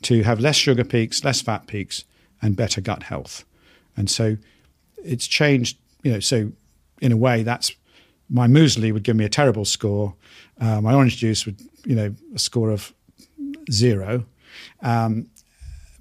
[0.03, 2.03] to have less sugar peaks, less fat peaks,
[2.41, 3.43] and better gut health.
[3.95, 4.37] And so
[5.03, 6.51] it's changed, you know, so
[7.01, 7.71] in a way that's
[8.29, 10.13] my muesli would give me a terrible score.
[10.59, 12.93] Uh, my orange juice would, you know, a score of
[13.71, 14.25] zero.
[14.81, 15.29] Um,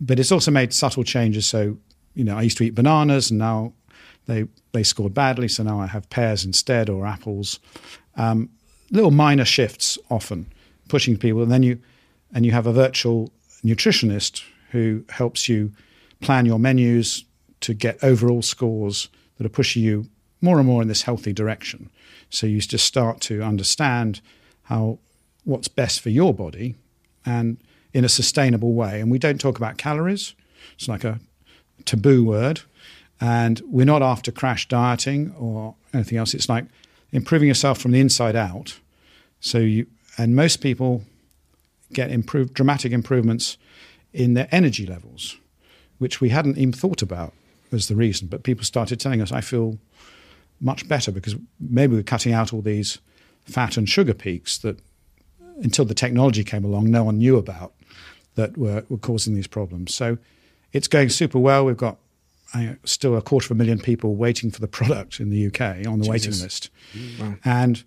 [0.00, 1.46] but it's also made subtle changes.
[1.46, 1.78] So,
[2.14, 3.72] you know, I used to eat bananas and now
[4.26, 5.48] they, they scored badly.
[5.48, 7.60] So now I have pears instead or apples.
[8.16, 8.50] Um,
[8.90, 10.46] little minor shifts often
[10.88, 11.42] pushing people.
[11.42, 11.80] And then you,
[12.32, 13.32] and you have a virtual
[13.64, 15.72] nutritionist who helps you
[16.20, 17.24] plan your menus
[17.60, 19.08] to get overall scores
[19.38, 20.06] that are pushing you
[20.40, 21.90] more and more in this healthy direction.
[22.30, 24.20] So you just start to understand
[24.64, 24.98] how
[25.44, 26.74] what's best for your body
[27.24, 27.58] and
[27.92, 29.00] in a sustainable way.
[29.00, 30.34] And we don't talk about calories.
[30.74, 31.20] It's like a
[31.84, 32.60] taboo word.
[33.20, 36.34] And we're not after crash dieting or anything else.
[36.34, 36.66] It's like
[37.12, 38.78] improving yourself from the inside out.
[39.40, 39.86] So you
[40.18, 41.04] and most people
[41.92, 43.58] get improved dramatic improvements
[44.12, 45.36] in their energy levels,
[45.98, 47.32] which we hadn't even thought about
[47.72, 48.28] as the reason.
[48.28, 49.78] But people started telling us, I feel
[50.60, 52.98] much better because maybe we're cutting out all these
[53.44, 54.80] fat and sugar peaks that
[55.62, 57.72] until the technology came along, no one knew about
[58.34, 59.94] that were, were causing these problems.
[59.94, 60.18] So
[60.72, 61.64] it's going super well.
[61.64, 61.98] We've got
[62.84, 65.98] still a quarter of a million people waiting for the product in the UK on
[65.98, 66.08] the Jesus.
[66.08, 66.70] waiting list.
[67.20, 67.34] Wow.
[67.44, 67.84] And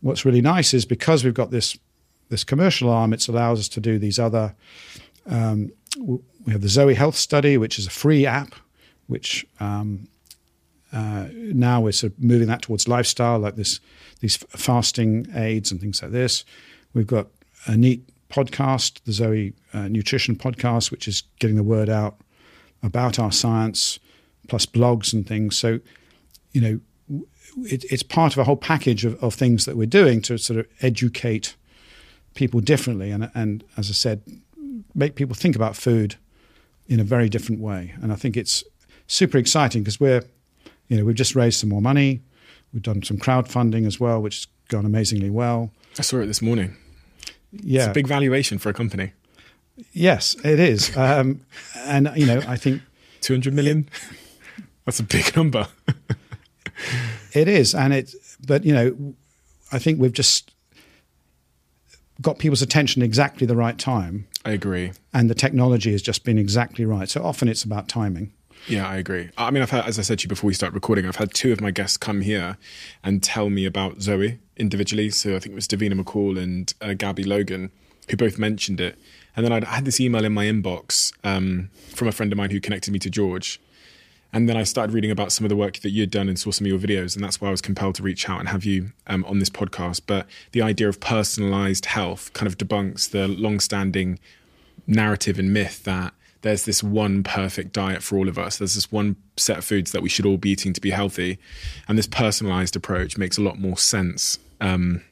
[0.00, 1.76] what's really nice is because we've got this
[2.30, 4.54] this commercial arm, it allows us to do these other.
[5.26, 8.54] Um, we have the Zoe Health Study, which is a free app,
[9.06, 10.08] which um,
[10.92, 13.80] uh, now we're sort of moving that towards lifestyle, like this,
[14.20, 16.44] these fasting aids and things like this.
[16.92, 17.28] We've got
[17.66, 22.16] a neat podcast, the Zoe uh, Nutrition Podcast, which is getting the word out
[22.84, 23.98] about our science,
[24.48, 25.56] plus blogs and things.
[25.58, 25.80] So,
[26.52, 26.80] you know,
[27.64, 30.60] it, it's part of a whole package of, of things that we're doing to sort
[30.60, 31.56] of educate
[32.34, 34.22] people differently, and and as I said,
[34.94, 36.16] make people think about food
[36.86, 37.94] in a very different way.
[38.02, 38.62] And I think it's
[39.06, 40.22] super exciting because we're,
[40.88, 42.22] you know, we've just raised some more money.
[42.72, 45.70] We've done some crowdfunding as well, which has gone amazingly well.
[45.98, 46.76] I saw it this morning.
[47.52, 49.12] Yeah, it's a big valuation for a company.
[49.92, 51.40] Yes, it is, um,
[51.76, 52.82] and you know, I think
[53.20, 53.88] two hundred million.
[54.84, 55.68] That's a big number.
[57.32, 58.14] it is, and it.
[58.46, 59.14] But you know,
[59.72, 60.52] I think we've just
[62.20, 64.26] got people's attention exactly the right time.
[64.44, 64.92] I agree.
[65.12, 67.08] And the technology has just been exactly right.
[67.08, 68.32] So often it's about timing.
[68.68, 69.30] Yeah, I agree.
[69.36, 71.34] I mean, I've had, as I said to you before we start recording, I've had
[71.34, 72.56] two of my guests come here
[73.02, 75.10] and tell me about Zoe individually.
[75.10, 77.70] So I think it was Davina McCall and uh, Gabby Logan
[78.08, 78.98] who both mentioned it.
[79.36, 82.38] And then I'd, I had this email in my inbox um, from a friend of
[82.38, 83.60] mine who connected me to George.
[84.32, 86.50] And then I started reading about some of the work that you'd done and saw
[86.50, 87.14] some of your videos.
[87.14, 89.50] And that's why I was compelled to reach out and have you um, on this
[89.50, 90.02] podcast.
[90.06, 94.18] But the idea of personalized health kind of debunks the long standing
[94.88, 98.58] narrative and myth that there's this one perfect diet for all of us.
[98.58, 101.38] There's this one set of foods that we should all be eating to be healthy.
[101.88, 104.38] And this personalized approach makes a lot more sense.
[104.60, 105.02] Um,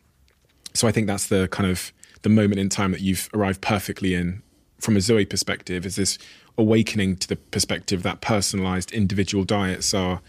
[0.75, 1.93] so I think that's the kind of
[2.23, 4.43] the moment in time that you've arrived perfectly in
[4.81, 6.19] from a Zoe perspective is this
[6.59, 10.21] awakening to the perspective that personalized individual diets are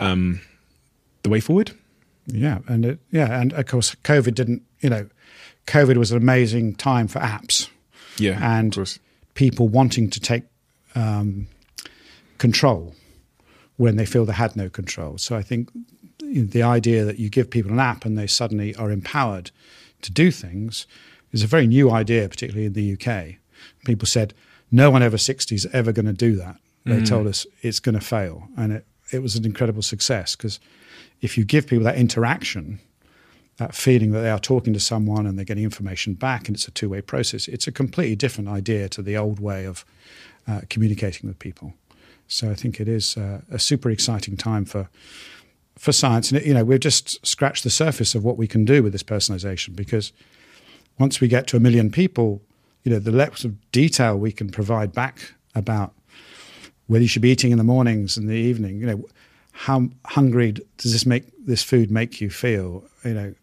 [0.00, 0.40] um,
[1.22, 1.72] the way forward.
[2.26, 4.62] Yeah, and it, yeah, and of course, COVID didn't.
[4.80, 5.08] You know,
[5.66, 7.68] COVID was an amazing time for apps.
[8.18, 8.98] Yeah, and
[9.34, 10.44] people wanting to take
[10.94, 11.46] um,
[12.38, 12.94] control
[13.76, 15.18] when they feel they had no control.
[15.18, 15.70] So I think
[16.18, 19.50] the idea that you give people an app and they suddenly are empowered
[20.02, 20.86] to do things
[21.36, 23.36] is a very new idea, particularly in the UK.
[23.84, 24.34] People said,
[24.70, 26.56] no one over 60 is ever going to do that.
[26.84, 27.08] They mm.
[27.08, 28.48] told us it's going to fail.
[28.56, 30.60] And it, it was an incredible success because
[31.20, 32.80] if you give people that interaction,
[33.56, 36.68] that feeling that they are talking to someone and they're getting information back and it's
[36.68, 39.84] a two way process, it's a completely different idea to the old way of
[40.46, 41.74] uh, communicating with people.
[42.28, 44.88] So I think it is uh, a super exciting time for
[45.78, 46.32] for science.
[46.32, 49.02] And, you know, we've just scratched the surface of what we can do with this
[49.02, 50.10] personalization because
[50.98, 52.42] once we get to a million people,
[52.84, 55.92] you know, the levels of detail we can provide back about
[56.86, 58.80] whether you should be eating in the mornings and the evening.
[58.80, 59.04] You know,
[59.52, 62.84] how hungry does this make this food make you feel?
[63.04, 63.34] You know,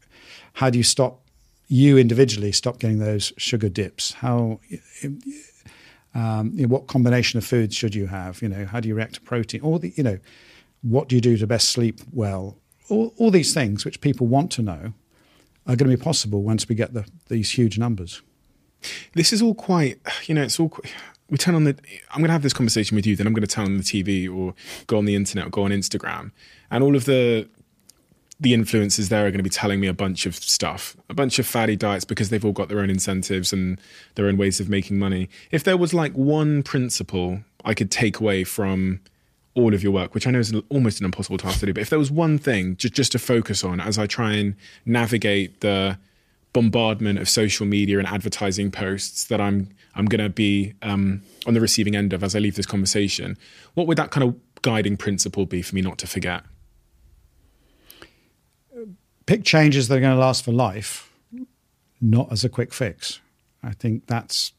[0.54, 1.20] how do you stop
[1.68, 4.14] you individually stop getting those sugar dips?
[4.14, 4.60] How
[6.16, 8.42] um, you know, what combination of foods should you have?
[8.42, 9.62] You know, how do you react to protein?
[9.62, 10.20] All the you know,
[10.82, 12.58] what do you do to best sleep well?
[12.90, 14.94] All, all these things which people want to know
[15.68, 18.22] are going to be possible once we get the, these huge numbers.
[19.14, 20.78] This is all quite, you know, it's all.
[21.30, 21.76] We turn on the.
[22.12, 23.84] I'm going to have this conversation with you, then I'm going to turn on the
[23.84, 24.54] TV or
[24.88, 26.32] go on the internet or go on Instagram,
[26.70, 27.48] and all of the
[28.40, 31.40] the influencers there are going to be telling me a bunch of stuff, a bunch
[31.40, 33.80] of fatty diets because they've all got their own incentives and
[34.16, 35.30] their own ways of making money.
[35.50, 39.00] If there was like one principle I could take away from
[39.56, 41.82] all of your work, which I know is almost an impossible task to do, but
[41.82, 44.56] if there was one thing just, just to focus on as I try and
[44.86, 45.98] navigate the
[46.54, 51.54] bombardment of social media and advertising posts that I'm I'm going to be um, on
[51.54, 53.38] the receiving end of as I leave this conversation,
[53.76, 56.44] what would that kind of guiding principle be for me not to forget?
[59.26, 61.12] pick changes that are going to last for life,
[62.02, 63.20] not as a quick fix.
[63.62, 64.54] I think that's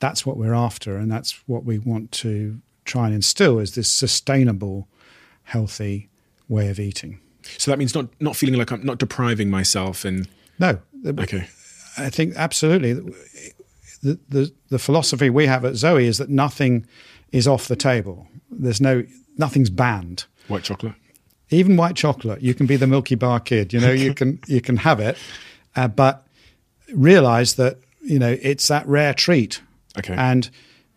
[0.00, 3.90] that's what we're after, and that's what we want to try and instill is this
[3.90, 4.88] sustainable,
[5.44, 6.08] healthy
[6.48, 7.20] way of eating.
[7.56, 10.28] So that means not not feeling like I'm not depriving myself and
[10.58, 10.78] no.
[11.06, 11.48] Okay.
[11.96, 12.94] I think absolutely.
[14.02, 16.86] The, the the philosophy we have at Zoe is that nothing
[17.32, 18.26] is off the table.
[18.50, 19.04] There's no
[19.36, 20.24] nothing's banned.
[20.48, 20.94] White chocolate
[21.50, 22.42] even white chocolate.
[22.42, 23.72] You can be the Milky Bar kid.
[23.72, 25.16] You know, you can you can have it,
[25.76, 26.26] uh, but
[26.92, 29.60] realize that you know it's that rare treat.
[29.98, 30.14] Okay.
[30.14, 30.48] And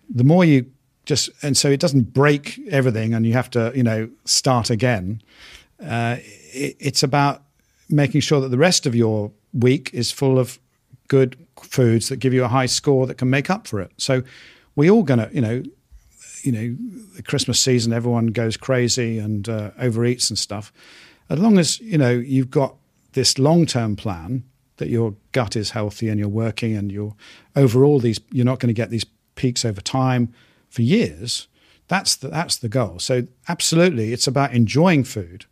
[0.09, 0.65] the more you
[1.11, 5.21] just and so it doesn't break everything, and you have to you know start again.
[5.83, 6.17] Uh,
[6.53, 7.43] it, it's about
[7.89, 10.57] making sure that the rest of your week is full of
[11.09, 13.91] good foods that give you a high score that can make up for it.
[13.97, 14.23] So
[14.77, 15.63] we all gonna you know
[16.43, 16.75] you know,
[17.15, 20.71] the Christmas season, everyone goes crazy and uh, overeats and stuff.
[21.29, 22.75] As long as you know you've got
[23.13, 24.43] this long-term plan
[24.77, 27.15] that your gut is healthy and you're working and you're
[27.55, 29.05] overall these, you're not going to get these
[29.35, 30.33] peaks over time
[30.71, 31.47] for years.
[31.87, 32.99] That's the, that's the goal.
[32.99, 35.45] So absolutely, it's about enjoying food,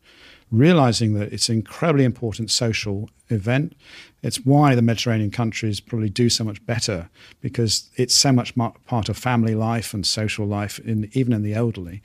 [0.50, 3.76] realizing that it's an incredibly important social event.
[4.24, 7.10] It's why the Mediterranean countries probably do so much better
[7.42, 11.54] because it's so much part of family life and social life, in, even in the
[11.54, 12.02] elderly.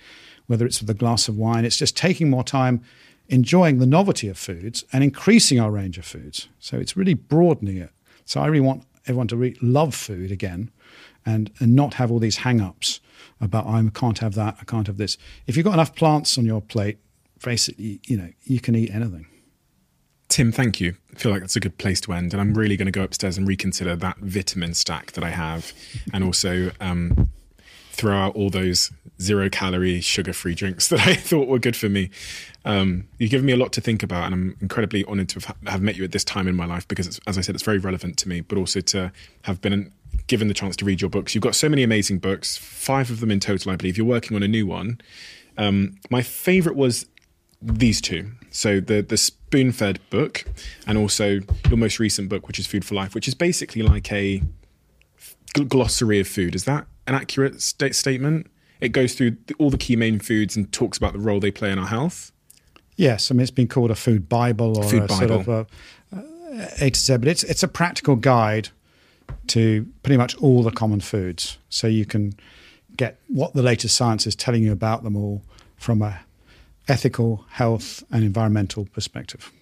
[0.47, 2.83] Whether it's with a glass of wine, it's just taking more time
[3.29, 6.49] enjoying the novelty of foods and increasing our range of foods.
[6.59, 7.91] So it's really broadening it.
[8.27, 10.71] So I really want everyone to really love food again
[11.25, 13.01] and, and not have all these hang ups
[13.41, 15.17] about I can't have that, I can't have this.
[15.47, 16.99] If you've got enough plants on your plate,
[17.45, 19.27] basically, you know, you can eat anything.
[20.29, 20.97] Tim, thank you.
[21.15, 22.33] I feel like that's a good place to end.
[22.33, 25.73] And I'm really going to go upstairs and reconsider that vitamin stack that I have
[26.13, 27.31] and also um,
[27.93, 28.91] throw out all those
[29.21, 32.11] zero calorie, sugar free drinks that I thought were good for me.
[32.65, 35.57] Um, you've given me a lot to think about, and I'm incredibly honored to have,
[35.67, 37.79] have met you at this time in my life because, as I said, it's very
[37.79, 39.93] relevant to me, but also to have been
[40.27, 41.35] given the chance to read your books.
[41.35, 43.97] You've got so many amazing books, five of them in total, I believe.
[43.97, 45.01] You're working on a new one.
[45.57, 47.07] Um, my favorite was
[47.61, 48.33] these two.
[48.51, 50.45] So the the spoon fed book,
[50.87, 54.13] and also your most recent book, which is Food for Life, which is basically like
[54.13, 54.43] a
[55.69, 56.55] glossary of food.
[56.55, 58.49] Is that an accurate st- statement?
[58.81, 61.71] It goes through all the key main foods and talks about the role they play
[61.71, 62.33] in our health.
[62.97, 65.17] Yes, I mean it's been called a food bible or food a bible.
[65.17, 65.67] sort of a,
[66.81, 68.69] a to Z, but it's it's a practical guide
[69.49, 72.35] to pretty much all the common foods, so you can
[72.97, 75.43] get what the latest science is telling you about them all
[75.77, 76.21] from a
[76.89, 79.53] ethical, health, and environmental perspective.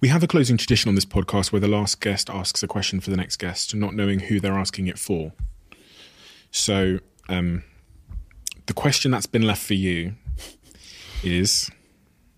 [0.00, 3.00] We have a closing tradition on this podcast where the last guest asks a question
[3.00, 5.32] for the next guest, not knowing who they're asking it for.
[6.50, 7.64] So, um,
[8.66, 10.14] the question that's been left for you
[11.22, 11.70] is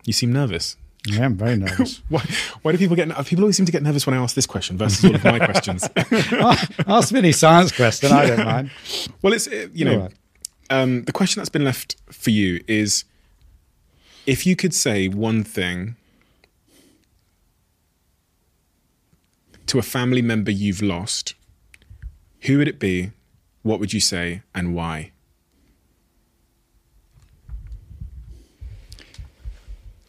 [0.04, 0.76] you seem nervous.
[1.12, 2.02] I am very nervous.
[2.08, 2.22] why,
[2.62, 4.76] why do people get people always seem to get nervous when I ask this question
[4.76, 5.88] versus all of my questions?
[6.86, 8.70] ask me any science question, I don't mind.
[9.22, 10.12] Well, it's, you know, right.
[10.70, 13.04] um, the question that's been left for you is
[14.26, 15.96] if you could say one thing
[19.66, 21.34] to a family member you've lost,
[22.42, 23.10] who would it be?
[23.62, 25.10] What would you say and why?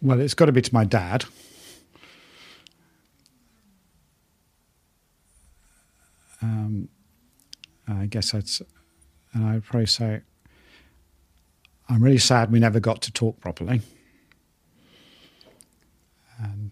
[0.01, 1.25] Well, it's got to be to my dad.
[6.41, 6.89] Um,
[7.87, 8.47] I guess I'd,
[9.33, 10.21] and I'd probably say,
[11.89, 13.81] I'm really sad we never got to talk properly.
[16.39, 16.71] And,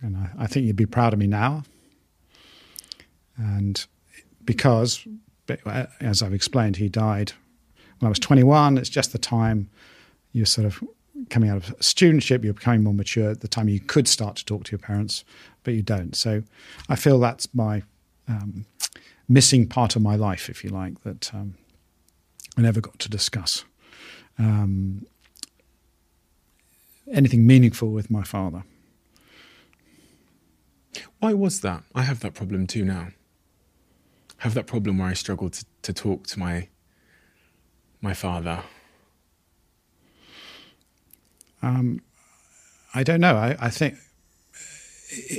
[0.00, 1.64] and I, I think you'd be proud of me now.
[3.36, 3.84] And
[4.44, 5.06] because,
[6.00, 7.32] as I've explained, he died
[7.98, 9.70] when I was 21, it's just the time
[10.32, 10.82] you're sort of
[11.30, 14.44] coming out of studentship, you're becoming more mature at the time you could start to
[14.44, 15.24] talk to your parents,
[15.62, 16.14] but you don't.
[16.14, 16.42] So
[16.88, 17.82] I feel that's my
[18.28, 18.66] um,
[19.28, 21.54] missing part of my life, if you like, that um,
[22.56, 23.64] I never got to discuss
[24.38, 25.06] um,
[27.10, 28.64] anything meaningful with my father.
[31.18, 31.82] Why was that?
[31.94, 33.08] I have that problem too now.
[34.40, 36.68] I have that problem where I struggle to, to talk to my
[38.00, 38.62] my father.
[41.64, 42.00] Um,
[42.94, 43.36] I don't know.
[43.36, 43.96] I, I, think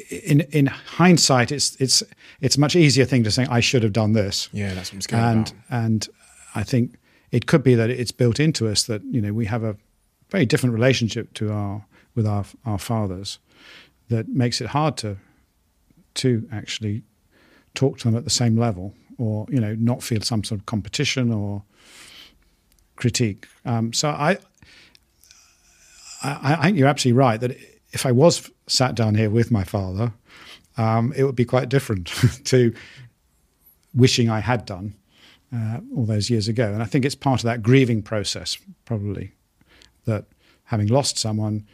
[0.09, 2.03] in in hindsight, it's it's
[2.41, 4.49] it's a much easier thing to say I should have done this.
[4.51, 5.53] Yeah, that's what I'm scared and, about.
[5.69, 6.09] And
[6.55, 6.95] I think
[7.31, 9.77] it could be that it's built into us that you know we have a
[10.29, 11.85] very different relationship to our
[12.15, 13.39] with our our fathers
[14.09, 15.17] that makes it hard to
[16.15, 17.03] to actually
[17.73, 20.65] talk to them at the same level or you know not feel some sort of
[20.65, 21.63] competition or
[22.95, 23.47] critique.
[23.65, 24.37] Um, so I,
[26.25, 27.57] I, I think you're absolutely right that
[27.91, 30.13] if I was sat down here with my father,
[30.77, 32.07] um, it would be quite different
[32.45, 32.73] to
[33.93, 34.95] wishing I had done
[35.53, 36.73] uh, all those years ago.
[36.73, 39.31] And I think it's part of that grieving process, probably,
[40.05, 40.25] that
[40.65, 41.65] having lost someone,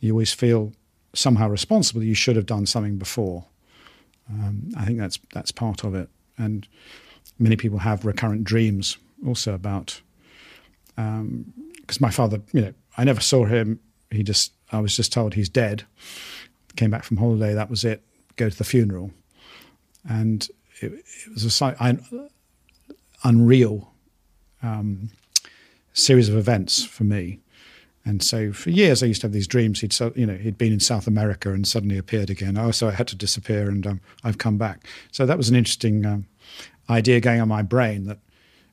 [0.00, 0.72] you always feel
[1.14, 2.02] somehow responsible.
[2.02, 3.44] You should have done something before.
[4.30, 6.08] Um, I think that's that's part of it.
[6.38, 6.66] And
[7.38, 10.00] many people have recurrent dreams also about
[10.96, 11.52] because um,
[12.00, 13.80] my father, you know, I never saw him.
[14.10, 15.84] He just, I was just told he's dead.
[16.76, 18.02] Came back from holiday, that was it.
[18.36, 19.10] Go to the funeral,
[20.06, 20.46] and
[20.82, 21.96] it, it was a I,
[23.24, 23.92] unreal
[24.62, 25.08] um,
[25.94, 27.38] series of events for me.
[28.04, 29.80] And so for years, I used to have these dreams.
[29.80, 32.58] He'd, you know, he'd been in South America and suddenly appeared again.
[32.58, 34.86] Oh, so I had to disappear, and um, I've come back.
[35.10, 36.26] So that was an interesting um,
[36.90, 38.18] idea going on my brain that,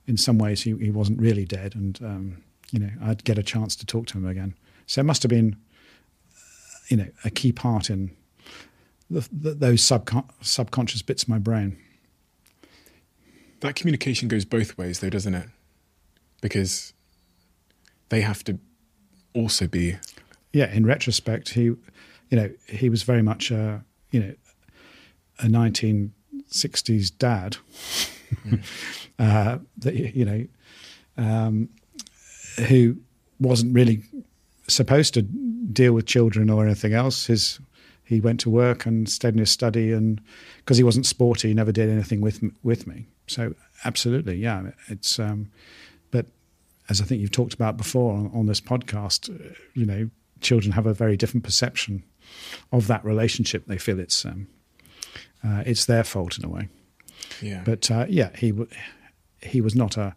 [0.06, 3.44] in some ways, he, he wasn't really dead, and um, you know, I'd get a
[3.44, 4.56] chance to talk to him again.
[4.86, 5.56] So it must have been,
[6.90, 8.12] you know, a key part in
[9.10, 11.78] the, the, those subcon- subconscious bits of my brain.
[13.62, 15.48] That communication goes both ways, though, doesn't it?
[16.42, 16.94] Because
[18.10, 18.60] they have to
[19.34, 19.98] also be.
[20.52, 21.80] Yeah, in retrospect, he, you
[22.32, 24.34] know, he was very much a, you know,
[25.40, 27.58] a 1960s dad.
[28.46, 28.64] Mm.
[29.20, 30.48] uh, that you know,
[31.18, 31.70] um,
[32.68, 32.98] who
[33.40, 34.04] wasn't really
[34.68, 37.28] supposed to deal with children or anything else.
[37.28, 37.60] His
[38.04, 40.22] he went to work and stayed in his study, and
[40.58, 43.08] because he wasn't sporty, he never did anything with with me.
[43.28, 45.20] So absolutely, yeah, it's.
[45.20, 45.52] Um,
[46.12, 46.28] but
[46.90, 50.10] as I think you've talked about before on, on this podcast, uh, you know,
[50.42, 52.04] children have a very different perception
[52.72, 53.66] of that relationship.
[53.66, 54.48] They feel it's um,
[55.44, 56.70] uh, it's their fault in a way.
[57.42, 57.62] Yeah.
[57.66, 58.54] But uh, yeah, he
[59.42, 60.16] he was not a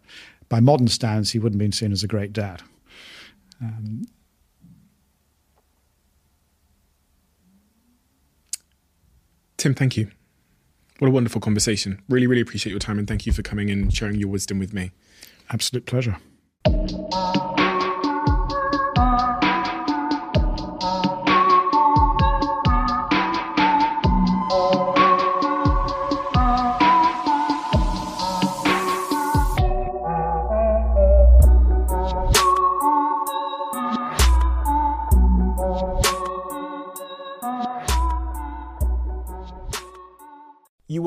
[0.49, 2.61] by modern standards he wouldn't have been seen as a great dad.
[3.61, 4.03] Um,
[9.57, 10.11] Tim, thank you.
[10.99, 12.01] What a wonderful conversation.
[12.09, 14.73] Really, really appreciate your time and thank you for coming and sharing your wisdom with
[14.73, 14.91] me.
[15.49, 16.17] Absolute pleasure.